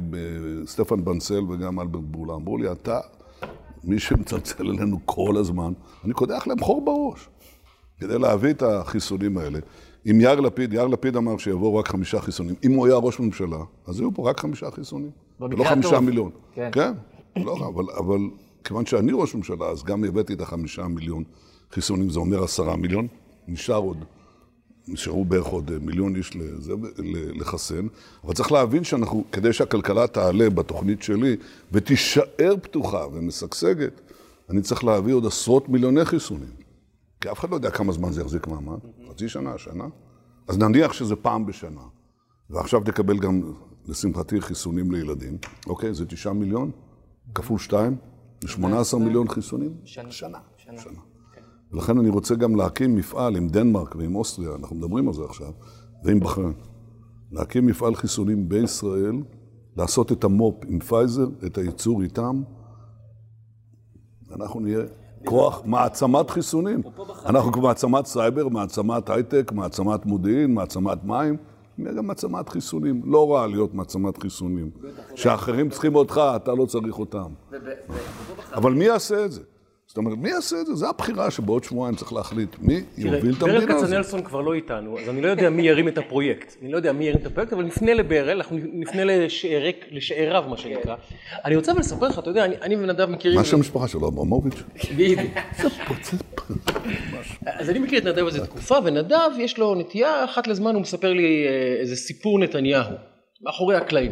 סטפן 0.66 1.06
בנסל 1.06 1.44
וגם 1.50 1.80
אלברט 1.80 2.04
בורלה, 2.04 2.34
אמרו 2.34 2.58
לי, 2.58 2.72
אתה, 2.72 3.00
מי 3.84 4.00
שמצלצל 4.00 4.68
אלינו 4.68 5.00
כל 5.06 5.38
הזמן, 5.38 5.74
אני 6.06 6.14
קודח 6.14 6.48
להם 6.48 6.60
חור 6.60 6.86
בראש. 6.86 7.30
כדי 8.00 8.20
להביא 8.20 8.50
את 8.50 8.62
החיסונים 8.62 9.38
האלה. 9.38 9.60
אם 10.10 10.22
יאיר 10.22 10.40
לפיד, 10.40 10.74
יאיר 10.74 10.88
לפיד 10.88 11.16
אמר 11.16 11.38
שיבואו 11.38 11.76
רק 11.76 11.88
חמישה 11.88 12.22
חיסונים. 12.22 12.56
אם 12.64 12.74
הוא 12.74 12.88
היה 12.88 12.96
ראש 12.96 13.20
ממשלה, 13.20 13.58
אז 13.88 14.00
היו 14.00 14.14
פה 14.14 14.30
רק 14.30 14.40
חמישה 14.40 14.72
חיסונים. 14.72 15.12
ולא 15.40 15.64
חמישה 15.64 15.90
הטוב. 15.90 16.00
מיליון. 16.00 16.32
כן. 16.54 16.70
כן, 16.72 16.92
לא, 17.36 17.72
אבל, 17.74 17.84
אבל 17.98 18.20
כיוון 18.64 18.86
שאני 18.86 19.12
ראש 19.16 19.36
ממשלה, 19.36 19.66
אז 19.66 19.84
גם 19.84 20.04
הבאתי 20.04 20.34
את 20.34 20.42
החמישה 20.42 20.88
מיליון 20.88 21.24
חיסונים, 21.72 22.10
זה 22.10 22.20
אומר 22.20 22.44
עשרה 22.44 22.76
מיליון, 22.76 23.08
נשאר 23.48 23.76
עוד, 23.76 24.06
נשארו 24.88 25.26
בערך 25.26 25.46
עוד 25.46 25.72
מיליון 25.82 26.16
איש 26.16 26.36
לזה, 26.36 26.74
לחסן, 27.36 27.88
אבל 28.24 28.34
צריך 28.34 28.52
להבין 28.52 28.84
שאנחנו, 28.84 29.24
כדי 29.32 29.54
שהכלכלה 29.54 30.08
תעלה 30.08 30.50
בתוכנית 30.50 31.02
שלי 31.02 31.36
ותישאר 31.72 32.56
פתוחה 32.62 33.06
ומשגשגת, 33.14 34.02
אני 34.50 34.62
צריך 34.62 34.84
להביא 34.84 35.14
עוד 35.14 35.26
עשרות 35.26 35.70
מיליוני 35.70 36.06
חיסונים. 36.06 36.61
כי 37.22 37.32
אף 37.32 37.40
אחד 37.40 37.50
לא 37.50 37.56
יודע 37.56 37.72
כמה 37.72 37.92
זמן 37.92 38.12
זה 38.12 38.22
יחזיק 38.22 38.48
מעמד, 38.48 38.80
חצי 39.10 39.30
שנה, 39.30 39.58
שנה. 39.58 39.86
אז 40.48 40.58
נניח 40.58 40.94
שזה 40.94 41.16
פעם 41.16 41.46
בשנה. 41.46 41.82
ועכשיו 42.50 42.82
תקבל 42.86 43.20
גם, 43.20 43.54
לשמחתי, 43.88 44.42
חיסונים 44.42 44.92
לילדים. 44.92 45.38
אוקיי, 45.68 45.94
זה 45.94 46.06
תשעה 46.06 46.34
מיליון, 46.34 46.72
כפול 47.36 47.60
שתיים, 47.60 47.96
זה 48.42 48.48
18 48.48 49.00
מיליון 49.00 49.28
חיסונים. 49.28 49.78
שנה. 49.86 50.12
שנה. 50.12 50.38
שנה. 50.58 50.82
שנה. 50.82 51.00
ולכן 51.72 51.98
אני 51.98 52.10
רוצה 52.10 52.36
גם 52.36 52.56
להקים 52.56 52.96
מפעל 52.96 53.36
עם 53.36 53.48
דנמרק 53.48 53.96
ועם 53.96 54.16
אוסטריה, 54.16 54.56
אנחנו 54.56 54.76
מדברים 54.76 55.08
על 55.08 55.14
זה 55.14 55.24
עכשיו, 55.24 55.52
ועם 56.04 56.20
בחריין. 56.20 56.54
להקים 57.32 57.66
מפעל 57.66 57.96
חיסונים 57.96 58.50
בישראל, 58.50 59.16
לעשות 59.78 60.12
את 60.12 60.24
המו"פ 60.24 60.66
עם 60.68 60.80
פייזר, 60.80 61.28
את 61.46 61.58
הייצור 61.58 62.02
איתם, 62.02 62.42
אנחנו 64.32 64.60
נהיה 64.60 64.80
כוח 65.26 65.62
מעצמת 65.66 66.30
חיסונים. 66.30 66.82
אנחנו 67.26 67.62
מעצמת 67.62 68.06
סייבר, 68.06 68.48
מעצמת 68.50 69.10
הייטק, 69.10 69.52
מעצמת 69.52 70.06
מודיעין, 70.06 70.54
מעצמת 70.54 71.04
מים, 71.04 71.38
נהיה 71.78 71.96
גם 71.96 72.08
מעצמת 72.08 72.50
חיסונים. 72.50 73.02
לא 73.06 73.34
רע 73.34 73.48
להיות 73.48 73.74
מעצמת 73.74 74.18
חיסונים. 74.18 74.70
שאחרים 75.16 75.70
צריכים 75.70 75.96
אותך, 75.96 76.22
אתה 76.36 76.54
לא 76.54 76.66
צריך 76.66 77.00
אותם. 77.00 77.32
אבל 78.54 78.74
מי 78.74 78.86
יעשה 78.86 79.26
את 79.26 79.32
זה? 79.32 79.42
זאת 79.92 79.98
אומרת, 79.98 80.18
מי 80.18 80.30
יעשה 80.30 80.62
את 80.62 80.66
זה? 80.66 80.76
זו 80.76 80.90
הבחירה 80.90 81.32
שבעוד 81.32 81.64
שבועיים 81.64 81.96
צריך 81.96 82.14
להחליט 82.14 82.50
מי 82.60 82.82
יוביל 82.98 83.34
את 83.34 83.56
המדינה 83.56 83.76
הזאת. 83.76 83.88
כצנלסון 83.88 84.24
כבר 84.24 84.42
לא 84.42 84.54
איתנו, 84.54 85.00
אז 85.00 85.10
אני 85.10 85.22
לא 85.22 85.28
יודע 85.28 85.50
מי 85.50 85.62
ירים 85.68 85.88
את 85.88 85.98
הפרויקט. 85.98 86.56
אני 86.62 86.72
לא 86.72 86.78
יודע 86.78 86.92
מי 86.92 87.06
ירים 87.06 87.22
את 87.22 87.26
הפרויקט, 87.26 87.54
אבל 87.54 87.64
נפנה 87.64 87.94
לברל, 87.94 88.30
אנחנו 88.38 88.58
נפנה 88.74 89.02
לשאריו, 89.92 90.44
מה 90.50 90.58
שנקרא. 90.58 90.96
אני 91.46 91.56
רוצה 91.56 91.72
אבל 91.72 91.80
לספר 91.80 92.08
לך, 92.08 92.20
אתה 92.20 92.30
יודע, 92.30 92.46
אני- 92.46 92.56
אני 92.62 92.76
ונדב 92.76 93.10
מכירים... 93.10 93.38
מה 93.40 93.46
שם 93.46 93.58
המשפחה 93.58 93.88
שלו? 93.88 94.08
אברמוביץ'? 94.08 94.64
בדיוק. 94.96 95.20
אז 97.46 97.70
אני 97.70 97.80
מכיר 97.80 98.00
את 98.00 98.06
נדב 98.06 98.26
איזה 98.26 98.46
תקופה, 98.46 98.76
ונדב 98.84 99.30
יש 99.40 99.58
לו 99.58 99.76
נטייה, 99.76 100.26
אחת 100.26 100.48
לזמן 100.48 100.74
הוא 100.74 100.82
מספר 100.82 101.14
לי 101.14 101.46
אה, 101.48 101.80
איזה 101.82 101.96
סיפור 101.96 102.40
נתניהו, 102.40 102.84
מאחורי 103.42 103.76
הקלעים. 103.76 104.12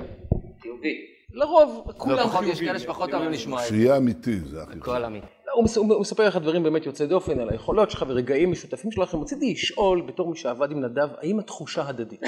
חיובי. 0.61 0.95
לרוב, 1.33 1.91
כולם 1.97 2.15
ופחות, 2.15 2.41
יש 2.43 2.47
חיובים. 2.47 2.67
כאלה 2.67 2.79
שפחות 2.79 3.13
אוהבים 3.13 3.31
לשמוע 3.31 3.59
את 3.59 3.69
זה. 3.69 3.75
שיהיה 3.75 3.97
אמיתי, 3.97 4.39
זה 4.39 4.61
הכי 4.63 4.71
חשוב. 4.71 4.83
כל 4.83 5.03
עמי. 5.03 5.19
הוא 5.59 5.65
מס- 5.65 5.77
הוא 5.77 6.01
מספר 6.01 6.27
לך 6.27 6.35
דברים 6.37 6.63
באמת 6.63 6.85
יוצאי 6.85 7.07
דופן 7.07 7.39
על 7.39 7.49
היכולות 7.49 7.91
שלך 7.91 8.05
ורגעים 8.07 8.51
משותפים 8.51 8.91
שלכם. 8.91 9.21
רציתי 9.21 9.51
לשאול, 9.53 10.01
בתור 10.01 10.29
מי 10.29 10.35
שעבד 10.37 10.71
עם 10.71 10.81
נדב, 10.85 11.07
האם 11.21 11.39
התחושה 11.39 11.87
הדדית? 11.87 12.21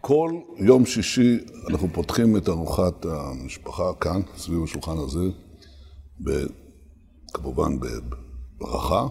כל 0.00 0.30
יום 0.56 0.86
שישי 0.86 1.38
אנחנו 1.70 1.88
פותחים 1.92 2.36
את 2.36 2.48
ארוחת 2.48 3.04
המשפחה 3.04 3.92
כאן, 4.00 4.20
סביב 4.36 4.64
השולחן 4.64 4.98
הזה, 4.98 5.20
כמובן 7.34 7.72
בברכה, 7.80 9.06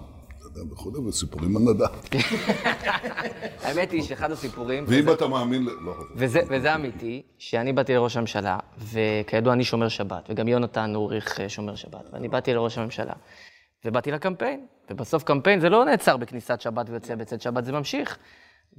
יודע, 0.55 0.73
וכולי, 0.73 0.97
וסיפורים 0.97 1.57
על 1.57 1.63
נדב. 1.63 1.85
האמת 3.63 3.91
היא 3.91 4.01
שאחד 4.01 4.31
הסיפורים, 4.31 4.83
ואם 4.87 5.11
אתה 5.11 5.27
מאמין, 5.27 5.63
לא 5.63 5.93
חושב. 5.93 6.13
וזה, 6.15 6.41
וזה 6.49 6.75
אמיתי, 6.75 7.21
שאני 7.37 7.73
באתי 7.73 7.93
לראש 7.93 8.17
הממשלה, 8.17 8.57
וכידוע 8.77 9.53
אני 9.53 9.63
שומר 9.63 9.87
שבת, 9.87 10.29
וגם 10.29 10.47
יונתן 10.47 10.95
עורך 10.95 11.39
אה, 11.39 11.49
שומר 11.49 11.75
שבת, 11.75 12.09
ואני 12.13 12.27
באתי 12.27 12.53
לראש 12.53 12.77
הממשלה, 12.77 13.13
ובאתי 13.85 14.11
לקמפיין, 14.11 14.65
ובסוף 14.89 15.23
קמפיין 15.23 15.59
זה 15.59 15.69
לא 15.69 15.85
נעצר 15.85 16.17
בכניסת 16.17 16.61
שבת 16.61 16.89
ויוצא 16.89 17.15
בצאת 17.15 17.41
שבת, 17.41 17.65
זה 17.65 17.71
ממשיך. 17.71 18.17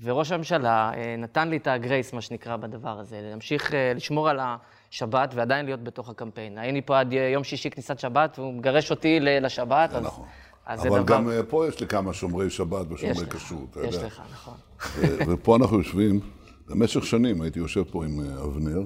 וראש 0.03 0.33
הממשלה 0.33 0.91
אה, 0.95 1.15
נתן 1.19 1.49
לי 1.49 1.57
את 1.57 1.67
הגרייס, 1.67 2.13
מה 2.13 2.21
שנקרא, 2.21 2.57
בדבר 2.57 2.99
הזה, 2.99 3.21
להמשיך 3.23 3.75
אה, 3.75 3.93
לשמור 3.95 4.29
על 4.29 4.41
השבת 4.43 5.35
ועדיין 5.35 5.67
להיות 5.67 5.85
בתוך 5.85 6.09
הקמפיין. 6.09 6.59
הייתי 6.59 6.83
פה 6.83 7.01
עד 7.01 7.13
יום 7.13 7.45
שישי 7.45 7.71
כניסת 7.71 7.99
שבת, 7.99 8.39
והוא 8.39 8.55
מגרש 8.55 8.91
אותי 8.91 9.21
לשבת, 9.21 9.91
אז, 9.93 10.05
נכון. 10.05 10.27
אז 10.67 10.87
אבל 10.87 11.03
דבר... 11.03 11.17
גם 11.17 11.29
אה, 11.29 11.43
פה 11.43 11.69
יש 11.69 11.81
לי 11.81 11.87
כמה 11.87 12.13
שומרי 12.13 12.51
שבת 12.51 12.87
יש 12.87 12.93
ושומרי 12.93 13.27
לך, 13.27 13.37
כשרות, 13.37 13.71
אתה 13.71 13.87
יש 13.87 13.95
יודע. 13.95 14.07
לך, 14.07 14.23
נכון. 14.33 14.55
ו- 14.99 15.19
ופה 15.29 15.57
אנחנו 15.57 15.79
יושבים, 15.79 16.21
במשך 16.69 17.07
שנים 17.07 17.43
הייתי 17.43 17.59
יושב 17.59 17.83
פה 17.91 18.05
עם 18.05 18.21
אה, 18.21 18.45
אבנר, 18.45 18.83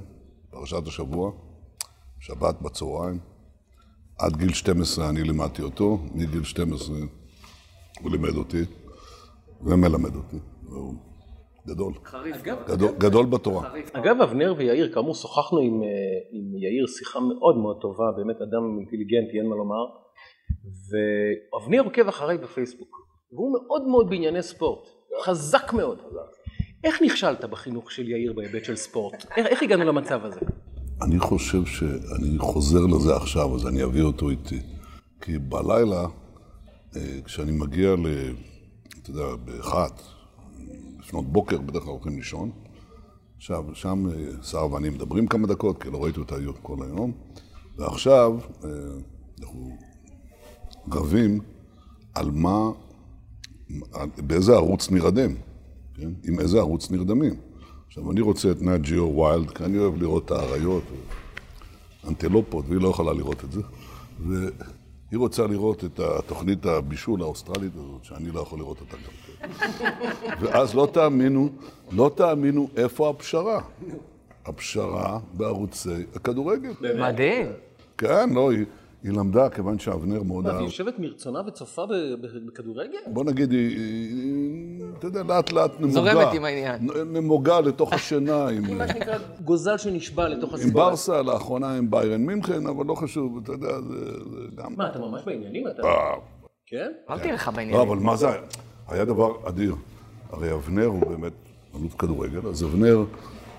פרשת 0.50 0.86
השבוע, 0.86 1.32
שבת 2.20 2.60
בצהריים. 2.62 3.18
עד 4.18 4.36
גיל 4.36 4.52
12 4.52 5.08
אני 5.08 5.22
לימדתי 5.22 5.62
אותו, 5.62 5.98
מגיל 6.14 6.44
12 6.44 6.96
הוא 8.00 8.10
לימד 8.10 8.36
אותי 8.36 8.62
ומלמד 9.62 10.16
אותי. 10.16 10.36
והוא 10.62 10.94
גדול. 11.66 11.92
גדול, 12.66 12.92
גדול 12.98 13.26
בתורה. 13.26 13.70
אגב, 13.92 14.20
אבנר 14.20 14.54
ויאיר, 14.58 14.94
כאמור, 14.94 15.14
שוחחנו 15.14 15.58
עם, 15.58 15.82
אה, 15.82 15.88
עם 16.30 16.56
יאיר 16.56 16.86
שיחה 16.86 17.20
מאוד 17.20 17.56
מאוד 17.56 17.80
טובה, 17.80 18.04
באמת 18.16 18.36
אדם 18.36 18.78
אינטליגנטי, 18.78 19.38
אין 19.38 19.48
מה 19.48 19.56
לומר, 19.56 19.84
ואבנר 20.90 21.80
עוקב 21.80 22.08
אחריי 22.08 22.38
בפייסבוק, 22.38 22.96
והוא 23.32 23.52
מאוד 23.52 23.86
מאוד 23.86 24.10
בענייני 24.10 24.42
ספורט, 24.42 24.88
חזק 25.22 25.72
מאוד. 25.72 25.98
איך 26.84 27.02
נכשלת 27.02 27.44
בחינוך 27.44 27.90
של 27.90 28.08
יאיר 28.08 28.32
בהיבט 28.32 28.64
של 28.64 28.76
ספורט? 28.76 29.26
איך, 29.36 29.46
איך 29.46 29.62
הגענו 29.62 29.84
למצב 29.84 30.24
הזה? 30.24 30.40
אני 31.02 31.18
חושב 31.18 31.64
שאני 31.64 32.38
חוזר 32.38 32.86
לזה 32.96 33.16
עכשיו, 33.16 33.54
אז 33.54 33.66
אני 33.66 33.84
אביא 33.84 34.02
אותו 34.02 34.30
איתי. 34.30 34.60
כי 35.20 35.38
בלילה, 35.38 36.06
אה, 36.96 37.18
כשאני 37.24 37.52
מגיע 37.52 37.94
ל... 37.96 38.06
אתה 39.02 39.10
יודע, 39.10 39.36
באחת, 39.44 40.02
לפנות 41.00 41.24
בוקר, 41.32 41.58
בדרך 41.58 41.82
כלל 41.82 41.92
הולכים 41.92 42.16
לישון. 42.16 42.50
עכשיו, 43.36 43.64
שם 43.74 44.06
אה, 44.08 44.42
שרה 44.42 44.72
ואני 44.72 44.90
מדברים 44.90 45.26
כמה 45.26 45.46
דקות, 45.46 45.82
כי 45.82 45.90
לא 45.90 46.04
ראיתי 46.04 46.20
אותה 46.20 46.36
כל 46.62 46.76
היום. 46.82 47.12
ועכשיו, 47.78 48.32
אה, 48.64 48.70
אנחנו 49.40 49.76
רבים 50.92 51.40
על 52.14 52.30
מה, 52.30 52.70
על- 53.92 54.08
באיזה 54.16 54.52
ערוץ 54.54 54.90
נרדם, 54.90 55.34
כן? 55.94 56.10
עם 56.24 56.40
איזה 56.40 56.58
ערוץ 56.58 56.90
נרדמים. 56.90 57.34
עכשיו, 57.86 58.10
אני 58.12 58.20
רוצה 58.20 58.50
את 58.50 58.62
נאט 58.62 58.80
ג'יו 58.80 59.16
ויילד, 59.18 59.50
כי 59.50 59.64
אני 59.64 59.78
אוהב 59.78 60.02
לראות 60.02 60.24
את 60.24 60.30
האריות, 60.30 60.82
אנטלופות, 62.08 62.64
והיא 62.68 62.80
לא 62.80 62.88
יכולה 62.88 63.12
לראות 63.12 63.44
את 63.44 63.52
זה. 63.52 63.60
והיא 64.20 64.48
רוצה 65.18 65.46
לראות 65.46 65.84
את 65.84 66.00
התוכנית 66.00 66.66
הבישול 66.66 67.22
האוסטרלית 67.22 67.72
הזאת, 67.74 68.04
שאני 68.04 68.30
לא 68.30 68.40
יכול 68.40 68.58
לראות 68.58 68.80
אותה 68.80 68.96
גם 68.96 69.12
כן. 69.38 69.48
ואז 70.40 70.74
לא 70.74 70.88
תאמינו, 70.92 71.48
לא 71.92 72.10
תאמינו 72.16 72.68
איפה 72.76 73.10
הפשרה. 73.10 73.60
הפשרה 74.46 75.18
בערוצי 75.32 75.90
הכדורגל. 76.14 76.72
מדהים. 77.00 77.46
כן, 77.98 78.30
לא, 78.34 78.50
היא, 78.52 78.64
היא 79.02 79.12
למדה, 79.12 79.48
כיוון 79.50 79.78
שאבנר 79.78 80.22
מאוד 80.22 80.44
מה, 80.44 80.50
אהב. 80.50 80.56
והיא 80.56 80.66
יושבת 80.68 80.98
מרצונה 80.98 81.40
וצופה 81.46 81.82
בכדורגל? 82.46 82.98
בוא 83.06 83.24
נגיד, 83.24 83.50
היא, 83.50 83.68
היא- 83.76 83.76
היא, 84.22 84.84
אתה 84.98 85.06
יודע, 85.06 85.22
לאט 85.22 85.52
לאט 85.52 85.70
נמוגה. 85.80 85.92
זורמת 85.94 86.34
עם 86.34 86.44
העניין. 86.44 86.88
נמוגה 87.06 87.60
לתוך 87.60 87.92
השינה 87.92 88.48
עם, 88.48 88.78
מה 88.78 88.88
שנקרא 88.88 89.18
גוזל 89.44 89.78
שנשבע 89.78 90.28
לתוך 90.28 90.50
עם 90.50 90.56
הספורט. 90.58 90.74
ברסה, 90.74 91.22
לאחרונה 91.22 91.76
עם 91.76 91.90
ביירן 91.90 92.26
מינכן, 92.26 92.66
אבל 92.66 92.86
לא 92.86 92.94
חשוב, 92.94 93.38
אתה 93.42 93.52
יודע, 93.52 93.80
זה, 93.80 93.94
גם... 94.56 94.74
מה, 94.76 94.88
אתה 94.90 94.98
ממש 94.98 95.22
בעניינים? 95.26 95.68
אתה... 95.68 95.82
אה, 95.82 96.14
כן? 96.66 96.92
אמרתי 97.10 97.32
לך 97.32 97.48
לא, 97.48 97.52
בעניין. 97.54 97.80
אבל 97.80 97.96
מה 97.96 98.16
זה 98.16 98.28
היה? 98.28 98.40
היה 98.88 99.04
דבר 99.04 99.48
אדיר. 99.48 99.74
הרי 100.30 100.52
אבנר 100.52 100.86
הוא 100.86 101.00
באמת 101.06 101.32
אלוף 101.80 101.94
כדורגל, 101.94 102.48
אז 102.48 102.64
אבנר, 102.64 103.04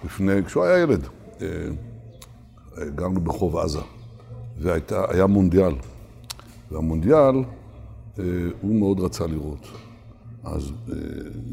לפני, 0.06 0.43
כשהוא 0.45 0.63
היה 0.63 0.78
ילד, 0.84 1.08
אה, 1.41 1.47
אה, 2.78 2.86
גרנו 2.95 3.19
ברחוב 3.21 3.58
עזה, 3.58 3.80
והיה 4.60 5.28
מונדיאל. 5.28 5.74
והמונדיאל, 6.72 7.36
אה, 8.20 8.24
הוא 8.62 8.76
מאוד 8.76 9.00
רצה 9.00 9.28
לראות. 9.28 9.67
אז 10.43 10.72
אה, 10.89 10.96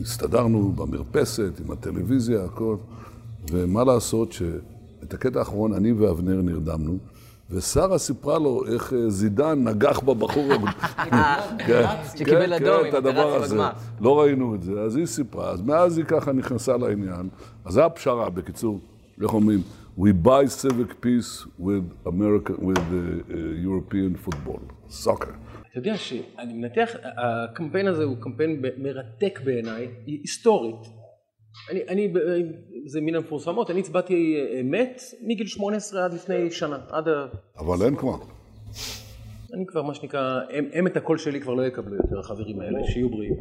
הסתדרנו 0.01 0.73
במרפסת, 0.73 1.61
עם 1.65 1.71
הטלוויזיה, 1.71 2.45
הכל, 2.45 2.77
ומה 3.51 3.85
לעשות 3.85 4.33
שאת 4.33 5.15
הקטע 5.15 5.39
האחרון 5.39 5.73
אני 5.73 5.93
ואבנר 5.93 6.43
נרדמנו, 6.43 6.99
ושרה 7.51 7.99
סיפרה 7.99 8.39
לו 8.39 8.67
איך 8.67 8.93
אה, 8.93 9.11
זידן 9.11 9.69
נגח 9.69 10.01
בבחור. 10.01 10.53
כן, 11.67 11.87
שקיבל 12.17 12.53
אדום 12.53 12.81
עם 12.81 12.87
את 12.89 12.95
הדבר 12.95 13.35
הזה. 13.35 13.57
לא 14.01 14.21
ראינו 14.21 14.55
את 14.55 14.63
זה, 14.63 14.81
אז 14.81 14.97
היא 14.97 15.07
סיפרה, 15.07 15.51
אז 15.51 15.63
מאז 15.63 15.99
היא 15.99 16.05
ככה 16.05 16.33
נכנסה 16.33 16.77
לעניין. 16.77 17.29
אז 17.65 17.75
זו 17.75 17.83
הפשרה, 17.83 18.31
בקיצור, 18.31 18.81
איך 19.23 19.33
אומרים? 19.35 19.61
We 19.97 20.11
buy 20.11 20.47
civic 20.47 21.01
peace 21.01 21.47
with 21.57 21.87
American, 22.05 22.57
with 22.69 22.85
uh, 22.91 22.99
uh, 22.99 23.69
European 23.69 24.17
football, 24.17 24.61
soccer. 24.89 25.35
אתה 25.71 25.79
יודע 25.79 25.97
שאני 25.97 26.53
מנתח, 26.53 26.97
הקמפיין 27.17 27.87
הזה 27.87 28.05
הוא 28.05 28.17
קמפיין 28.21 28.63
מרתק 28.79 29.41
בעיניי, 29.45 29.89
היסטורית. 30.07 30.77
אני, 31.71 31.81
אני, 31.89 32.13
זה 32.87 33.01
מן 33.01 33.15
המפורסמות, 33.15 33.71
אני 33.71 33.81
הצבעתי 33.81 34.37
אה, 34.37 34.63
מת 34.65 35.01
מגיל 35.27 35.47
18 35.47 36.05
עד 36.05 36.15
לפני 36.15 36.51
שנה, 36.51 36.79
עד 36.91 37.09
ה... 37.09 37.27
אבל 37.59 37.87
אין 37.87 37.97
כבר. 37.97 38.17
אני 39.55 39.67
כבר, 39.67 39.83
מה 39.83 39.95
שנקרא, 39.95 40.41
הם, 40.51 40.69
הם 40.73 40.87
את 40.87 40.97
הקול 40.97 41.19
שלי 41.19 41.41
כבר 41.41 41.55
לא 41.55 41.67
יקבלו 41.67 41.97
יותר, 41.97 42.19
החברים 42.19 42.61
האלה, 42.61 42.79
שיהיו 42.85 43.09
בריאים. 43.11 43.35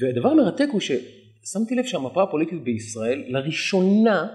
והדבר 0.00 0.28
המרתק 0.28 0.68
הוא 0.72 0.80
ששמתי 0.80 1.74
לב 1.74 1.84
שהמפה 1.84 2.22
הפוליטית 2.22 2.64
בישראל, 2.64 3.24
לראשונה, 3.26 4.28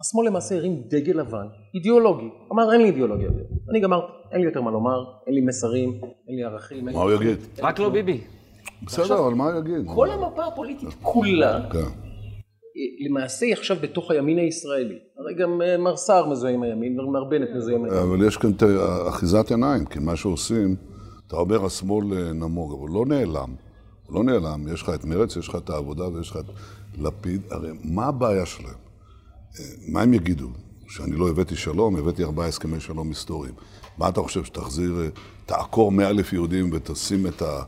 השמאל 0.00 0.26
למעשה 0.26 0.54
הרים 0.54 0.82
דגל 0.88 1.20
לבן, 1.20 1.46
אידיאולוגי. 1.74 2.28
אמר, 2.52 2.72
אין 2.72 2.80
לי 2.80 2.86
אידיאולוגיה 2.86 3.26
יותר. 3.26 3.44
אני 3.70 3.80
גמר, 3.80 4.00
אין 4.32 4.40
לי 4.40 4.46
יותר 4.46 4.62
מה 4.62 4.70
לומר, 4.70 5.04
אין 5.26 5.34
לי 5.34 5.40
מסרים, 5.40 6.00
אין 6.28 6.36
לי 6.36 6.44
ערכים. 6.44 6.84
מה. 6.84 6.92
הוא 6.92 7.12
יגיד? 7.12 7.38
רק 7.58 7.78
לא 7.78 7.88
ביבי. 7.88 8.20
בסדר, 8.82 9.18
אבל 9.18 9.34
מה 9.34 9.44
הוא 9.44 9.58
יגיד? 9.60 9.86
כל 9.94 10.10
המפה 10.10 10.46
הפוליטית 10.46 10.88
כולה, 11.02 11.70
כן. 11.72 11.78
למעשה 13.08 13.46
היא 13.46 13.54
עכשיו 13.54 13.76
בתוך 13.80 14.10
הימין 14.10 14.38
הישראלי. 14.38 14.98
הרי 15.18 15.34
גם 15.34 15.62
אה, 15.62 15.76
מר 15.76 15.96
סער 15.96 16.30
מזוהה 16.30 16.52
עם 16.52 16.62
הימין, 16.62 17.00
ומר 17.00 17.24
בנט 17.24 17.48
מזוהה 17.56 17.76
עם 17.76 17.84
הימין. 17.84 17.98
אבל 17.98 18.26
יש 18.26 18.36
כאן 18.36 18.50
את 18.50 18.62
אחיזת 19.08 19.50
עיניים, 19.50 19.84
כי 19.84 19.98
מה 19.98 20.16
שעושים, 20.16 20.76
אתה 21.26 21.36
אומר 21.36 21.64
השמאל 21.64 22.12
אה, 22.12 22.32
נמוג, 22.32 22.72
אבל 22.80 22.90
לא 22.92 23.06
נעלם. 23.06 23.54
לא 24.10 24.24
נעלם, 24.24 24.74
יש 24.74 24.82
לך 24.82 24.90
את 24.94 25.04
מרצ, 25.04 25.36
יש 25.36 25.48
לך 25.48 25.56
את 25.56 25.70
העבודה 25.70 26.08
ויש 26.08 26.30
לך 26.30 26.36
את 26.36 26.44
לפיד. 26.98 27.40
הרי 27.50 27.70
מה 27.84 28.06
הבעיה 28.06 28.46
שלהם? 28.46 28.87
מה 29.86 30.02
הם 30.02 30.14
יגידו? 30.14 30.48
שאני 30.88 31.16
לא 31.16 31.28
הבאתי 31.28 31.56
שלום, 31.56 31.96
הבאתי 31.96 32.24
ארבעה 32.24 32.46
הסכמי 32.46 32.80
שלום 32.80 33.08
היסטוריים. 33.08 33.54
מה 33.98 34.08
אתה 34.08 34.22
חושב, 34.22 34.44
שתחזיר, 34.44 35.00
אה, 35.00 35.08
תעקור 35.46 35.92
מאה 35.92 36.08
אלף 36.08 36.32
יהודים 36.32 36.70
ותשים 36.72 37.26
את, 37.26 37.42
ה, 37.42 37.62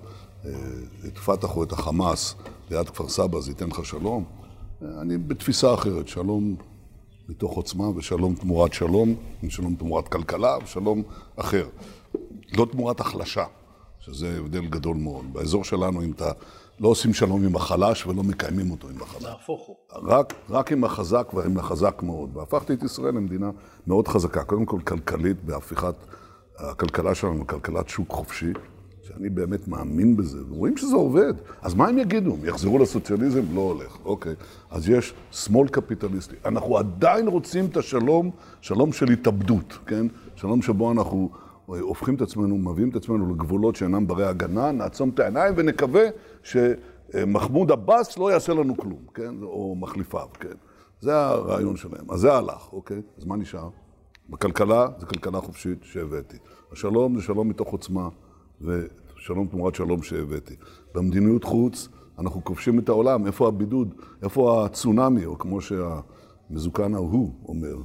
אה, 0.45 0.51
את 1.07 1.19
פת"ח 1.19 1.57
או 1.57 1.63
את 1.63 1.73
החמאס 1.73 2.35
ליד 2.71 2.89
כפר 2.89 3.09
סבא, 3.09 3.41
זה 3.41 3.51
ייתן 3.51 3.69
לך 3.69 3.85
שלום? 3.85 4.25
אני 4.83 5.19
בתפיסה 5.19 5.75
אחרת, 5.75 6.09
שלום 6.09 6.57
מתוך 7.29 7.53
עוצמה 7.53 7.89
ושלום 7.89 8.35
תמורת 8.35 8.73
שלום, 8.73 9.15
ושלום 9.45 9.75
תמורת 9.75 10.09
כלכלה 10.09 10.57
ושלום 10.65 11.03
אחר. 11.37 11.69
לא 12.57 12.67
תמורת 12.73 13.01
החלשה, 13.01 13.45
שזה 14.01 14.37
הבדל 14.39 14.67
גדול 14.67 14.97
מאוד. 14.97 15.33
באזור 15.33 15.65
שלנו, 15.65 16.03
אם 16.03 16.13
אתה 16.13 16.33
לא 16.81 16.89
עושים 16.89 17.13
שלום 17.15 17.45
עם 17.45 17.57
החלש 17.57 18.07
ולא 18.07 18.23
מקיימים 18.23 18.71
אותו 18.71 18.89
עם 18.89 19.03
החלש. 19.03 19.23
נהפוך 19.23 19.67
הוא. 19.67 19.77
רק, 20.03 20.35
רק 20.51 20.73
עם 20.73 20.85
החזק 20.85 21.35
ועם 21.35 21.59
החזק 21.59 22.03
מאוד. 22.03 22.37
והפכתי 22.37 22.73
את 22.73 22.83
ישראל 22.83 23.15
למדינה 23.15 23.51
מאוד 23.87 24.09
חזקה, 24.09 24.45
קודם 24.45 24.65
כל 24.65 24.81
כלכלית, 24.85 25.45
בהפיכת 25.45 25.95
הכלכלה 26.59 27.15
שלנו 27.15 27.43
לכלכלת 27.43 27.89
שוק 27.89 28.11
חופשי, 28.11 28.53
שאני 29.03 29.29
באמת 29.29 29.69
מאמין 29.69 30.17
בזה, 30.17 30.39
ורואים 30.51 30.77
שזה 30.77 30.97
עובד. 30.97 31.35
אז 31.63 31.75
מה 31.75 31.89
הם 31.89 31.99
יגידו? 31.99 32.35
הם 32.35 32.45
יחזרו 32.45 32.79
לסוציאליזם? 32.79 33.43
לא 33.55 33.61
הולך, 33.61 33.97
אוקיי. 34.05 34.35
אז 34.71 34.89
יש 34.89 35.15
שמאל 35.31 35.69
קפיטליסטי. 35.69 36.37
אנחנו 36.45 36.79
עדיין 36.79 37.29
רוצים 37.29 37.67
את 37.67 37.77
השלום, 37.77 38.31
שלום 38.61 38.93
של 38.93 39.11
התאבדות, 39.11 39.79
כן? 39.87 40.07
שלום 40.37 40.63
שבו 40.63 40.93
אנחנו 40.93 41.31
הופכים 41.79 42.15
את 42.15 42.21
עצמנו, 42.21 42.59
מביאים 42.59 42.91
את 42.91 42.97
עצמנו 42.97 43.35
לגבולות 43.35 43.77
שאינם 43.77 44.07
ברי 44.07 44.27
הגנה, 44.27 44.73
נעצום 44.73 45.09
את 45.09 45.21
העיניים 45.21 45.55
ונקווה 45.57 46.03
שמחמוד 46.43 47.73
עבאס 47.73 48.19
לא 48.19 48.33
יעשה 48.33 48.55
לנו 48.55 48.77
כלום, 48.77 49.03
כן? 49.15 49.35
או 49.43 49.77
מחליפיו, 49.77 50.27
כן? 50.41 50.55
זה 51.01 51.17
הרעיון 51.17 51.77
שלהם. 51.77 52.11
אז 52.11 52.21
זה 52.21 52.33
הלך, 52.33 52.73
אוקיי? 52.73 53.03
אז 53.19 53.25
מה 53.25 53.37
נשאר? 53.37 53.69
בכלכלה, 54.29 54.89
זה 54.99 55.07
כלכלה 55.07 55.41
חופשית 55.41 55.79
שהבאתי. 55.83 56.37
השלום 56.73 57.17
זה 57.17 57.23
שלום 57.23 57.49
מתוך 57.49 57.69
עוצמה, 57.69 58.09
ושלום 58.61 59.47
תמורת 59.47 59.75
שלום 59.75 60.03
שהבאתי. 60.03 60.55
במדיניות 60.95 61.45
חוץ, 61.45 61.89
אנחנו 62.19 62.45
כובשים 62.45 62.79
את 62.79 62.89
העולם, 62.89 63.27
איפה 63.27 63.49
הבידוד? 63.49 63.95
איפה 64.23 64.65
הצונאמי, 64.65 65.27
או 65.27 65.39
כמו 65.39 65.59
שהמזוקן 65.61 66.95
ההוא 66.95 67.35
אומר, 67.49 67.77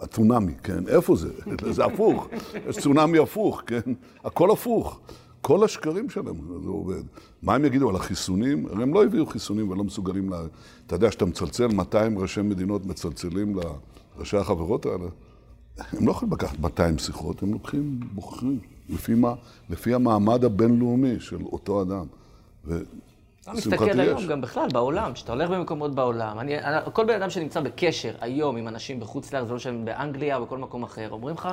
הצונאמי, 0.00 0.54
כן? 0.62 0.88
איפה 0.88 1.16
זה? 1.16 1.28
זה 1.76 1.84
הפוך. 1.84 2.28
יש 2.68 2.78
צונאמי 2.78 3.18
הפוך, 3.18 3.62
כן? 3.66 3.92
הכל 4.24 4.50
הפוך. 4.50 5.00
כל 5.40 5.64
השקרים 5.64 6.10
שלהם, 6.10 6.34
זה 6.62 6.68
עובד. 6.68 7.02
מה 7.42 7.54
הם 7.54 7.64
יגידו 7.64 7.90
על 7.90 7.96
החיסונים? 7.96 8.66
הרי 8.66 8.82
הם 8.82 8.94
לא 8.94 9.04
הביאו 9.04 9.26
חיסונים 9.26 9.70
ולא 9.70 9.84
מסוגלים 9.84 10.32
ל... 10.32 10.34
אתה 10.86 10.94
יודע 10.94 11.10
שאתה 11.10 11.24
מצלצל, 11.24 11.66
200 11.66 12.18
ראשי 12.18 12.42
מדינות 12.42 12.86
מצלצלים 12.86 13.56
לראשי 14.16 14.36
החברות 14.36 14.86
האלה? 14.86 15.04
הם 15.78 16.06
לא 16.06 16.10
יכולים 16.10 16.34
לקחת 16.34 16.58
200 16.58 16.98
שיחות, 16.98 17.42
הם 17.42 17.52
לוקחים, 17.52 18.00
בוחרים, 18.12 18.58
לפי, 18.88 19.14
מה, 19.14 19.34
לפי 19.70 19.94
המעמד 19.94 20.44
הבינלאומי 20.44 21.20
של 21.20 21.42
אותו 21.44 21.82
אדם. 21.82 22.06
אתה 23.44 23.52
מסתכל 23.52 24.00
היום 24.00 24.26
גם 24.26 24.40
בכלל 24.40 24.68
בעולם, 24.72 25.12
כשאתה 25.12 25.32
הולך 25.32 25.50
במקומות 25.50 25.94
בעולם, 25.94 26.38
אני, 26.38 26.52
כל 26.92 27.04
בן 27.04 27.14
אדם 27.14 27.30
שנמצא 27.30 27.60
בקשר 27.60 28.14
היום 28.20 28.56
עם 28.56 28.68
אנשים 28.68 29.00
בחוץ 29.00 29.32
לארץ, 29.32 29.46
זה 29.46 29.52
לא 29.52 29.56
משנה 29.56 29.84
באנגליה 29.84 30.36
או 30.36 30.46
בכל 30.46 30.58
מקום 30.58 30.82
אחר, 30.82 31.10
אומרים 31.10 31.36
לך, 31.36 31.48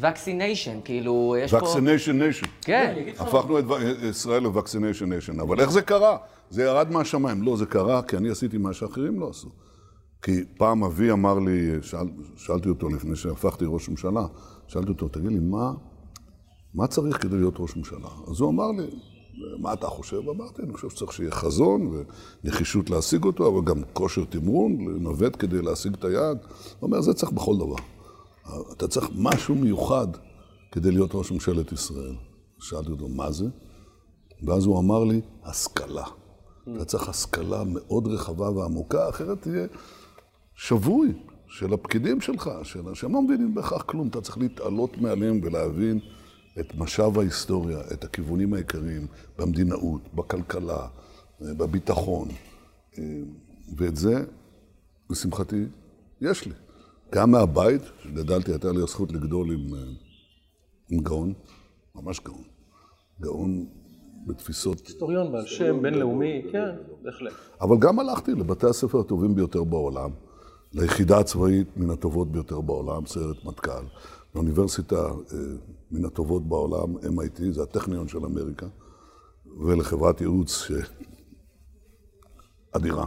vaccination, 0.00 0.84
כאילו, 0.84 1.36
יש 1.38 1.50
פה... 1.50 1.58
vaccination 1.58 2.42
nation. 2.42 2.48
כן. 2.60 2.94
הפכנו 3.18 3.58
את 3.58 3.64
ישראל 4.02 4.42
ל-vaccination 4.42 5.36
nation, 5.36 5.42
אבל 5.42 5.60
איך 5.60 5.70
זה 5.70 5.82
קרה? 5.82 6.16
זה 6.50 6.62
ירד 6.62 6.90
מהשמיים. 6.90 7.42
לא, 7.42 7.56
זה 7.56 7.66
קרה 7.66 8.02
כי 8.02 8.16
אני 8.16 8.30
עשיתי 8.30 8.58
מה 8.58 8.72
שאחרים 8.72 9.20
לא 9.20 9.28
עשו. 9.30 9.48
כי 10.22 10.44
פעם 10.56 10.84
אבי 10.84 11.10
אמר 11.10 11.38
לי, 11.38 11.70
שאל, 11.82 12.06
שאלתי 12.36 12.68
אותו 12.68 12.88
לפני 12.88 13.16
שהפכתי 13.16 13.64
ראש 13.68 13.88
ממשלה, 13.88 14.26
שאלתי 14.66 14.88
אותו, 14.88 15.08
תגיד 15.08 15.32
לי, 15.32 15.38
מה, 15.38 15.72
מה 16.74 16.86
צריך 16.86 17.22
כדי 17.22 17.36
להיות 17.36 17.54
ראש 17.58 17.76
ממשלה? 17.76 18.08
אז 18.30 18.40
הוא 18.40 18.50
אמר 18.50 18.70
לי, 18.78 18.86
מה 19.58 19.72
אתה 19.72 19.86
חושב? 19.86 20.28
אמרתי, 20.28 20.62
אני 20.62 20.72
חושב 20.72 20.90
שצריך 20.90 21.12
שיהיה 21.12 21.30
חזון 21.30 22.04
ונחישות 22.44 22.90
להשיג 22.90 23.24
אותו, 23.24 23.48
אבל 23.48 23.64
גם 23.64 23.82
כושר 23.92 24.24
תמרון, 24.24 24.88
לנווט 24.88 25.36
כדי 25.38 25.62
להשיג 25.62 25.94
את 25.94 26.04
היעד. 26.04 26.38
הוא 26.42 26.86
אומר, 26.86 27.00
זה 27.00 27.14
צריך 27.14 27.32
בכל 27.32 27.56
דבר. 27.56 27.76
אתה 28.72 28.88
צריך 28.88 29.10
משהו 29.14 29.54
מיוחד 29.54 30.06
כדי 30.72 30.90
להיות 30.90 31.10
ראש 31.14 31.32
ממשלת 31.32 31.72
ישראל. 31.72 32.14
שאלתי 32.58 32.90
אותו, 32.90 33.08
מה 33.08 33.32
זה? 33.32 33.46
ואז 34.42 34.64
הוא 34.64 34.78
אמר 34.78 35.04
לי, 35.04 35.20
השכלה. 35.44 36.04
אתה 36.76 36.84
צריך 36.84 37.08
השכלה 37.08 37.64
מאוד 37.64 38.06
רחבה 38.06 38.50
ועמוקה, 38.50 39.08
אחרת 39.08 39.42
תהיה 39.42 39.66
שבוי 40.54 41.12
של 41.48 41.74
הפקידים 41.74 42.20
שלך, 42.20 42.50
של... 42.62 42.94
שהם 42.94 43.12
לא 43.12 43.22
מבינים 43.22 43.54
בהכרח 43.54 43.82
כלום. 43.82 44.08
אתה 44.08 44.20
צריך 44.20 44.38
להתעלות 44.38 44.98
מעליהם 44.98 45.40
ולהבין 45.42 46.00
את 46.58 46.74
משאב 46.74 47.18
ההיסטוריה, 47.18 47.80
את 47.92 48.04
הכיוונים 48.04 48.54
העיקריים 48.54 49.06
במדינאות, 49.38 50.14
בכלכלה, 50.14 50.86
בביטחון. 51.40 52.28
ואת 53.76 53.96
זה, 53.96 54.24
לשמחתי, 55.10 55.64
יש 56.20 56.46
לי. 56.46 56.52
גם 57.14 57.30
מהבית, 57.30 57.82
שגדלתי, 58.02 58.50
הייתה 58.50 58.72
לי 58.72 58.82
הזכות 58.82 59.12
לגדול 59.12 59.52
עם, 59.52 59.74
עם 60.90 61.00
גאון, 61.02 61.32
ממש 61.94 62.20
גאון. 62.20 62.42
גאון 63.20 63.66
בתפיסות... 64.26 64.86
היסטוריון 64.86 65.32
בעל 65.32 65.46
שם 65.46 65.82
בינלאומי, 65.82 66.42
כן, 66.52 66.76
בהחלט. 67.02 67.32
אבל 67.60 67.76
גם 67.80 67.98
הלכתי 67.98 68.32
לבתי 68.32 68.66
הספר 68.66 69.00
הטובים 69.00 69.34
ביותר 69.34 69.64
בעולם, 69.64 70.10
ליחידה 70.72 71.18
הצבאית 71.18 71.76
מן 71.76 71.90
הטובות 71.90 72.32
ביותר 72.32 72.60
בעולם, 72.60 73.06
סיירת 73.06 73.44
מטכ"ל, 73.44 73.84
לאוניברסיטה 74.34 75.08
מן 75.90 76.04
הטובות 76.04 76.48
בעולם, 76.48 76.96
MIT, 76.96 77.52
זה 77.52 77.62
הטכניון 77.62 78.08
של 78.08 78.24
אמריקה, 78.24 78.66
ולחברת 79.60 80.20
ייעוץ 80.20 80.70
אדירה, 82.72 83.06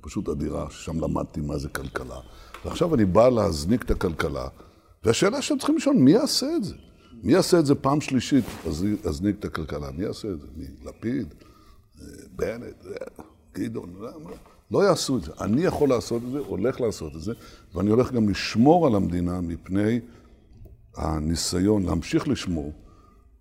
פשוט 0.00 0.28
אדירה, 0.28 0.70
ששם 0.70 1.00
למדתי 1.00 1.40
מה 1.40 1.58
זה 1.58 1.68
כלכלה. 1.68 2.20
ועכשיו 2.64 2.94
אני 2.94 3.04
בא 3.04 3.28
להזניק 3.28 3.82
את 3.82 3.90
הכלכלה, 3.90 4.48
והשאלה 5.04 5.42
שאתם 5.42 5.58
צריכים 5.58 5.76
לשאול, 5.76 5.96
מי 5.96 6.10
יעשה 6.10 6.56
את 6.56 6.64
זה? 6.64 6.74
מי 7.22 7.32
יעשה 7.32 7.58
את 7.58 7.66
זה 7.66 7.74
פעם 7.74 8.00
שלישית, 8.00 8.44
להזניק 9.04 9.36
את 9.38 9.44
הכלכלה? 9.44 9.90
מי 9.90 10.04
יעשה 10.04 10.28
את 10.28 10.40
זה? 10.40 10.46
מי? 10.56 10.66
לפיד? 10.84 11.34
בנט? 12.36 12.84
גדעון? 13.54 13.90
לא 14.70 14.84
יעשו 14.84 15.16
את 15.16 15.22
זה. 15.22 15.32
אני 15.40 15.62
יכול 15.62 15.88
לעשות 15.88 16.22
את 16.22 16.30
זה, 16.30 16.38
הולך 16.38 16.80
לעשות 16.80 17.16
את 17.16 17.20
זה, 17.20 17.32
ואני 17.74 17.90
הולך 17.90 18.12
גם 18.12 18.28
לשמור 18.28 18.86
על 18.86 18.94
המדינה 18.94 19.40
מפני 19.40 20.00
הניסיון, 20.96 21.86
להמשיך 21.86 22.28
לשמור, 22.28 22.72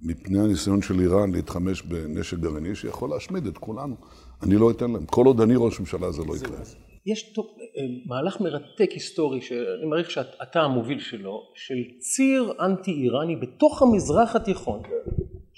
מפני 0.02 0.40
הניסיון 0.40 0.82
של 0.82 1.00
איראן 1.00 1.32
להתחמש 1.32 1.82
בנשק 1.82 2.38
גרעיני 2.38 2.76
שיכול 2.76 3.10
להשמיד 3.10 3.46
את 3.48 3.58
כולנו. 3.58 3.96
אני 4.44 4.56
לא 4.56 4.72
אתן 4.72 4.92
להם. 4.92 5.06
כל 5.06 5.26
עוד 5.26 5.42
אני 5.42 5.54
ראש 5.58 5.80
ממשלה 5.80 6.12
זה 6.12 6.22
לא 6.24 6.36
יקרה. 6.36 6.58
יש 7.06 7.34
מהלך 8.06 8.42
מרתק 8.42 8.92
היסטורי, 8.92 9.42
שאני 9.42 9.86
מעריך 9.90 10.12
שאתה 10.12 10.62
המוביל 10.62 11.00
שלו, 11.00 11.42
של 11.56 12.00
ציר 12.00 12.54
אנטי-איראני 12.60 13.36
בתוך 13.36 13.82
המזרח 13.82 14.36
התיכון, 14.36 14.82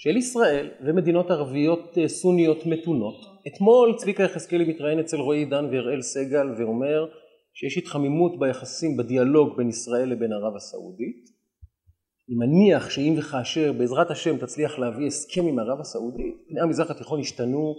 של 0.02 0.16
ישראל 0.16 0.70
ומדינות 0.86 1.30
ערביות 1.30 1.98
סוניות 2.06 2.66
מתונות. 2.66 3.14
אתמול 3.46 3.94
צביקה 3.96 4.22
יחזקאלי 4.22 4.64
מתראיין 4.64 5.00
אצל 5.00 5.16
רועי 5.16 5.38
עידן 5.38 5.64
ואראל 5.64 6.02
סגל 6.02 6.46
ואומר 6.58 7.06
שיש 7.54 7.78
התחממות 7.78 8.38
ביחסים, 8.38 8.96
בדיאלוג 8.96 9.56
בין 9.56 9.68
ישראל 9.68 10.08
לבין 10.08 10.32
ערב 10.32 10.56
הסעודית. 10.56 11.24
אני 12.28 12.36
מניח 12.36 12.90
שאם 12.90 13.14
וכאשר 13.18 13.72
בעזרת 13.72 14.10
השם 14.10 14.36
תצליח 14.36 14.78
להביא 14.78 15.06
הסכם 15.06 15.46
עם 15.46 15.58
ערב 15.58 15.80
הסעודית, 15.80 16.34
פני 16.48 16.60
המזרח 16.60 16.90
התיכון 16.90 17.20
ישתנו 17.20 17.74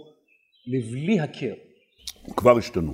לבלי 0.66 1.20
הכר. 1.20 1.54
כבר 2.36 2.58
השתנו. 2.58 2.92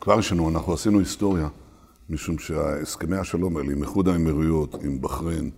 כבר 0.00 0.18
השתנו. 0.18 0.48
אנחנו 0.48 0.72
עשינו 0.72 0.98
היסטוריה, 0.98 1.48
משום 2.08 2.38
שהסכמי 2.38 3.16
השלום 3.16 3.56
האלה 3.56 3.72
עם 3.72 3.82
איחוד 3.82 4.08
האמירויות, 4.08 4.74
עם 4.74 5.00
בחריין, 5.00 5.50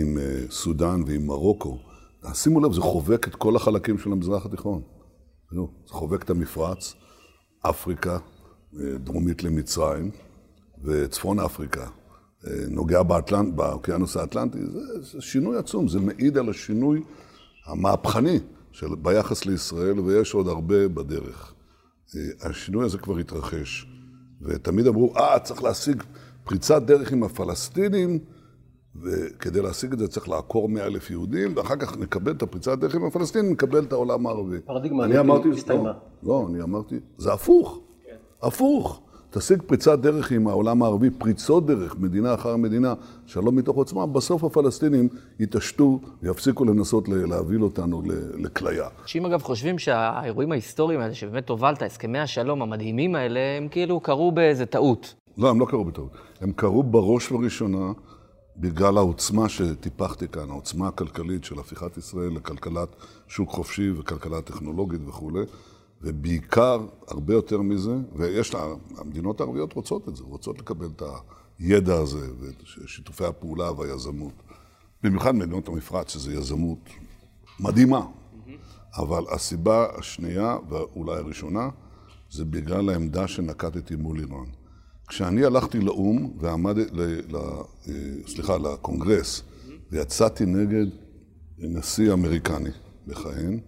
עם 0.00 0.18
סודאן 0.50 1.02
ועם 1.06 1.26
מרוקו, 1.26 1.93
שימו 2.32 2.60
לב, 2.60 2.72
זה 2.72 2.80
חובק 2.80 3.28
את 3.28 3.34
כל 3.34 3.56
החלקים 3.56 3.98
של 3.98 4.12
המזרח 4.12 4.46
התיכון. 4.46 4.82
זה 5.50 5.60
חובק 5.88 6.22
את 6.22 6.30
המפרץ, 6.30 6.94
אפריקה, 7.60 8.18
דרומית 8.74 9.42
למצרים, 9.42 10.10
וצפון 10.84 11.40
אפריקה, 11.40 11.86
נוגע 12.68 13.02
באטלנט, 13.02 13.54
באוקיינוס 13.54 14.16
האטלנטי, 14.16 14.58
זה, 14.66 15.02
זה 15.02 15.20
שינוי 15.20 15.56
עצום, 15.56 15.88
זה 15.88 16.00
מעיד 16.00 16.38
על 16.38 16.50
השינוי 16.50 17.02
המהפכני 17.66 18.38
של, 18.72 18.94
ביחס 19.02 19.46
לישראל, 19.46 20.00
ויש 20.00 20.34
עוד 20.34 20.48
הרבה 20.48 20.88
בדרך. 20.88 21.54
השינוי 22.42 22.84
הזה 22.84 22.98
כבר 22.98 23.18
התרחש, 23.18 23.86
ותמיד 24.42 24.86
אמרו, 24.86 25.16
אה, 25.16 25.38
צריך 25.38 25.62
להשיג 25.62 26.02
פריצת 26.44 26.82
דרך 26.82 27.12
עם 27.12 27.22
הפלסטינים, 27.22 28.18
וכדי 29.02 29.62
להשיג 29.62 29.92
את 29.92 29.98
זה 29.98 30.08
צריך 30.08 30.28
לעקור 30.28 30.68
מאה 30.68 30.86
אלף 30.86 31.10
יהודים, 31.10 31.52
ואחר 31.56 31.76
כך 31.76 31.98
נקבל 31.98 32.32
את 32.32 32.42
הפריצת 32.42 32.78
דרך 32.78 32.94
עם 32.94 33.04
הפלסטינים, 33.04 33.52
נקבל 33.52 33.84
את 33.84 33.92
העולם 33.92 34.26
הערבי. 34.26 34.60
פרדיגמה 34.60 35.04
אני 35.04 35.18
אמרתי, 35.18 35.50
הסתיימה. 35.50 35.84
לא, 35.84 35.94
לא, 36.22 36.46
אני 36.50 36.62
אמרתי, 36.62 36.96
זה 37.18 37.32
הפוך, 37.32 37.80
כן. 38.04 38.46
הפוך. 38.46 39.00
תשיג 39.30 39.62
פריצת 39.62 39.98
דרך 39.98 40.32
עם 40.32 40.48
העולם 40.48 40.82
הערבי, 40.82 41.10
פריצות 41.10 41.66
דרך, 41.66 41.96
מדינה 41.98 42.34
אחר 42.34 42.56
מדינה, 42.56 42.94
שלום 43.26 43.56
מתוך 43.56 43.76
עוצמה, 43.76 44.06
בסוף 44.06 44.44
הפלסטינים 44.44 45.08
יתעשתו 45.40 46.00
ויפסיקו 46.22 46.64
לנסות 46.64 47.08
להוביל 47.08 47.62
אותנו 47.62 48.02
לכליה. 48.34 48.88
אנשים 49.02 49.26
אגב 49.26 49.42
חושבים 49.42 49.78
שהאירועים 49.78 50.52
ההיסטוריים 50.52 51.00
האלה, 51.00 51.14
שבאמת 51.14 51.48
הובלת, 51.48 51.82
הסכמי 51.82 52.18
השלום 52.18 52.62
המדהימים 52.62 53.14
האלה, 53.14 53.40
הם 53.40 53.68
כאילו 53.68 54.00
קרו 54.00 54.32
באיזה 54.32 54.66
טעות. 54.66 55.14
לא, 55.38 55.50
הם 55.50 55.60
לא 55.60 55.66
קרו 55.66 55.84
בטעות. 55.84 56.10
הם 56.40 56.52
קרו 56.52 56.82
בראש 56.82 57.32
ובראשונה 57.32 57.92
בגלל 58.56 58.96
העוצמה 58.96 59.48
שטיפחתי 59.48 60.28
כאן, 60.28 60.50
העוצמה 60.50 60.88
הכלכלית 60.88 61.44
של 61.44 61.58
הפיכת 61.58 61.96
ישראל 61.96 62.30
לכלכלת 62.30 62.88
שוק 63.28 63.50
חופשי 63.50 63.90
וכלכלה 63.90 64.42
טכנולוגית 64.42 65.00
וכולי. 65.06 65.42
ובעיקר, 66.02 66.86
הרבה 67.08 67.34
יותר 67.34 67.62
מזה, 67.62 67.96
ויש 68.12 68.54
לה, 68.54 68.66
המדינות 68.96 69.40
הערביות 69.40 69.72
רוצות 69.72 70.08
את 70.08 70.16
זה, 70.16 70.24
רוצות 70.24 70.58
לקבל 70.58 70.86
את 70.96 71.02
הידע 71.58 71.94
הזה 71.94 72.28
ואת 72.40 72.62
שיתופי 72.86 73.24
הפעולה 73.24 73.72
והיזמות. 73.72 74.32
במיוחד 75.02 75.34
מדינות 75.34 75.68
המפרץ, 75.68 76.12
שזו 76.12 76.30
יזמות 76.30 76.78
מדהימה. 77.60 78.06
אבל 78.96 79.24
הסיבה 79.30 79.86
השנייה, 79.98 80.56
ואולי 80.68 81.16
הראשונה, 81.16 81.68
זה 82.30 82.44
בגלל 82.44 82.90
העמדה 82.90 83.28
שנקטתי 83.28 83.96
מול 83.96 84.18
איראן. 84.20 84.63
כשאני 85.08 85.44
הלכתי 85.44 85.80
לאו"ם 85.80 86.30
ועמד, 86.38 86.78
ל, 86.78 87.00
ל, 87.28 87.38
סליחה, 88.26 88.56
לקונגרס. 88.58 89.42
ויצאתי 89.92 90.46
נגד 90.46 90.86
נשיא 91.58 92.12
אמריקני 92.12 92.70
מכהן. 93.06 93.58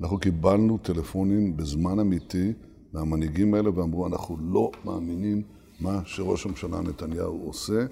אנחנו 0.00 0.18
קיבלנו 0.18 0.78
טלפונים 0.78 1.56
בזמן 1.56 1.98
אמיתי 1.98 2.52
מהמנהיגים 2.92 3.54
האלה 3.54 3.70
ואמרו, 3.78 4.06
אנחנו 4.06 4.36
לא 4.52 4.70
מאמינים 4.84 5.42
מה 5.80 6.00
שראש 6.04 6.46
הממשלה 6.46 6.80
נתניהו 6.80 7.42
עושה, 7.46 7.86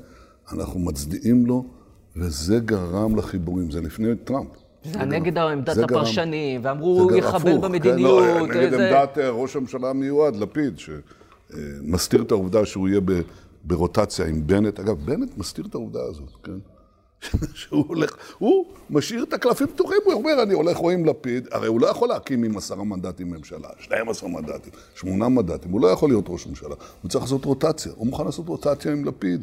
אנחנו 0.53 0.81
מצדיעים 0.81 1.47
לו, 1.47 1.65
וזה 2.17 2.59
גרם 2.59 3.17
לחיבורים. 3.17 3.71
זה 3.71 3.81
לפני 3.81 4.17
טראמפ. 4.25 4.49
זה 4.85 4.99
היה 4.99 5.05
נגד 5.05 5.39
עמדת 5.39 5.79
הפרשנים, 5.79 6.61
ואמרו, 6.65 7.01
הוא 7.01 7.13
יחבל 7.13 7.37
הפוך, 7.37 7.45
כן, 7.45 7.51
לא, 7.51 7.69
במדיניות. 7.69 8.51
נגד 8.51 8.75
עמדת 8.75 9.19
אה, 9.19 9.31
ראש 9.31 9.57
הממשלה 9.57 9.91
המיועד, 9.91 10.37
לפיד, 10.37 10.79
שמסתיר 11.53 12.23
את 12.23 12.31
העובדה 12.31 12.67
שהוא 12.67 12.89
יהיה 12.89 13.01
ברוטציה 13.65 14.27
עם 14.27 14.47
בנט. 14.47 14.81
אגב, 14.81 14.97
בנט 15.05 15.39
מסתיר 15.39 15.65
את 15.67 15.75
העובדה 15.75 16.01
הזאת, 16.03 16.31
כן? 16.43 16.59
שהוא 17.55 17.85
הולך, 17.89 18.17
הוא 18.39 18.67
משאיר 18.91 19.23
את 19.23 19.33
הקלפים 19.33 19.67
פתוחים, 19.67 19.99
הוא 20.05 20.13
אומר, 20.15 20.43
אני 20.43 20.55
הולך 20.55 20.77
רואים 20.77 21.05
לפיד, 21.07 21.49
הרי 21.51 21.67
הוא 21.69 21.81
לא 21.81 21.87
יכול 21.87 22.09
להקים 22.09 22.45
עם 22.45 22.57
עשרה 22.57 22.85
מנדטים 22.85 23.31
ממשלה, 23.31 23.69
12 23.79 24.29
מנדטים, 24.29 24.73
שמונה 24.95 25.29
מנדטים, 25.29 25.73
הוא 25.73 25.81
לא 25.81 25.87
יכול 25.89 26.11
להיות 26.11 26.25
ראש 26.29 26.47
ממשלה, 26.47 26.75
הוא 27.03 27.11
צריך 27.11 27.25
לעשות 27.25 27.45
רוטציה, 27.45 27.93
הוא 27.97 28.07
מוכן 28.07 28.25
לעשות 28.25 28.49
רוטציה 28.49 28.93
עם 28.93 29.05
לפיד. 29.05 29.43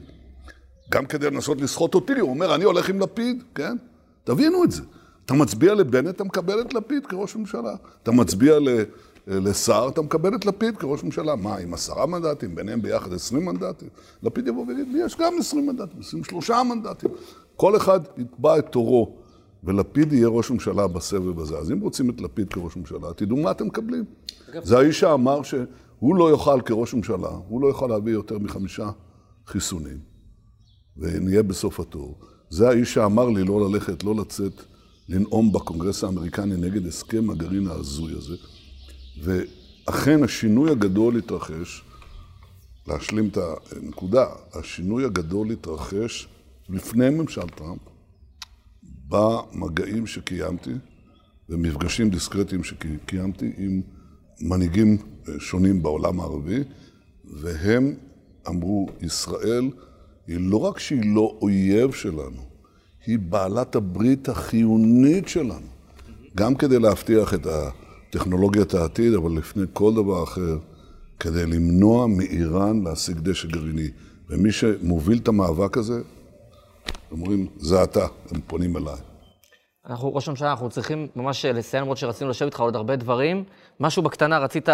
גם 0.91 1.05
כדי 1.05 1.30
לנסות 1.30 1.62
לסחוט 1.62 1.95
אותי, 1.95 2.14
הוא 2.20 2.30
אומר, 2.30 2.55
אני 2.55 2.64
הולך 2.64 2.89
עם 2.89 2.99
לפיד, 2.99 3.43
כן? 3.55 3.78
תבינו 4.24 4.64
את 4.64 4.72
זה. 4.72 4.82
אתה 5.26 5.34
מצביע 5.34 5.74
לבנט, 5.74 6.16
אתה 6.16 6.24
מקבל 6.24 6.62
את 6.62 6.74
לפיד 6.74 7.05
כראש 7.05 7.36
ממשלה. 7.36 7.76
אתה 8.03 8.12
מצביע 8.12 8.60
ל- 8.60 8.84
לסער, 9.30 9.89
אתה 9.89 10.01
מקבל 10.01 10.36
את 10.36 10.45
לפיד 10.45 10.77
כראש 10.77 11.03
ממשלה. 11.03 11.36
מה, 11.36 11.57
עם 11.57 11.73
עשרה 11.73 12.05
מנדטים, 12.05 12.55
ביניהם 12.55 12.82
ביחד 12.82 13.13
עשרים 13.13 13.45
מנדטים? 13.45 13.89
לפיד 14.23 14.47
יבוא 14.47 14.65
ויגיד, 14.67 14.88
לי 14.93 14.99
יש 15.05 15.15
גם 15.15 15.34
עשרים 15.39 15.67
מנדטים, 15.67 15.99
עשרים 15.99 16.23
שלושה 16.23 16.61
מנדטים. 16.63 17.09
כל 17.55 17.77
אחד 17.77 17.99
יתבע 18.17 18.59
את 18.59 18.65
תורו, 18.71 19.15
ולפיד 19.63 20.13
יהיה 20.13 20.27
ראש 20.27 20.51
ממשלה 20.51 20.88
בסבב 20.88 21.39
הזה. 21.39 21.57
אז 21.57 21.71
אם 21.71 21.80
רוצים 21.80 22.09
את 22.09 22.21
לפיד 22.21 22.53
כראש 22.53 22.77
ממשלה, 22.77 23.13
תדעו 23.15 23.38
מה 23.38 23.51
אתם 23.51 23.67
מקבלים. 23.67 24.05
זה 24.63 24.77
האיש 24.77 24.99
שאמר 24.99 25.43
שהוא 25.43 26.15
לא 26.15 26.30
יוכל 26.30 26.61
כראש 26.61 26.93
ממשלה, 26.93 27.30
הוא 27.47 27.61
לא 27.61 27.67
יכול 27.67 27.89
להביא 27.89 28.13
יותר 28.13 28.39
מחמישה 28.39 28.89
חיסונים. 29.47 29.97
ונהיה 30.97 31.43
בסוף 31.43 31.80
התור. 31.80 32.19
זה 32.49 32.69
האיש 32.69 32.93
שאמר 32.93 33.30
לי 33.30 33.43
לא 33.43 33.69
ללכת, 33.69 34.03
לא 34.03 34.15
לצאת, 34.15 34.53
לנאום 35.09 35.51
בקונגרס 35.51 36.03
האמריקני 36.03 36.55
נגד 36.57 36.88
הסכם 36.88 37.30
הגרעין 37.30 37.67
ההזוי 37.67 38.13
הזה. 38.17 38.36
ואכן 39.22 40.24
השינוי 40.24 40.72
הגדול 40.72 41.17
התרחש, 41.17 41.84
להשלים 42.88 43.28
את 43.28 43.38
הנקודה, 43.72 44.26
השינוי 44.53 45.05
הגדול 45.05 45.51
התרחש 45.51 46.28
לפני 46.70 47.09
ממשל 47.09 47.49
טראמפ, 47.55 47.80
במגעים 49.07 50.07
שקיימתי 50.07 50.74
ומפגשים 51.49 52.09
דיסקרטיים 52.09 52.63
שקיימתי 52.63 53.51
עם 53.57 53.82
מנהיגים 54.41 54.97
אה, 55.28 55.34
שונים 55.39 55.84
בעולם 55.84 56.20
הערבי, 56.20 56.63
והם 57.34 57.95
אמרו, 58.47 58.88
ישראל 59.01 59.70
היא 60.28 60.38
לא 60.39 60.57
רק 60.57 60.80
שהיא 60.80 61.15
לא 61.15 61.38
אויב 61.41 61.91
שלנו, 61.91 62.41
היא 63.05 63.20
בעלת 63.20 63.76
הברית 63.76 64.30
החיונית 64.30 65.28
שלנו. 65.28 65.67
גם 66.36 66.55
כדי 66.55 66.80
להבטיח 66.80 67.34
את 67.34 67.45
הטכנולוגיית 68.10 68.74
העתיד, 68.74 69.14
אבל 69.14 69.32
לפני 69.32 69.64
כל 69.74 69.93
דבר 69.93 70.24
אחר, 70.24 70.57
כדי 71.20 71.45
למנוע 71.45 72.07
מאיראן 72.07 72.84
להשיג 72.84 73.20
דשא 73.20 73.47
גרעיני. 73.47 73.88
ומי 74.30 74.51
שמוביל 74.51 75.18
את 75.18 75.28
המאבק 75.28 75.78
הזה, 75.78 76.01
אומרים, 77.12 77.47
זה 77.57 77.84
אתה, 77.84 78.07
הם 78.32 78.41
פונים 78.47 78.78
אליי. 78.78 78.95
אנחנו, 79.86 80.16
ראש 80.16 80.28
הממשלה, 80.28 80.51
אנחנו 80.51 80.70
צריכים 80.70 81.07
ממש 81.16 81.45
לסיים, 81.45 81.84
למרות 81.84 81.97
שרצינו 81.97 82.30
לשבת 82.30 82.45
איתך 82.45 82.60
עוד 82.60 82.76
הרבה 82.76 82.95
דברים. 82.95 83.43
משהו 83.82 84.03
בקטנה, 84.03 84.39
רצית 84.39 84.69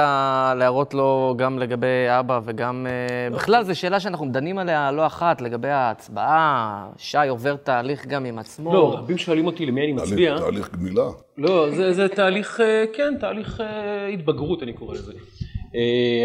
להראות 0.56 0.94
לו 0.94 1.36
גם 1.38 1.60
לגבי 1.60 2.06
אבא 2.20 2.40
וגם... 2.46 2.88
אה, 2.90 3.36
בכלל, 3.36 3.64
זו 3.64 3.80
שאלה 3.80 4.00
שאנחנו 4.00 4.32
דנים 4.32 4.58
עליה 4.58 4.92
לא 4.92 5.06
אחת, 5.06 5.42
לגבי 5.42 5.70
ההצבעה. 5.70 6.88
שי 6.98 7.28
עובר 7.30 7.56
תהליך 7.56 8.06
גם 8.06 8.26
עם 8.26 8.40
עצמו. 8.40 8.74
לא, 8.74 8.94
רבים 8.94 9.18
שואלים 9.18 9.46
אותי 9.46 9.66
למי 9.66 9.82
אני 9.82 9.94
מצביע. 9.94 10.30
תהליך, 10.30 10.44
תהליך 10.44 10.70
גמילה. 10.74 11.04
לא, 11.38 11.68
זה, 11.76 11.94
זה 11.94 12.08
תהליך, 12.08 12.62
אה, 12.62 12.86
כן, 12.94 13.14
תהליך 13.20 13.62
אה, 13.62 14.08
התבגרות, 14.08 14.64
אני 14.64 14.74
קורא 14.74 14.94
לזה. 14.94 15.14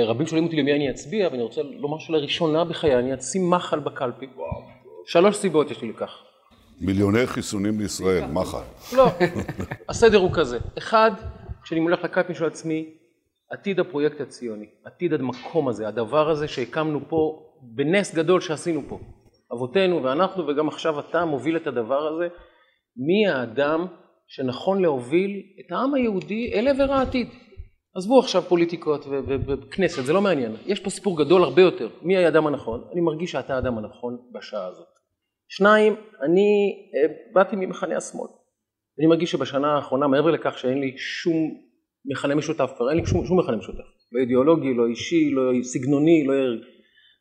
רבים 0.06 0.26
שואלים 0.26 0.44
אותי 0.44 0.56
למי 0.56 0.72
אני 0.72 0.90
אצביע, 0.90 1.28
ואני 1.32 1.42
רוצה 1.42 1.60
לומר 1.62 1.98
שלראשונה 1.98 2.64
בחיי 2.64 2.98
אני 2.98 3.14
אשים 3.14 3.50
מחל 3.50 3.78
בקלפי. 3.78 4.26
שלוש 5.06 5.36
סיבות 5.36 5.70
יש 5.70 5.82
לי 5.82 5.88
לכך. 5.88 6.10
מיליוני 6.80 7.26
חיסונים 7.26 7.80
לישראל, 7.80 8.24
מחל. 8.26 8.58
לא, 8.96 9.06
הסדר 9.88 10.18
הוא 10.18 10.30
כזה. 10.32 10.58
אחד, 10.78 11.10
כשאני 11.62 11.80
הולך 11.80 12.04
לקלפי 12.04 12.34
של 12.34 12.44
עצמי, 12.44 12.94
עתיד 13.50 13.80
הפרויקט 13.80 14.20
הציוני, 14.20 14.66
עתיד 14.84 15.12
המקום 15.12 15.68
הזה, 15.68 15.88
הדבר 15.88 16.30
הזה 16.30 16.48
שהקמנו 16.48 17.00
פה, 17.08 17.46
בנס 17.62 18.14
גדול 18.14 18.40
שעשינו 18.40 18.82
פה. 18.88 18.98
אבותינו 19.52 20.02
ואנחנו 20.02 20.46
וגם 20.46 20.68
עכשיו 20.68 21.00
אתה 21.00 21.24
מוביל 21.24 21.56
את 21.56 21.66
הדבר 21.66 22.06
הזה. 22.06 22.28
מי 22.96 23.28
האדם 23.28 23.86
שנכון 24.28 24.82
להוביל 24.82 25.42
את 25.60 25.72
העם 25.72 25.94
היהודי 25.94 26.52
אל 26.54 26.68
עבר 26.68 26.92
העתיד? 26.92 27.28
עזבו 27.94 28.18
עכשיו 28.18 28.42
פוליטיקות 28.42 29.06
וכנסת, 29.46 30.04
זה 30.04 30.12
לא 30.12 30.20
מעניין. 30.20 30.56
יש 30.66 30.80
פה 30.80 30.90
סיפור 30.90 31.18
גדול 31.18 31.44
הרבה 31.44 31.62
יותר. 31.62 31.88
מי 32.02 32.16
האדם 32.16 32.46
הנכון? 32.46 32.84
אני 32.92 33.00
מרגיש 33.00 33.32
שאתה 33.32 33.54
האדם 33.54 33.78
הנכון 33.78 34.18
בשעה 34.32 34.66
הזאת. 34.66 34.86
שניים, 35.48 35.96
אני 36.22 36.72
אה, 36.94 37.14
באתי 37.32 37.56
ממחנה 37.56 37.96
השמאל. 37.96 38.28
אני 39.00 39.06
מרגיש 39.06 39.30
שבשנה 39.30 39.74
האחרונה, 39.74 40.06
מעבר 40.08 40.30
לכך 40.30 40.58
שאין 40.58 40.80
לי 40.80 40.94
שום 40.96 41.36
מכנה 42.04 42.34
משותף 42.34 42.70
כבר, 42.76 42.90
אין 42.90 42.98
לי 42.98 43.06
שום, 43.06 43.26
שום 43.26 43.38
מכנה 43.38 43.56
משותף. 43.56 43.84
לא 44.12 44.20
אידיאולוגי, 44.20 44.74
לא 44.74 44.86
אישי, 44.86 45.30
לא 45.30 45.62
סגנוני, 45.62 46.24
לא... 46.26 46.34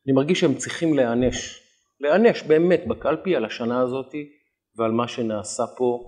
אני 0.07 0.13
מרגיש 0.15 0.39
שהם 0.39 0.55
צריכים 0.55 0.93
להיענש. 0.93 1.59
להיענש 1.99 2.43
באמת 2.43 2.87
בקלפי 2.87 3.35
על 3.35 3.45
השנה 3.45 3.81
הזאת 3.81 4.15
ועל 4.77 4.91
מה 4.91 5.07
שנעשה 5.07 5.63
פה. 5.77 5.99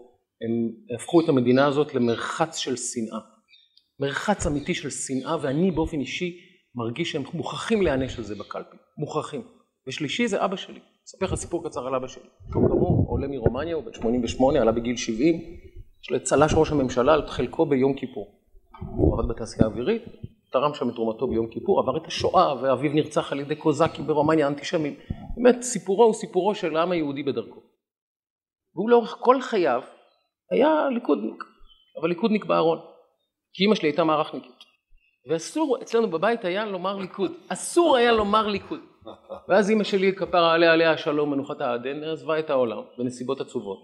הם 0.42 0.72
הפכו 0.96 1.22
את 1.22 1.30
המדינה 1.30 1.68
הזאת 1.68 1.96
למרחץ 1.96 2.58
של 2.58 2.76
שנאה. 2.76 3.20
מרחץ 4.00 4.48
אמיתי 4.48 4.74
של 4.74 4.90
שנאה, 4.90 5.38
ואני 5.42 5.72
באופן 5.72 6.00
אישי 6.00 6.38
מרגיש 6.76 7.12
שהם 7.12 7.24
מוכרחים 7.34 7.82
להיענש 7.82 8.18
על 8.18 8.24
זה 8.24 8.36
בקלפי. 8.36 8.78
מוכרחים. 8.98 9.42
ושלישי 9.88 10.28
זה 10.28 10.46
אבא 10.46 10.56
שלי. 10.56 10.80
אספר 11.08 11.26
לך 11.26 11.36
סיפור 11.36 11.70
קצר 11.70 11.88
על 11.88 11.96
אבא 11.96 12.08
שלי. 12.08 12.30
עולה 13.22 13.34
מרומניה, 13.34 13.76
הוא 13.76 13.84
בן 13.84 13.94
88, 13.94 14.62
עלה 14.62 14.72
בגיל 14.72 14.98
70. 14.98 15.36
יש 16.04 16.22
צל"ש 16.24 16.54
ראש 16.58 16.72
הממשלה 16.72 17.14
על 17.14 17.28
חלקו 17.28 17.66
ביום 17.66 17.94
כיפור. 17.94 18.40
הוא 18.96 19.14
עבד 19.14 19.30
בתעשייה 19.30 19.68
האווירית, 19.68 20.04
תרם 20.52 20.74
שם 20.74 20.90
את 20.90 20.96
תרומתו 20.96 21.28
ביום 21.28 21.48
כיפור, 21.48 21.80
עבר 21.80 21.98
את 21.98 22.08
השואה, 22.08 22.62
ואביו 22.62 22.94
נרצח 22.94 23.32
על 23.32 23.40
ידי 23.40 23.56
קוזקים 23.56 24.08
ברומניה, 24.08 24.48
אנטישמים. 24.48 24.94
באמת, 25.36 25.62
סיפורו 25.62 26.04
הוא 26.04 26.14
סיפורו 26.14 26.56
של 26.56 26.78
העם 26.78 26.92
היהודי 26.92 27.24
בדרכו. 27.24 27.60
והוא 28.76 28.90
לאורך 28.90 29.18
כל 29.20 29.42
חייו 29.42 29.82
היה 30.52 30.90
ליכודניק, 30.94 31.44
אבל 32.00 32.10
ליכודניק 32.10 32.46
בארון. 32.46 32.80
כי 33.54 33.64
אימא 33.64 33.76
שלי 33.76 33.88
הייתה 33.88 34.04
מערכניקית. 34.04 34.64
ואסור, 35.30 35.78
אצלנו 35.82 36.10
בבית 36.10 36.46
היה 36.46 36.66
לומר 36.66 36.98
ליכוד. 36.98 37.32
אסור 37.48 37.98
היה 37.98 38.12
לומר 38.12 38.48
ליכוד. 38.48 38.80
ואז 39.50 39.70
אימא 39.70 39.84
שלי, 39.84 40.16
כפרה 40.16 40.54
עליה 40.54 40.74
עליה 40.74 40.92
השלום, 40.92 41.32
מנוחת 41.32 41.62
העדן, 41.62 42.04
עזבה 42.04 42.40
את 42.40 42.50
העולם 42.50 42.82
בנסיבות 42.98 43.42
עצובות. 43.42 43.80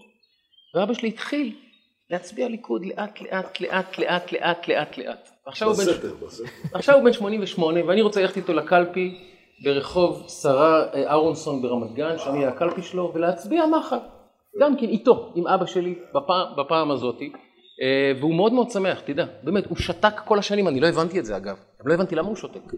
ואבא 0.76 0.94
שלי 0.94 1.10
התחיל 1.10 1.56
להצביע 2.10 2.48
ליכוד 2.48 2.86
לאט 2.86 3.22
לאט 3.22 3.60
לאט 3.60 3.98
לאט 4.00 4.32
לאט 4.32 4.68
לאט 4.68 4.98
לאט. 4.98 5.30
ועכשיו 5.46 5.68
הוא 5.68 5.78
בן... 5.78 6.10
עכשיו 6.74 6.96
הוא 6.96 7.04
בן 7.04 7.14
88 7.14 7.86
ואני 7.86 8.02
רוצה 8.02 8.22
ללכת 8.22 8.38
איתו 8.38 8.54
לקלפי 8.54 9.18
ברחוב 9.64 10.30
שרה 10.30 10.94
אה, 10.94 11.10
אהרונסון 11.10 11.62
ברמת 11.62 11.94
גן, 11.94 12.18
שאני 12.18 12.46
הקלפי 12.46 12.82
שלו, 12.82 13.12
ולהצביע 13.16 13.66
מחר. 13.66 14.00
גם 14.62 14.78
כן 14.78 14.86
איתו, 14.86 15.32
עם 15.36 15.48
אבא 15.48 15.66
שלי, 15.66 15.96
בפעם, 16.16 16.48
בפעם 16.58 16.92
הזאתי. 16.92 17.32
אה, 17.82 18.12
והוא 18.20 18.36
מאוד 18.36 18.54
מאוד 18.54 18.70
שמח, 18.70 19.00
תדע, 19.00 19.26
באמת, 19.44 19.66
הוא 19.66 19.78
שתק 19.78 20.20
כל 20.26 20.40
השנים, 20.40 20.68
אני 20.68 20.80
לא 20.80 20.88
הבנתי 20.88 21.20
את 21.20 21.26
זה 21.26 21.38
אגב, 21.38 21.58
לא 21.86 21.94
הבנתי 21.94 22.16
למה 22.16 22.28
הוא 22.28 22.36
שותק. 22.36 22.74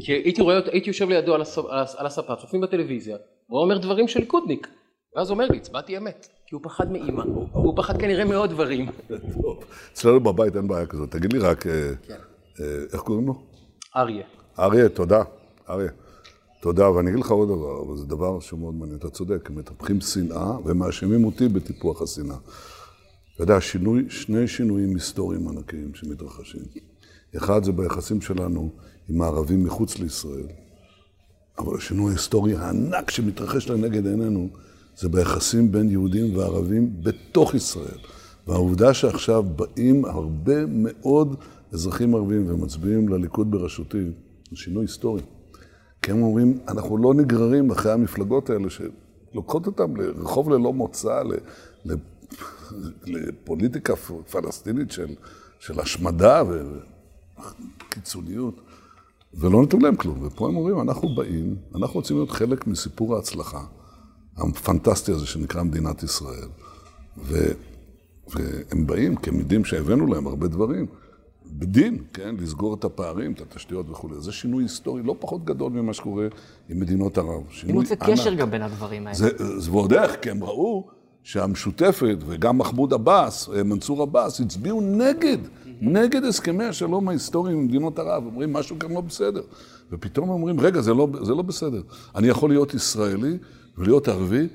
כי 0.00 0.12
הייתי 0.12 0.42
רואה, 0.42 0.58
הייתי 0.72 0.90
יושב 0.90 1.08
לידו 1.08 1.34
על 1.34 1.42
הספ- 1.42 1.96
על 1.96 2.06
הספה, 2.06 2.36
צופים 2.36 2.60
בטלוויזיה, 2.60 3.16
והוא 3.48 3.60
אומר 3.60 3.78
דברים 3.78 4.08
של 4.08 4.20
ליכודניק. 4.20 4.68
ואז 5.16 5.30
הוא 5.30 5.34
אומר 5.34 5.46
לי, 5.48 5.56
הצבעתי 5.56 5.96
אמת, 5.96 6.28
כי 6.46 6.54
הוא 6.54 6.62
פחד 6.64 6.92
מאימא, 6.92 7.24
והוא 7.52 7.76
פחד 7.76 8.00
כנראה 8.00 8.24
מעוד 8.24 8.50
דברים. 8.50 8.86
טוב, 9.42 9.64
אצלנו 9.92 10.20
בבית 10.20 10.56
אין 10.56 10.68
בעיה 10.68 10.86
כזאת. 10.86 11.10
תגיד 11.10 11.32
לי 11.32 11.38
רק, 11.38 11.66
אה, 11.66 11.72
אה, 12.60 12.64
איך 12.92 13.00
קוראים 13.00 13.26
לו? 13.26 13.34
אריה. 13.96 14.24
אריה, 14.58 14.88
תודה. 14.88 15.22
אריה, 15.70 15.90
תודה. 16.60 16.90
ואני 16.90 17.10
אגיד 17.10 17.20
לך 17.20 17.30
עוד 17.30 17.48
דבר, 17.48 17.82
אבל 17.82 17.96
זה 17.96 18.06
דבר 18.06 18.40
שהוא 18.40 18.60
מאוד 18.60 18.74
מעניין. 18.74 18.98
אתה 18.98 19.10
צודק, 19.10 19.50
הם 19.50 19.58
מטפחים 19.58 20.00
שנאה 20.00 20.58
ומאשימים 20.64 21.24
אותי 21.24 21.48
בטיפוח 21.48 22.02
השנאה. 22.02 22.36
אתה 23.34 23.42
יודע, 23.42 23.60
שינוי, 23.60 24.04
שני 24.08 24.48
שינויים 24.48 24.94
היסטוריים 24.94 25.48
ענקיים 25.48 25.94
שמתרחשים. 25.94 26.62
אחד 27.36 27.64
זה 27.64 27.72
ביחסים 27.72 28.20
שלנו 28.20 28.70
עם 29.08 29.22
הערבים 29.22 29.64
מחוץ 29.64 29.98
לישראל, 29.98 30.46
אבל 31.58 31.76
השינוי 31.76 32.10
ההיסטורי 32.10 32.54
הענק 32.54 33.10
שמתרחש 33.10 33.68
לנגד 33.68 34.06
עינינו 34.06 34.48
זה 34.96 35.08
ביחסים 35.08 35.72
בין 35.72 35.90
יהודים 35.90 36.36
וערבים 36.36 37.02
בתוך 37.02 37.54
ישראל. 37.54 37.98
והעובדה 38.46 38.94
שעכשיו 38.94 39.42
באים 39.42 40.04
הרבה 40.04 40.66
מאוד 40.66 41.36
אזרחים 41.72 42.14
ערבים 42.14 42.44
ומצביעים 42.48 43.08
לליכוד 43.08 43.50
בראשותי, 43.50 44.04
זה 44.50 44.56
שינוי 44.56 44.84
היסטורי. 44.84 45.22
כי 46.02 46.10
הם 46.10 46.22
אומרים, 46.22 46.58
אנחנו 46.68 46.98
לא 46.98 47.14
נגררים 47.14 47.70
אחרי 47.70 47.92
המפלגות 47.92 48.50
האלה 48.50 48.68
שלוקחות 48.70 49.66
אותם 49.66 49.96
לרחוב 49.96 50.50
ללא 50.50 50.72
מוצא, 50.72 51.22
לפוליטיקה 53.06 53.96
פלסטינית 54.30 54.90
של, 54.90 55.14
של 55.58 55.80
השמדה 55.80 56.42
וקיצוניות, 57.88 58.60
ולא 59.38 59.60
נותנים 59.60 59.82
להם 59.82 59.96
כלום. 59.96 60.18
ופה 60.22 60.48
הם 60.48 60.56
אומרים, 60.56 60.80
אנחנו 60.80 61.14
באים, 61.14 61.56
אנחנו 61.74 61.94
רוצים 61.94 62.16
להיות 62.16 62.30
חלק 62.30 62.66
מסיפור 62.66 63.16
ההצלחה 63.16 63.64
הפנטסטי 64.36 65.12
הזה 65.12 65.26
שנקרא 65.26 65.62
מדינת 65.62 66.02
ישראל. 66.02 66.48
ו, 67.18 67.34
והם 68.28 68.86
באים 68.86 69.14
יודעים 69.32 69.64
שהבאנו 69.64 70.06
להם 70.06 70.26
הרבה 70.26 70.48
דברים. 70.48 70.86
בדין, 71.46 71.98
כן, 72.12 72.34
לסגור 72.38 72.74
את 72.74 72.84
הפערים, 72.84 73.32
את 73.32 73.40
התשתיות 73.40 73.90
וכולי. 73.90 74.20
זה 74.20 74.32
שינוי 74.32 74.64
היסטורי 74.64 75.02
לא 75.02 75.16
פחות 75.18 75.44
גדול 75.44 75.72
ממה 75.72 75.92
שקורה 75.92 76.26
עם 76.68 76.80
מדינות 76.80 77.18
ערב. 77.18 77.42
אני 77.64 77.72
מוצא 77.72 77.94
קשר 77.94 78.34
גם 78.34 78.50
בין 78.50 78.62
הדברים 78.62 79.06
האלה. 79.06 79.18
זה, 79.18 79.58
זה 79.58 79.70
ועוד 79.70 79.92
איך, 79.92 80.16
כי 80.22 80.30
הם 80.30 80.44
ראו 80.44 80.88
שהמשותפת, 81.24 82.16
וגם 82.26 82.58
מחמוד 82.58 82.92
עבאס, 82.92 83.48
אה, 83.48 83.62
מנסור 83.62 84.02
עבאס, 84.02 84.40
הצביעו 84.40 84.80
נגד, 84.80 85.38
נגד 85.80 86.24
הסכמי 86.24 86.64
השלום 86.64 87.08
ההיסטוריים 87.08 87.58
עם 87.58 87.64
מדינות 87.64 87.98
ערב. 87.98 88.26
אומרים, 88.26 88.52
משהו 88.52 88.78
כאן 88.78 88.92
לא 88.92 89.00
בסדר. 89.00 89.42
ופתאום 89.92 90.28
אומרים, 90.28 90.60
רגע, 90.60 90.80
זה 90.80 90.94
לא, 90.94 91.08
זה 91.22 91.34
לא 91.34 91.42
בסדר. 91.42 91.82
אני 92.14 92.28
יכול 92.28 92.50
להיות 92.50 92.74
ישראלי 92.74 93.38
ולהיות 93.78 94.08
ערבי, 94.08 94.48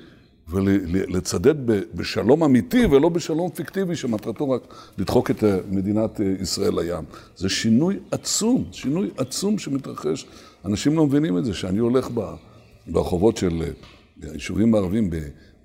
ולצדד 0.49 1.55
בשלום 1.95 2.43
אמיתי 2.43 2.85
ולא 2.85 3.09
בשלום 3.09 3.49
פיקטיבי 3.49 3.95
שמטרתו 3.95 4.49
רק 4.49 4.61
לדחוק 4.97 5.31
את 5.31 5.43
אה, 5.43 5.57
מדינת 5.69 6.21
אה, 6.21 6.25
ישראל 6.41 6.79
לים. 6.79 7.03
זה 7.35 7.49
שינוי 7.49 7.99
עצום, 8.11 8.65
שינוי 8.71 9.09
עצום 9.17 9.57
שמתרחש. 9.57 10.25
אנשים 10.65 10.95
לא 10.95 11.05
מבינים 11.05 11.37
את 11.37 11.45
זה, 11.45 11.53
שאני 11.53 11.79
הולך 11.79 12.09
ברחובות 12.87 13.37
של 13.37 13.63
היישובים 14.21 14.75
הערבים 14.75 15.09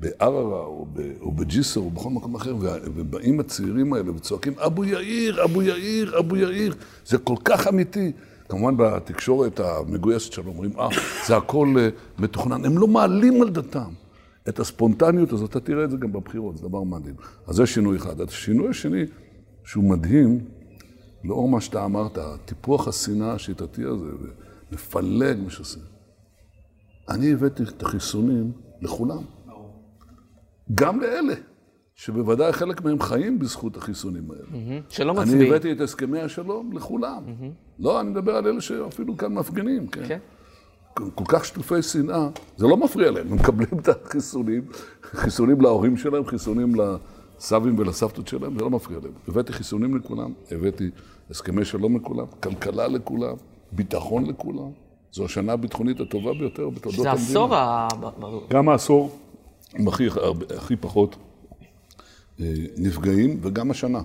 בערערה 0.04 0.60
או, 0.60 0.86
או 1.20 1.32
בג'יסר 1.32 1.80
או 1.80 1.90
בכל 1.90 2.10
מקום 2.10 2.34
אחר, 2.34 2.56
ובאים 2.94 3.40
הצעירים 3.40 3.92
האלה 3.92 4.10
וצועקים, 4.10 4.52
אבו 4.58 4.84
יאיר, 4.84 5.44
אבו 5.44 5.62
יאיר, 5.62 6.18
אבו 6.18 6.36
יאיר. 6.36 6.74
זה 7.06 7.18
כל 7.18 7.36
כך 7.44 7.68
אמיתי. 7.68 8.12
כמובן 8.48 8.76
בתקשורת 8.76 9.60
המגויסת 9.60 10.32
שלו 10.32 10.46
אומרים, 10.46 10.70
אה, 10.78 10.88
זה 11.26 11.36
הכל 11.36 11.74
אה, 11.78 11.88
מתוכנן. 12.18 12.64
הם 12.64 12.78
לא 12.78 12.86
מעלים 12.86 13.42
על 13.42 13.50
דתם. 13.50 13.90
את 14.48 14.60
הספונטניות 14.60 15.32
הזאת, 15.32 15.50
אתה 15.50 15.60
תראה 15.60 15.84
את 15.84 15.90
זה 15.90 15.96
גם 15.96 16.12
בבחירות, 16.12 16.56
זה 16.56 16.68
דבר 16.68 16.82
מדהים. 16.82 17.14
אז 17.46 17.54
זה 17.56 17.66
שינוי 17.66 17.96
אחד. 17.96 18.20
השינוי 18.20 18.68
השני, 18.68 19.04
שהוא 19.64 19.84
מדהים, 19.84 20.40
לאור 21.24 21.48
מה 21.48 21.60
שאתה 21.60 21.84
אמרת, 21.84 22.18
טיפוח 22.44 22.88
השנאה 22.88 23.32
השיטתי 23.32 23.84
הזה, 23.84 24.06
ומפלג 24.70 25.38
מה 25.44 25.50
שעושה. 25.50 25.80
אני 27.08 27.32
הבאתי 27.32 27.62
את 27.62 27.82
החיסונים 27.82 28.52
לכולם. 28.82 29.22
גם 30.74 31.00
לאלה, 31.00 31.34
שבוודאי 31.94 32.52
חלק 32.52 32.84
מהם 32.84 33.00
חיים 33.00 33.38
בזכות 33.38 33.76
החיסונים 33.76 34.30
האלה. 34.30 34.80
שלא 34.88 35.14
מצביעים. 35.14 35.40
אני 35.40 35.48
הבאתי 35.48 35.72
את 35.72 35.80
הסכמי 35.80 36.20
השלום 36.20 36.72
לכולם. 36.72 37.22
לא, 37.78 38.00
אני 38.00 38.10
מדבר 38.10 38.36
על 38.36 38.46
אלה 38.46 38.60
שאפילו 38.60 39.16
כאן 39.16 39.34
מפגינים, 39.34 39.86
כן? 39.86 40.02
כן. 40.08 40.18
כל 41.14 41.24
כך 41.28 41.44
שטופי 41.44 41.82
שנאה, 41.82 42.28
זה 42.56 42.66
לא 42.66 42.76
מפריע 42.76 43.10
להם, 43.10 43.26
הם 43.30 43.34
מקבלים 43.34 43.68
את 43.78 43.88
החיסונים, 43.88 44.62
חיסונים 45.02 45.60
להורים 45.60 45.96
שלהם, 45.96 46.26
חיסונים 46.26 46.72
לסבים 46.74 47.78
ולסבתות 47.78 48.28
שלהם, 48.28 48.58
זה 48.58 48.64
לא 48.64 48.70
מפריע 48.70 48.98
להם. 49.02 49.12
הבאתי 49.28 49.52
חיסונים 49.52 49.96
לכולם, 49.96 50.32
הבאתי 50.50 50.90
הסכמי 51.30 51.64
שלום 51.64 51.96
לכולם, 51.96 52.26
כלכלה 52.42 52.88
לכולם, 52.88 53.34
ביטחון 53.72 54.26
לכולם. 54.26 54.70
זו 55.12 55.24
השנה 55.24 55.52
הביטחונית 55.52 56.00
הטובה 56.00 56.34
ביותר 56.34 56.70
בתולדות 56.70 57.06
המדינה. 57.06 57.16
זה 57.16 57.30
עשור 57.30 57.54
ה... 57.54 57.88
גם 58.50 58.68
העשור 58.68 59.18
עם 59.78 59.88
הכי, 59.88 60.06
הכי 60.56 60.76
פחות 60.76 61.16
אה, 62.40 62.54
נפגעים, 62.76 63.38
וגם 63.42 63.70
השנה, 63.70 64.02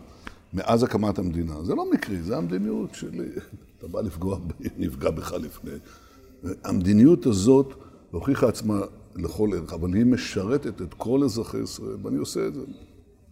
מאז 0.53 0.83
הקמת 0.83 1.19
המדינה. 1.19 1.63
זה 1.63 1.75
לא 1.75 1.91
מקרי, 1.91 2.21
זה 2.21 2.37
המדיניות 2.37 2.95
שלי. 2.95 3.27
אתה 3.77 3.87
בא 3.87 4.01
לפגוע, 4.01 4.37
נפגע 4.77 5.09
בך 5.09 5.33
לפני. 5.33 5.71
המדיניות 6.63 7.25
הזאת 7.25 7.73
הוכיחה 8.11 8.47
עצמה 8.47 8.81
לכל 9.15 9.49
ערך, 9.53 9.73
אבל 9.73 9.93
היא 9.93 10.05
משרתת 10.05 10.81
את 10.81 10.93
כל 10.93 11.23
אזרחי 11.23 11.57
ישראל, 11.57 11.95
ואני 12.03 12.17
עושה 12.17 12.47
את 12.47 12.53
זה 12.53 12.61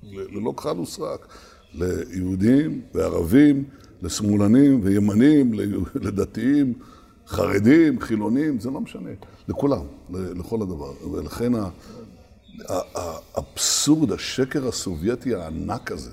ללא 0.04 0.54
כחל 0.58 0.80
וסרק, 0.80 1.28
ליהודים 1.74 2.82
וערבים, 2.94 3.64
לשמאלנים 4.02 4.80
וימנים, 4.84 5.54
לדתיים, 5.96 6.74
חרדים, 7.28 8.00
חילונים, 8.00 8.60
זה 8.60 8.70
לא 8.70 8.82
משנה, 8.82 9.10
לכולם, 9.48 9.86
לכל 10.10 10.62
הדבר. 10.62 10.92
ולכן 11.12 11.54
האבסורד, 12.66 14.12
השקר 14.12 14.68
הסובייטי 14.68 15.36
הענק 15.36 15.92
הזה, 15.92 16.12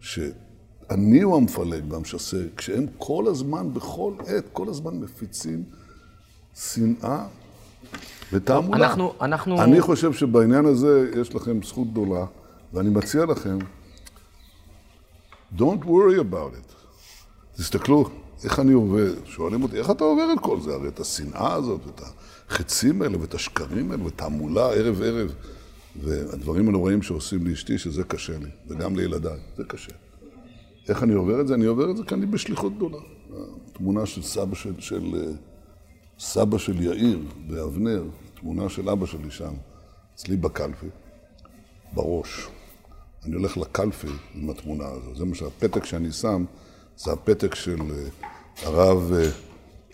שאני 0.00 1.22
הוא 1.22 1.36
המפלג 1.36 1.92
והמשסה, 1.92 2.42
כשהם 2.56 2.86
כל 2.98 3.24
הזמן, 3.26 3.74
בכל 3.74 4.12
עת, 4.26 4.44
כל 4.52 4.68
הזמן 4.68 4.94
מפיצים 4.96 5.64
שנאה 6.54 7.24
ותעמולה. 8.32 8.86
אנחנו, 8.86 9.12
אנחנו... 9.20 9.62
אני 9.62 9.80
חושב 9.80 10.12
שבעניין 10.12 10.64
הזה 10.66 11.10
יש 11.20 11.34
לכם 11.34 11.62
זכות 11.62 11.90
גדולה, 11.90 12.24
ואני 12.72 12.90
מציע 12.90 13.24
לכם, 13.24 13.58
don't 15.56 15.84
worry 15.84 16.20
about 16.20 16.54
it. 16.54 16.72
תסתכלו, 17.56 18.08
איך 18.44 18.60
אני 18.60 18.72
עובד, 18.72 19.10
שואלים 19.24 19.62
אותי, 19.62 19.76
איך 19.76 19.90
אתה 19.90 20.04
עובר 20.04 20.32
את 20.32 20.40
כל 20.40 20.60
זה? 20.60 20.74
הרי 20.74 20.88
את 20.88 21.00
השנאה 21.00 21.54
הזאת, 21.54 21.80
ואת 21.86 22.00
החצים 22.48 23.02
האלה, 23.02 23.20
ואת 23.20 23.34
השקרים 23.34 23.90
האלה, 23.90 24.04
ואת 24.04 24.16
תעמולה 24.16 24.70
ערב 24.70 25.02
ערב, 25.02 25.34
והדברים 26.00 26.68
הנוראים 26.68 27.02
שעושים 27.02 27.46
לאשתי, 27.46 27.78
שזה 27.78 28.04
קשה 28.04 28.38
לי, 28.38 28.48
וגם 28.68 28.96
לילדיי, 28.96 29.38
זה 29.56 29.64
קשה. 29.64 29.92
איך 30.88 31.02
אני 31.02 31.14
עובר 31.14 31.40
את 31.40 31.48
זה? 31.48 31.54
אני 31.54 31.64
עובר 31.64 31.90
את 31.90 31.96
זה 31.96 32.02
כי 32.04 32.14
אני 32.14 32.26
בשליחות 32.26 32.76
גדולה. 32.76 32.98
התמונה 33.70 34.06
של 34.06 34.22
סבא 34.22 34.54
של, 34.54 34.80
של 34.80 35.34
סבא 36.18 36.58
של 36.58 36.82
יאיר 36.82 37.18
באבנר, 37.46 38.04
תמונה 38.40 38.68
של 38.68 38.88
אבא 38.88 39.06
שלי 39.06 39.30
שם, 39.30 39.54
אצלי 40.14 40.36
בקלפי, 40.36 40.86
בראש. 41.92 42.48
אני 43.24 43.34
הולך 43.34 43.56
לקלפי 43.56 44.08
עם 44.34 44.50
התמונה 44.50 44.84
הזו. 44.86 45.14
זה 45.14 45.24
מה 45.24 45.34
שהפתק 45.34 45.84
שאני 45.84 46.12
שם, 46.12 46.44
זה 46.96 47.12
הפתק 47.12 47.54
של 47.54 47.80
אה, 47.80 48.08
הרב 48.62 49.12
אה, 49.12 49.28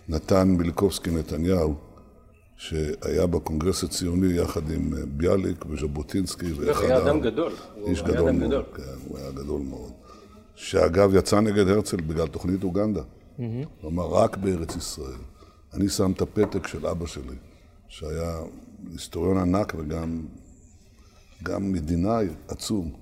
נתן 0.09 0.49
מיליקובסקי 0.49 1.11
נתניהו, 1.11 1.75
שהיה 2.63 3.27
בקונגרס 3.27 3.85
הציוני 3.85 4.35
יחד 4.35 4.71
עם 4.71 4.95
אה, 4.95 5.07
ביאליק 5.07 5.65
וז'בוטינסקי. 5.69 6.51
הוא 6.51 6.65
היה 6.65 6.99
אדם 6.99 7.21
גדול. 7.21 7.53
איש 7.87 8.03
גדול 8.03 8.31
מאוד, 8.31 8.65
כן, 8.77 8.83
הוא 9.09 9.19
היה 9.19 9.31
גדול 9.31 9.63
מאוד. 9.63 9.93
שאגב 10.55 11.15
יצא 11.15 11.41
נגד 11.41 11.69
הרצל 11.69 11.97
בגלל 11.97 12.27
תוכנית 12.27 12.65
אוגנדה. 12.65 13.03
הוא 13.37 13.91
אמר, 13.91 14.07
רק 14.07 14.37
בארץ 14.37 14.77
ישראל. 14.77 15.21
אני 15.75 15.89
שם 15.89 16.13
את 16.13 16.23
הפתק 16.23 16.67
של 16.67 16.87
אבא 16.87 17.07
שלי, 17.07 17.37
שהיה 17.89 18.39
היסטוריון 18.93 19.39
ענק 19.39 19.75
וגם 19.79 20.23
גם 21.43 21.73
מדינאי 21.73 22.27
עצום, 22.49 22.93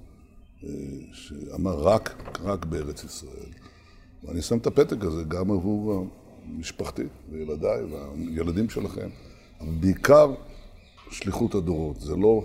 אה, 0.64 0.68
שאמר 1.12 1.74
רק, 1.74 2.32
רק 2.42 2.64
בארץ 2.64 3.04
ישראל. 3.04 3.50
ואני 4.24 4.42
שם 4.42 4.58
את 4.58 4.66
הפתק 4.66 5.04
הזה 5.04 5.22
גם 5.28 5.50
עבור 5.50 6.06
משפחתי 6.58 7.04
וילדיי 7.30 7.80
והילדים 7.82 8.70
שלכם, 8.70 9.08
אבל 9.60 9.70
בעיקר 9.80 10.34
שליחות 11.10 11.54
הדורות. 11.54 12.00
זה 12.00 12.16
לא, 12.16 12.42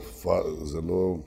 זה 0.63 0.81
לא, 0.81 1.17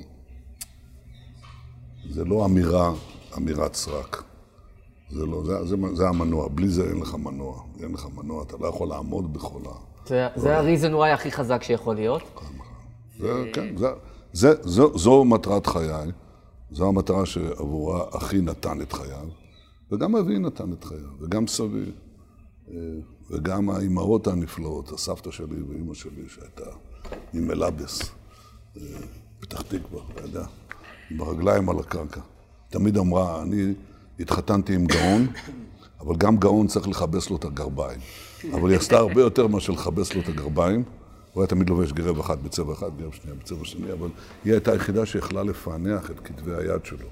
זה 2.11 2.25
לא 2.25 2.45
אמירה, 2.45 2.93
אמירת 3.37 3.75
סרק. 3.75 4.23
זה 5.11 5.27
לא, 5.27 5.45
זה, 5.45 5.65
זה, 5.67 5.77
זה 5.95 6.09
המנוע, 6.09 6.49
בלי 6.49 6.69
זה 6.69 6.91
אין 6.91 7.01
לך 7.01 7.15
מנוע. 7.15 7.63
אין 7.83 7.93
לך 7.93 8.07
מנוע, 8.15 8.43
אתה 8.43 8.57
לא 8.61 8.67
יכול 8.67 8.89
לעמוד 8.89 9.33
בכל 9.33 9.61
ה... 9.67 9.73
זה, 10.07 10.29
זה 10.37 10.59
ה-reason 10.59 10.93
why 10.93 11.15
הכי 11.15 11.31
חזק 11.31 11.63
שיכול 11.63 11.95
להיות. 11.95 12.23
זה, 13.19 13.51
כן, 13.53 13.77
זה, 13.77 13.89
זה, 14.33 14.55
זו, 14.63 14.99
זו 14.99 15.25
מטרת 15.25 15.67
חיי, 15.67 16.11
זו 16.71 16.89
המטרה 16.89 17.27
שעבורה 17.27 18.05
אחי 18.17 18.41
נתן 18.41 18.81
את 18.81 18.93
חייו, 18.93 19.27
וגם 19.93 20.17
אבי 20.17 20.39
נתן 20.39 20.73
את 20.73 20.85
חייו, 20.85 21.11
וגם 21.21 21.47
סבי, 21.47 21.85
וגם 23.31 23.71
האימהות 23.71 24.27
הנפלאות, 24.27 24.93
הסבתא 24.93 25.31
שלי 25.31 25.63
ואימא 25.69 25.95
שלי, 25.95 26.29
שהייתה 26.29 26.71
ממלאבס, 27.35 28.03
אה, 28.77 28.83
פתח 29.41 29.63
תקווה, 29.63 30.03
אתה 30.15 30.23
יודע, 30.23 30.45
עם 31.11 31.21
הרגליים 31.21 31.69
על 31.69 31.79
הקרקע. 31.79 32.21
תמיד 32.69 32.97
אמרה, 32.97 33.43
אני... 33.43 33.75
התחתנתי 34.21 34.75
עם 34.75 34.87
גאון, 34.87 35.27
אבל 36.01 36.17
גם 36.17 36.37
גאון 36.37 36.67
צריך 36.67 36.89
לכבס 36.89 37.31
לו 37.31 37.37
את 37.37 37.45
הגרביים. 37.45 38.01
אבל 38.55 38.71
היא 38.71 38.79
עשתה 38.79 38.99
הרבה 38.99 39.21
יותר 39.21 39.47
מאשר 39.47 39.73
לכבס 39.73 40.15
לו 40.15 40.21
את 40.21 40.29
הגרביים, 40.29 40.83
הוא 41.33 41.43
היה 41.43 41.49
תמיד 41.49 41.71
לובש 41.71 41.93
גרב 41.93 42.21
אחת 42.21 42.39
בצבע 42.39 42.73
אחד, 42.73 42.91
גרב 42.99 43.13
שנייה 43.13 43.37
בצבע 43.37 43.65
שני, 43.65 43.93
אבל 43.93 44.09
היא 44.45 44.53
הייתה 44.53 44.73
היחידה 44.73 45.07
שיכלה 45.07 45.43
לפענח 45.43 46.11
את 46.11 46.21
כתבי 46.21 46.55
היד 46.55 46.85
שלו. 46.85 47.07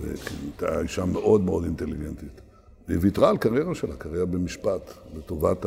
והייתה 0.00 0.80
אישה 0.80 1.04
מאוד 1.04 1.40
מאוד 1.40 1.64
אינטליגנטית. 1.64 2.40
והיא 2.88 2.98
ויתרה 3.02 3.28
על 3.28 3.36
קריירה 3.36 3.74
שלה, 3.74 3.96
קריירה 3.96 4.26
במשפט, 4.26 4.92
לטובת 5.14 5.66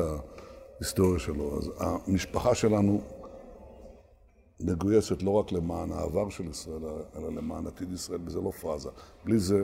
ההיסטוריה 0.78 1.19
שלו. 1.19 1.57
אז 1.57 1.72
המשפחה 1.80 2.55
שלנו 2.55 3.01
מגויסת 4.59 5.24
לא 5.24 5.32
רק 5.32 5.51
למען 5.51 5.91
העבר 5.91 6.30
של 6.30 6.49
ישראל, 6.49 6.82
אלא 7.17 7.30
למען 7.30 7.67
עתיד 7.67 7.93
ישראל, 7.93 8.19
וזה 8.26 8.41
לא 8.41 8.51
פראזה. 8.51 8.89
בלי 9.26 9.39
זה, 9.39 9.63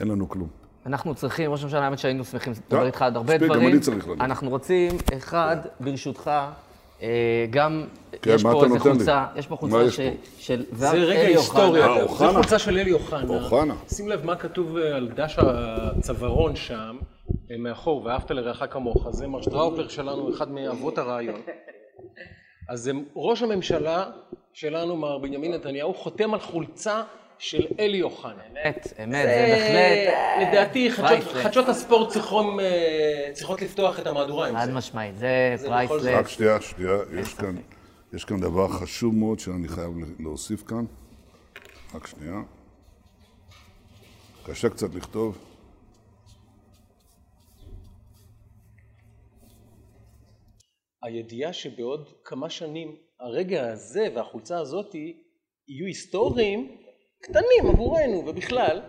אין 0.00 0.08
לנו 0.08 0.28
כלום. 0.28 0.48
אנחנו 0.86 1.14
צריכים, 1.14 1.50
ראש 1.50 1.62
הממשלה, 1.62 1.84
האמת 1.84 1.98
שהיינו 1.98 2.24
שמחים 2.24 2.52
לדבר 2.52 2.86
איתך 2.86 3.02
על 3.02 3.16
הרבה 3.16 3.34
מספיק, 3.34 3.48
גם 3.48 3.54
דברים. 3.54 3.72
אני 3.72 3.80
צריך 3.80 4.08
להגיד. 4.08 4.22
אנחנו 4.22 4.50
רוצים, 4.50 4.92
אחד, 5.16 5.56
ברשותך, 5.80 6.28
אה, 6.28 6.52
גם, 7.50 7.84
כן, 8.22 8.30
יש 8.34 8.42
פה 8.42 8.64
איזה 8.64 8.74
לי? 8.74 8.80
חולצה, 8.80 9.26
יש 9.36 9.46
פה 9.46 9.56
חולצה 9.56 9.90
ש-? 9.90 10.00
של... 10.38 10.64
זה 10.72 10.90
רגע. 10.90 11.20
היסטורי. 11.20 11.82
אה, 11.82 11.94
זו 11.94 12.02
אוחנה. 12.02 12.32
חולצה 12.32 12.58
של 12.58 12.78
אלי 12.78 12.92
אוחנה. 12.92 13.34
אוחנה. 13.34 13.74
שים 13.88 14.08
לב 14.08 14.26
מה 14.26 14.36
כתוב 14.36 14.76
אה, 14.76 14.96
על 14.96 15.08
דש 15.08 15.36
הצווארון 15.38 16.56
שם, 16.56 16.96
אה, 17.50 17.56
מאחור, 17.58 18.04
ואהבת 18.04 18.30
לרעך 18.30 18.62
כמוך. 18.70 19.06
זה 19.10 19.26
מר 19.26 19.42
שטראופלר 19.42 19.88
שלנו, 19.88 20.30
אחד 20.30 20.50
מאבות 20.50 20.98
הרעיון. 20.98 21.40
אז 22.68 22.80
זה 22.80 22.92
ראש 23.16 23.42
הממשלה 23.42 24.04
שלנו, 24.52 24.96
מר 24.96 25.18
בנימין 25.18 25.54
נתניהו, 25.54 25.94
חותם 25.94 26.34
על 26.34 26.40
חולצה 26.40 27.02
של 27.42 27.66
אלי 27.78 28.02
אוחנה. 28.02 28.42
אמת, 28.52 28.86
אמת, 29.04 29.26
זה 29.26 29.46
בהחלט... 29.48 30.14
אה, 30.14 30.42
לדעתי 30.50 30.90
חדשות- 30.90 31.32
priceless. 31.32 31.68
הספורט 31.68 32.08
צריכות, 32.12 32.46
אה, 32.60 33.30
צריכות 33.32 33.62
לפתוח 33.62 33.98
את 33.98 34.06
המהדורה 34.06 34.48
עם 34.48 34.56
חד 34.58 34.64
זה. 34.66 34.72
משמעית, 34.72 35.16
זה 35.18 35.54
זאת. 35.56 35.68
רק 35.70 35.88
priceless. 35.88 36.28
שנייה, 36.28 36.60
שנייה, 36.60 36.96
יש 37.20 37.34
כאן, 37.34 37.56
יש 38.12 38.24
כאן 38.24 38.40
דבר 38.40 38.68
חשוב 38.68 39.14
מאוד 39.14 39.38
שאני 39.38 39.68
חייב 39.68 39.90
להוסיף 40.20 40.62
כאן. 40.62 40.84
רק 41.94 42.06
שנייה. 42.06 42.42
קשה 44.46 44.68
קצת 44.68 44.94
לכתוב. 44.94 45.38
הידיעה 51.02 51.52
שבעוד 51.52 52.08
כמה 52.24 52.50
שנים 52.50 52.96
הרגע 53.20 53.72
הזה 53.72 54.06
והחולצה 54.14 54.58
הזאת 54.58 54.94
יהיו 54.94 55.86
היסטוריים 55.86 56.81
קטנים 57.22 57.66
עבורנו 57.68 58.24
ובכלל, 58.26 58.80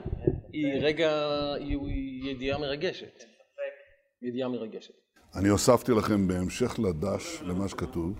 היא 0.52 0.74
רגע, 0.82 1.10
היא 1.60 1.78
ידיעה 2.32 2.58
מרגשת. 2.58 3.24
ידיעה 4.22 4.50
מרגשת. 4.50 4.94
אני 5.36 5.50
הוספתי 5.50 5.92
לכם 5.92 6.28
בהמשך 6.28 6.80
לדש, 6.80 7.42
למה 7.42 7.70
שכתוב, 7.70 8.20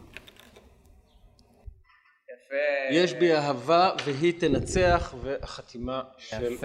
יש 2.92 3.14
בי 3.14 3.36
אהבה 3.36 3.92
והיא 4.06 4.34
תנצח 4.40 5.14
והחתימה 5.22 6.02
של. 6.18 6.48
ראש 6.54 6.62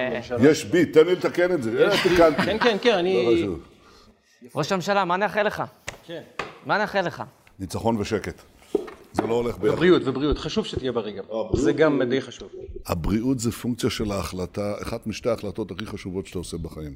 הממשלה. 0.00 0.50
יש 0.50 0.64
בי, 0.64 0.86
תן 0.86 1.06
לי 1.06 1.12
לתקן 1.12 1.52
את 1.52 1.62
זה. 1.62 1.86
אה, 1.86 2.02
תיקנתי. 2.02 2.42
כן, 2.42 2.58
כן, 2.58 2.76
כן, 2.82 2.94
לא 2.94 2.98
אני... 2.98 3.36
חשוב. 3.36 3.68
ראש 4.54 4.72
הממשלה, 4.72 5.04
מה 5.04 5.16
נאחל 5.16 5.42
לך? 5.42 5.62
כן. 6.06 6.22
מה 6.66 6.78
נאחל 6.78 7.00
לך? 7.00 7.22
ניצחון 7.58 7.96
ושקט. 7.96 8.42
לא 9.26 9.34
הולך 9.34 9.58
ביחד. 9.58 9.74
ובריאות, 9.74 10.02
ובריאות. 10.04 10.38
חשוב 10.38 10.66
שתהיה 10.66 10.92
בריא 10.92 11.16
גם. 11.16 11.24
זה 11.54 11.72
גם 11.72 12.02
די 12.02 12.20
חשוב. 12.20 12.48
הבריאות 12.86 13.38
זה 13.38 13.52
פונקציה 13.52 13.90
של 13.90 14.12
ההחלטה, 14.12 14.74
אחת 14.82 15.06
משתי 15.06 15.28
ההחלטות 15.28 15.70
הכי 15.70 15.86
חשובות 15.86 16.26
שאתה 16.26 16.38
עושה 16.38 16.56
בחיים. 16.56 16.94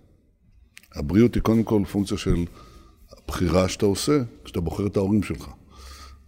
הבריאות 0.95 1.35
היא 1.35 1.43
קודם 1.43 1.63
כל 1.63 1.83
פונקציה 1.93 2.19
של 2.19 2.45
הבחירה 3.13 3.69
שאתה 3.69 3.87
עושה, 3.87 4.19
כשאתה 4.45 4.61
בוחר 4.61 4.87
את 4.87 4.97
ההורים 4.97 5.23
שלך. 5.23 5.49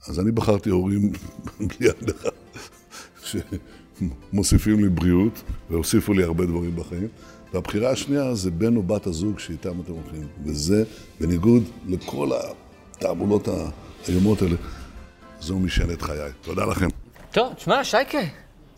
אז 0.09 0.21
אני 0.21 0.33
בחרתי 0.33 0.71
הורים 0.71 1.13
בלי 1.69 1.89
הנחה, 1.89 2.29
שמוסיפים 4.33 4.85
לי 4.85 4.89
בריאות, 4.89 5.43
והוסיפו 5.71 6.13
לי 6.13 6.23
הרבה 6.23 6.47
דברים 6.47 6.77
בחיים. 6.77 7.09
והבחירה 7.53 7.91
השנייה 7.91 8.35
זה 8.35 8.51
בן 8.51 8.77
או 8.77 8.83
בת 8.83 9.07
הזוג 9.07 9.39
שאיתם 9.39 9.81
אתם 9.81 9.93
הולכים. 9.93 10.27
וזה, 10.45 10.85
בניגוד 11.21 11.63
לכל 11.87 12.31
התעמולות 12.97 13.49
האיומות 14.07 14.43
האלה, 14.43 14.57
זו 15.43 15.59
משענת 15.59 16.03
חיי. 16.03 16.30
תודה 16.43 16.64
לכם. 16.64 16.88
טוב, 17.32 17.53
תשמע, 17.55 17.84
שייקה, 17.84 18.18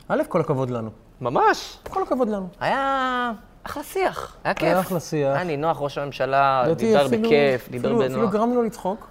א', 0.08 0.22
כל 0.28 0.40
הכבוד 0.40 0.70
לנו. 0.70 0.90
ממש, 1.20 1.76
כל 1.90 2.02
הכבוד 2.02 2.28
לנו. 2.28 2.48
היה 2.60 3.32
אחלה 3.64 3.82
שיח, 3.82 4.36
היה 4.44 4.54
כיף. 4.54 4.62
היה 4.68 4.80
אחלה 4.80 5.00
שיח. 5.00 5.34
היה 5.34 5.44
נינוח, 5.44 5.76
ראש 5.80 5.98
הממשלה, 5.98 6.64
דיבר 6.76 7.06
אפילו- 7.06 7.22
בכיף, 7.28 7.68
דיבר 7.70 7.88
אפילו- 7.88 8.04
אפילו 8.04 8.18
בנוח. 8.20 8.32
גרם 8.32 8.54
לו 8.54 8.62
לצחוק. 8.62 9.06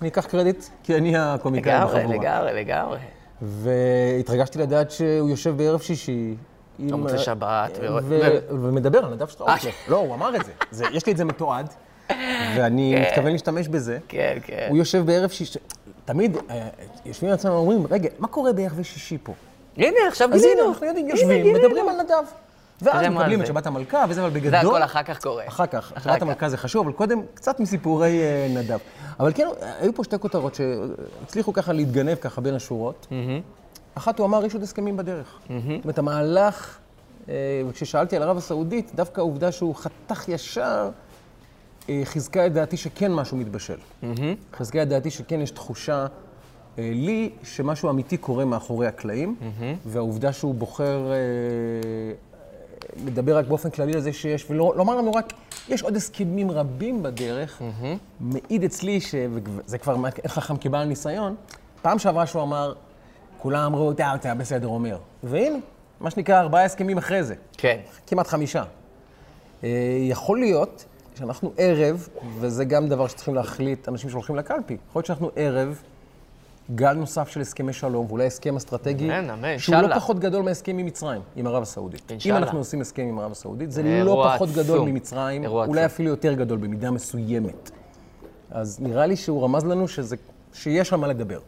אני 0.00 0.08
אקח 0.08 0.26
קרדיט, 0.26 0.64
כי 0.82 0.96
אני 0.96 1.16
הקומיקאי 1.16 1.72
לגמרי, 1.72 1.98
בחבורה. 2.00 2.16
לגמרי, 2.18 2.52
לגמרי. 2.52 2.98
והתרגשתי 3.42 4.58
לדעת 4.58 4.90
שהוא 4.90 5.30
יושב 5.30 5.56
בערב 5.56 5.80
שישי. 5.80 6.34
עם- 6.78 6.88
במוצאי 6.90 7.18
שבת, 7.18 7.78
ו- 7.82 7.96
ו- 8.08 8.38
ומדבר 8.50 8.98
על 9.04 9.14
נדב 9.14 9.28
שטראוכלר. 9.28 9.56
אה. 9.70 9.76
לא, 9.88 9.96
הוא 9.96 10.14
אמר 10.14 10.36
את 10.36 10.44
זה. 10.44 10.52
זה. 10.70 10.84
יש 10.92 11.06
לי 11.06 11.12
את 11.12 11.16
זה 11.16 11.24
מתועד, 11.24 11.66
ואני 12.56 13.00
מתכוון 13.00 13.32
להשתמש 13.32 13.68
בזה. 13.68 13.98
כן, 14.08 14.38
כן. 14.42 14.66
הוא 14.70 14.78
יושב 14.78 15.06
בערב 15.06 15.30
שישי. 15.30 15.58
תמיד 16.04 16.36
אה, 16.50 16.68
יושבים 17.04 17.30
לעצמם 17.30 17.52
ואומרים, 17.52 17.86
רגע, 17.90 18.08
מה 18.18 18.28
קורה 18.28 18.52
בערב 18.52 18.82
שישי 18.82 19.18
פה? 19.22 19.32
הנה, 19.76 19.98
עכשיו 20.08 20.28
אז 20.34 20.42
הנה, 20.42 20.52
גילינו. 20.52 20.68
אנחנו 20.68 20.86
יודעים, 20.86 21.08
יושבים, 21.08 21.42
גילינו. 21.42 21.58
מדברים 21.58 21.88
על 21.88 22.02
נדב. 22.02 22.24
ואז 22.82 23.06
מקבלים. 23.06 23.40
את 23.40 23.46
שבת 23.46 23.66
המלכה, 23.66 24.04
וזה, 24.08 24.20
אבל 24.20 24.30
בגדול... 24.30 24.50
זה 24.50 24.58
הכל 24.60 24.82
אחר 24.82 25.02
כך 25.02 25.22
קורה. 25.22 25.48
אחר 25.48 25.66
כך. 25.66 25.92
שבת. 26.04 26.22
המלכה 26.22 26.48
זה 26.48 26.56
חשוב, 26.56 26.86
אבל 26.86 26.96
קודם 26.96 27.20
קצת 27.34 27.60
מסיפורי 27.60 28.20
אה, 28.20 28.46
נדב. 28.50 28.78
אבל 29.20 29.32
כן, 29.32 29.46
היו 29.80 29.94
פה 29.94 30.04
שתי 30.04 30.18
כותרות 30.18 30.54
שהצליחו 30.54 31.52
ככה 31.52 31.72
להתגנב 31.72 32.14
ככה 32.14 32.40
בין 32.40 32.54
השורות. 32.54 33.06
אחת, 33.94 34.18
הוא 34.18 34.26
אמר, 34.26 34.44
יש 34.44 34.54
עוד 34.54 34.62
הסכמים 34.62 34.96
בדרך. 34.96 35.38
זאת 35.48 35.84
אומרת, 35.84 35.98
המהלך, 35.98 36.78
אה, 37.28 37.34
וכששאלתי 37.68 38.16
על 38.16 38.22
ערב 38.22 38.36
הסעודית, 38.36 38.92
דווקא 38.94 39.20
העובדה 39.20 39.52
שהוא 39.52 39.74
חתך 39.74 40.28
ישר, 40.28 40.90
חיזקה 42.04 42.46
את 42.46 42.52
דעתי 42.52 42.76
שכן 42.76 43.12
משהו 43.12 43.36
מתבשל. 43.36 43.78
חיזקה 44.52 44.82
את 44.82 44.88
דעתי 44.88 45.10
שכן 45.10 45.40
יש 45.40 45.50
תחושה 45.50 46.06
אה, 46.78 46.90
לי 46.94 47.30
שמשהו 47.42 47.90
אמיתי 47.90 48.16
קורה 48.16 48.44
מאחורי 48.44 48.86
הקלעים, 48.86 49.36
והעובדה 49.86 50.32
שהוא 50.32 50.54
בוחר 50.54 51.12
אה, 51.12 51.16
לדבר 53.06 53.38
רק 53.38 53.46
באופן 53.46 53.70
כללי 53.70 53.94
על 53.94 54.00
זה 54.00 54.12
שיש, 54.12 54.50
ולומר 54.50 54.96
לנו 54.96 55.12
רק, 55.12 55.32
יש 55.68 55.82
עוד 55.82 55.96
הסכמים 55.96 56.50
רבים 56.50 57.02
בדרך, 57.02 57.62
מעיד 58.20 58.64
אצלי, 58.64 59.00
וזה 59.32 59.78
כבר 59.78 59.96
חכם 60.26 60.56
כבעל 60.56 60.86
ניסיון, 60.86 61.34
פעם 61.82 61.98
שעברה 61.98 62.26
שהוא 62.26 62.42
אמר, 62.42 62.72
כולם 63.38 63.64
אמרו, 63.64 63.90
אתה, 63.90 64.14
אתה 64.14 64.34
בסדר 64.34 64.68
אומר. 64.68 64.98
והנה, 65.22 65.58
מה 66.00 66.10
שנקרא, 66.10 66.40
ארבעה 66.40 66.64
הסכמים 66.64 66.98
אחרי 66.98 67.24
זה. 67.24 67.34
כן. 67.56 67.78
כמעט 68.06 68.26
חמישה. 68.26 68.64
אה, 69.64 69.68
יכול 70.00 70.40
להיות 70.40 70.84
שאנחנו 71.14 71.52
ערב, 71.56 72.08
וזה 72.38 72.64
גם 72.64 72.88
דבר 72.88 73.06
שצריכים 73.06 73.34
להחליט 73.34 73.88
אנשים 73.88 74.10
שהולכים 74.10 74.36
לקלפי, 74.36 74.76
יכול 74.88 75.00
להיות 75.00 75.06
שאנחנו 75.06 75.30
ערב 75.36 75.82
גל 76.74 76.92
נוסף 76.92 77.28
של 77.28 77.40
הסכמי 77.40 77.72
שלום, 77.72 78.06
ואולי 78.08 78.26
הסכם 78.26 78.56
אסטרטגי, 78.56 79.04
אמן, 79.04 79.30
אמן, 79.30 79.58
שהוא 79.58 79.74
לא 79.74 79.78
אינשאללה. 79.78 79.96
פחות 79.96 80.18
גדול 80.18 80.42
מהסכם 80.42 80.78
עם 80.78 80.86
מצרים, 80.86 81.20
עם 81.36 81.46
ערב 81.46 81.62
הסעודית. 81.62 82.12
אם. 82.26 82.36
אנחנו 82.36 82.58
עושים 82.58 82.80
הסכם 82.80 83.02
עם 83.02 83.18
ערב 83.18 83.32
הסעודית, 83.32 83.72
זה 83.72 83.82
לא 84.04 84.30
פחות. 84.34 84.48
גדול 84.48 84.88
ממצרים, 84.88 85.46
אולי. 85.46 85.86
אפילו 85.86 86.08
יותר 86.10 86.32
גדול 86.32 86.58
במידה 86.58 86.90
מסוימת. 86.90 87.70
אז 88.50 88.80
נראה 88.80 89.06
לי 89.06 89.16
שהוא 89.16 89.44
רמז 89.44 89.64
לנו 89.64 89.88
שזה, 89.88 90.16
שיש 90.52 90.92
על 90.92 90.98
מה 90.98 91.06
לדבר, 91.06 91.38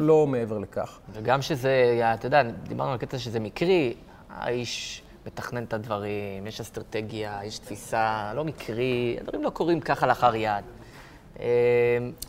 לא 0.00 0.26
מעבר 0.26 0.58
לכך. 0.58 0.98
וגם 1.12 1.42
שזה, 1.42 2.00
אתה 2.14 2.26
יודע, 2.26 2.42
דיברנו 2.68 2.92
על 2.92 2.98
קטע 2.98 3.18
שזה 3.18 3.40
מקרי, 3.40 3.94
האיש 4.30 5.02
מתכנן 5.26 5.64
את 5.64 5.74
הדברים, 5.74 6.46
יש 6.46 6.60
אסטרטגיה, 6.60 7.38
יש 7.44 7.58
תפיסה, 7.58 8.32
לא 8.34 8.44
מקרי, 8.44 9.16
הדברים 9.20 9.42
לא 9.42 9.50
קורים 9.50 9.80
ככה 9.80 10.06
לאחר 10.06 10.34
יד. 10.34 10.64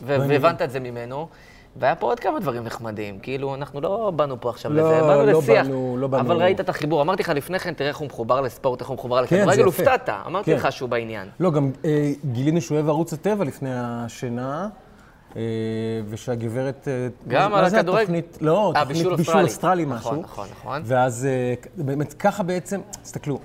ו- 0.02 0.16
והבנת 0.28 0.62
את 0.62 0.70
זה 0.70 0.80
ממנו. 0.80 1.28
והיה 1.76 1.94
פה 1.94 2.06
עוד 2.06 2.20
כמה 2.20 2.40
דברים 2.40 2.64
נחמדים, 2.64 3.18
כאילו, 3.18 3.54
אנחנו 3.54 3.80
לא 3.80 4.12
באנו 4.16 4.40
פה 4.40 4.50
עכשיו 4.50 4.72
לא, 4.72 4.82
לזה, 4.82 5.00
באנו 5.02 5.26
לא 5.26 5.38
לשיח. 5.38 5.66
באנו- 5.66 5.96
לא 5.98 6.06
באנו- 6.06 6.22
אבל 6.32 6.42
ראית 6.42 6.60
את 6.60 6.68
החיבור, 6.68 7.02
אמרתי 7.02 7.22
לך 7.22 7.28
לפני 7.28 7.58
כן, 7.58 7.74
תראה 7.74 7.88
איך 7.88 7.96
הוא 7.96 8.06
מחובר 8.06 8.40
לספורט, 8.40 8.80
איך 8.80 8.88
הוא 8.88 8.94
מחובר 8.94 9.26
כן, 9.26 9.36
זה 9.36 9.42
לכדורגל, 9.42 9.68
יפה. 9.68 9.82
הופתעת, 9.82 10.08
אמרתי 10.26 10.50
כן. 10.50 10.56
לך 10.56 10.72
שהוא 10.72 10.88
בעניין. 10.88 11.28
לא, 11.40 11.50
גם 11.50 11.70
אה, 11.84 12.12
גילינו 12.32 12.60
שהוא 12.60 12.76
אוהב 12.76 12.88
ערוץ 12.88 13.12
הטבע 13.12 13.44
לפני 13.44 13.70
השינה, 13.74 14.68
ושהגברת... 16.08 16.88
אה, 16.88 17.08
גם 17.28 17.54
על 17.54 17.64
הכדורגל? 17.64 18.00
התוכנית? 18.02 18.38
לא, 18.40 18.72
אה, 18.76 18.80
תוכנית 18.80 18.96
בישול 18.96 19.16
בישול 19.16 19.42
אוסטרלי. 19.42 19.84
נכון, 19.84 19.96
משהו. 19.98 20.22
נכון, 20.22 20.48
נכון. 20.58 20.82
ואז 20.84 21.26
אה, 21.26 21.54
באמת 21.76 22.12
ככה 22.12 22.42
בעצם, 22.42 22.80
תסתכלו, 23.02 23.38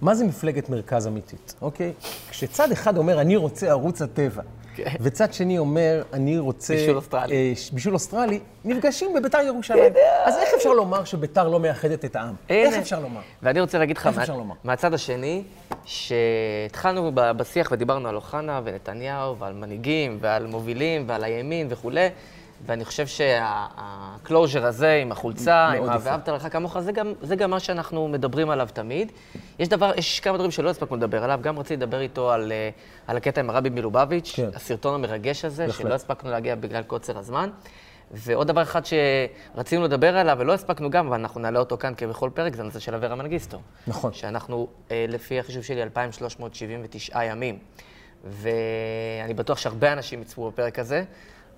מה 0.00 0.14
זה 0.14 0.24
מפלגת 0.24 0.68
מרכז 0.68 1.06
אמיתית, 1.06 1.54
אוקיי? 1.62 1.92
כשצד 2.30 2.72
אחד 2.72 2.96
אומר, 2.96 3.20
אני 3.20 3.36
רוצה 3.36 3.68
ערוץ 3.68 4.02
הטבע, 4.02 4.42
כן. 4.76 4.84
וצד 5.00 5.32
שני 5.32 5.58
אומר, 5.58 6.02
אני 6.12 6.38
רוצה... 6.38 6.74
בישול 6.74 6.96
אוסטרלי. 6.96 7.34
אה, 7.34 7.52
בישול 7.72 7.94
אוסטרלי, 7.94 8.40
נפגשים 8.64 9.14
בביתר 9.14 9.38
ירושלים. 9.38 9.92
אז 10.24 10.36
איך 10.36 10.48
אפשר 10.56 10.72
לומר 10.72 11.04
שביתר 11.04 11.48
לא 11.48 11.60
מאחדת 11.60 12.04
את 12.04 12.16
העם? 12.16 12.34
איך. 12.48 12.74
אפשר 12.74 13.00
לומר? 13.00 13.20
ואני 13.42 13.60
רוצה 13.60 13.78
להגיד 13.78 13.96
לך, 13.96 14.06
מה-? 14.06 14.54
מהצד 14.64 14.94
השני, 14.94 15.42
שהתחלנו 15.84 17.10
בשיח 17.14 17.68
ודיברנו 17.72 18.08
על 18.08 18.16
אוחנה 18.16 18.60
ונתניהו 18.64 19.38
ועל 19.38 19.52
מנהיגים 19.52 20.18
ועל 20.20 20.46
מובילים 20.46 21.04
ועל 21.06 21.24
הימין 21.24 21.66
וכולי, 21.70 22.08
ואני 22.66 22.84
חושב 22.84 23.06
שה 23.06 23.54
closure 23.54 24.66
הזה 24.66 24.98
עם 25.02 25.12
החולצה, 25.12 25.68
עם. 25.68 25.84
ה"ואהבת 25.84 26.28
לרעך 26.28 26.48
כמוך", 26.52 26.80
זה 26.80 26.92
גם, 26.92 27.12
זה 27.22 27.36
גם 27.36 27.50
מה 27.50 27.60
שאנחנו 27.60 28.08
מדברים 28.08 28.50
עליו 28.50 28.68
תמיד. 28.72 29.12
יש 29.58 29.68
דבר, 29.68 29.92
יש 29.96 30.20
כמה 30.20 30.36
דברים 30.36 30.50
שלא 30.50 30.70
הספקנו 30.70 30.96
לדבר 30.96 31.24
עליו, 31.24 31.40
גם 31.42 31.58
רציתי 31.58 31.76
לדבר 31.76 32.00
איתו 32.00 32.32
על, 32.32 32.52
אה, 32.52 32.70
על 33.06 33.16
הקטע 33.16 33.40
עם 33.40 33.50
הרבי 33.50 33.70
מלובביץ', 33.70 34.32
כן. 34.36 34.48
הסרטון 34.54 34.94
המרגש 34.94 35.44
הזה, 35.44 35.66
בהחלט. 35.66 35.86
שלא 35.86 35.94
הספקנו 35.94 36.30
להגיע 36.30 36.54
בגלל 36.54 36.82
קוצר 36.82 37.18
הזמן. 37.18 37.50
ועוד 38.14 38.46
דבר 38.46 38.62
אחד 38.62 38.82
שרצינו 38.84 39.84
לדבר 39.84 40.16
עליו 40.16 40.36
ולא 40.40 40.52
הספקנו 40.52 40.90
גם, 40.90 41.06
אבל 41.06 41.20
אנחנו 41.20 41.40
נעלה 41.40 41.58
אותו 41.58 41.78
כאן 41.78 41.92
כבכל 41.96 42.30
פרק, 42.34 42.54
זה 42.54 42.62
הנושא 42.62 42.78
של 42.78 42.94
אברה 42.94 43.14
מנגיסטו. 43.14 43.58
נכון. 43.86 44.12
שאנחנו, 44.12 44.68
אה, 44.90 45.06
לפי 45.08 45.38
החישוב 45.38 45.62
שלי, 45.62 45.82
2,379 45.82 47.24
ימים. 47.24 47.58
ואני 48.24 49.34
בטוח 49.34 49.58
שהרבה 49.58 49.92
אנשים 49.92 50.22
יצפו 50.22 50.50
בפרק 50.50 50.78
הזה, 50.78 51.04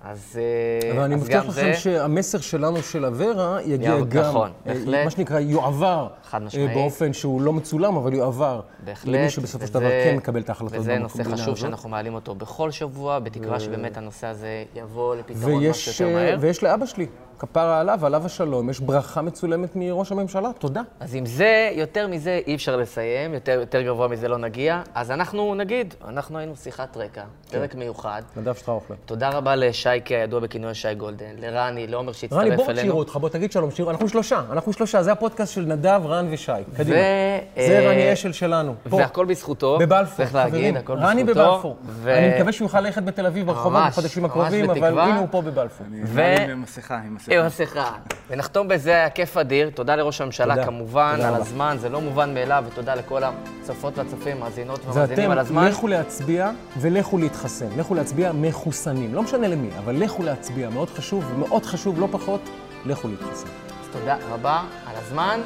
אז, 0.05 0.39
אה, 0.39 0.91
אבל 0.91 1.01
אני 1.01 1.15
אז 1.15 1.21
מבטיח 1.21 1.45
לכם 1.45 1.51
זה... 1.51 1.73
שהמסר 1.73 2.37
שלנו 2.37 2.83
של 2.83 3.05
אברה 3.05 3.59
יגיע 3.65 3.99
גם, 3.99 4.21
נכון, 4.21 4.51
אה, 4.67 4.73
בהחלט. 4.73 5.05
מה 5.05 5.11
שנקרא, 5.11 5.39
יועבר 5.39 6.07
חד 6.23 6.41
אה, 6.41 6.45
משמעית. 6.45 6.73
באופן 6.73 7.13
שהוא 7.13 7.41
לא 7.41 7.53
מצולם, 7.53 7.95
אבל 7.95 8.13
יועבר 8.13 8.61
בהחלט. 8.83 9.15
למי 9.15 9.29
שבסופו 9.29 9.67
של 9.67 9.73
דבר 9.73 9.89
כן 9.89 10.15
מקבל 10.17 10.41
את 10.41 10.49
ההחלטות 10.49 10.79
וזה 10.79 10.97
נושא 10.97 11.23
חשוב 11.23 11.33
הזאת. 11.33 11.57
שאנחנו 11.57 11.89
מעלים 11.89 12.13
אותו 12.13 12.35
בכל 12.35 12.71
שבוע, 12.71 13.19
בתקווה 13.19 13.59
שבאמת 13.59 13.97
הנושא 13.97 14.27
הזה 14.27 14.63
יבוא 14.75 15.15
לפתרון 15.15 15.53
ויש, 15.53 15.89
שיותר 15.89 16.17
אה, 16.17 16.25
מהר. 16.25 16.37
ויש 16.39 16.63
לאבא 16.63 16.85
שלי, 16.85 17.05
כפרה 17.39 17.79
עליו, 17.79 18.05
עליו 18.05 18.25
השלום, 18.25 18.69
יש 18.69 18.79
ברכה 18.79 19.21
מצולמת 19.21 19.69
מראש 19.75 20.11
הממשלה, 20.11 20.49
תודה. 20.59 20.81
אז 20.99 21.15
עם 21.15 21.25
זה, 21.25 21.69
יותר 21.73 22.07
מזה 22.07 22.39
אי 22.47 22.55
אפשר 22.55 22.75
לסיים, 22.75 23.33
יותר, 23.33 23.51
יותר 23.51 23.81
גבוה 23.81 24.07
מזה 24.07 24.27
לא 24.27 24.37
נגיע. 24.37 24.81
אז 24.95 25.11
אנחנו 25.11 25.55
נגיד, 25.55 25.93
אנחנו 26.07 26.37
היינו 26.37 26.55
שיחת 26.55 26.97
רקע, 26.97 27.21
כן. 27.49 27.57
פרק 27.59 27.75
מיוחד. 27.75 28.21
נדב 28.37 28.53
שטראוכלר. 28.53 28.95
תודה 29.05 29.29
רבה 29.29 29.55
לשייקה, 29.55 30.15
הידוע 30.15 30.39
בכינוי 30.39 30.73
שי 30.73 30.95
גולדן, 30.95 31.25
לרני, 31.37 31.87
לעומר 31.87 32.11
שהצטרף 32.11 32.39
רני, 32.39 32.49
אלינו. 32.49 32.65
בוא 32.65 32.75
שירו 32.81 32.99
אותך, 32.99 33.15
בוא 33.15 33.29
תגיד 33.29 33.51
שלום, 33.51 33.71
שירו, 33.71 33.91
אנחנו 33.91 34.09
שלושה, 34.09 34.41
אנחנו 34.51 34.73
שלושה, 34.73 35.03
זה 35.03 35.11
הפודקאסט 35.11 35.53
של 35.53 35.61
נדב, 35.61 36.01
רן 36.05 36.27
ושי, 36.31 36.51
קדימה. 36.77 36.97
ו- 36.97 37.61
זה 37.67 37.79
אה, 37.79 37.89
רני 37.89 38.13
אשל 38.13 38.31
שלנו, 38.31 38.75
פה, 38.89 38.95
והכל 38.95 39.25
בזכותו. 39.25 39.77
בבלפור, 39.79 40.15
צריך 40.17 40.35
להגיד, 40.35 40.53
חברים, 40.53 40.77
הכל 40.77 40.97
רני 40.97 41.23
בזכותו. 41.23 41.51
בבלפור. 41.51 41.77
ו- 41.85 42.17
אני 42.17 42.35
מקווה 42.35 42.51
שהוא 42.51 42.65
יוכל 42.65 42.81
ללכת 42.81 43.03
בתל 43.03 43.25
אביב 43.25 43.47
ברחובות 43.47 43.81
בחודשים 43.87 44.25
הקרובים, 44.25 44.69
אבל. 44.69 44.99
הנה 44.99 45.19
הוא 45.19 45.27
פה 45.31 45.41
בבלפור. 45.41 45.87
ו- 46.05 46.21
עם 46.51 46.61
מסכה, 46.61 46.97
עם 47.05 47.15
מסכה. 47.15 47.24
עם 47.31 47.45
מסכה. 47.45 47.91
ונחתום 48.29 48.67
בזה, 48.67 48.89
היה 48.89 49.09
כיף 49.09 49.37
אדיר. 49.37 49.69
תודה 49.69 49.95
לראש 49.95 50.21
הממשלה 50.21 50.53
תודה. 50.53 50.65
כמובן, 50.65 51.13
תודה 51.15 51.27
על. 51.27 51.35
הזמן, 51.35 51.77
זה 51.79 51.89
לא 51.89 52.01
מובן 52.01 52.33
מאליו, 52.33 52.63
ותודה 52.67 52.95
לכל 52.95 53.21
הצופות 53.23 53.97
והצופים, 53.97 54.39
מאזינות 54.39 54.79
ומאזינים 54.85 55.31
על 55.31 55.37
ואתם, 55.37 55.39
הזמן. 55.39 55.67
לכו 55.67 55.87
להצביע 55.87 56.51
ולכו 56.77 57.17
להתחסן. 57.17 57.67
לכו 57.77 57.95
להצביע 57.95 58.31
מחוסנים. 58.31 59.13
לא 59.13 59.23
משנה 59.23 59.47
למי, 59.47 59.69
אבל 59.77 59.95
לכו 60.03 60.23
להצביע. 60.23 60.69
מאוד 60.69 60.89
חשוב, 60.89 61.31
ומאוד 61.35 61.65
חשוב, 61.65 61.99
לא 61.99 62.07
פחות, 62.11 62.41
לכו 62.85 63.07
להתחסן. 63.07 63.47
אז 63.81 63.87
תודה 63.91 64.17
רבה 64.29 64.63
על 64.85 64.95
הזמן. 64.95 65.39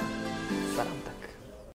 סלמתק. 0.75 0.98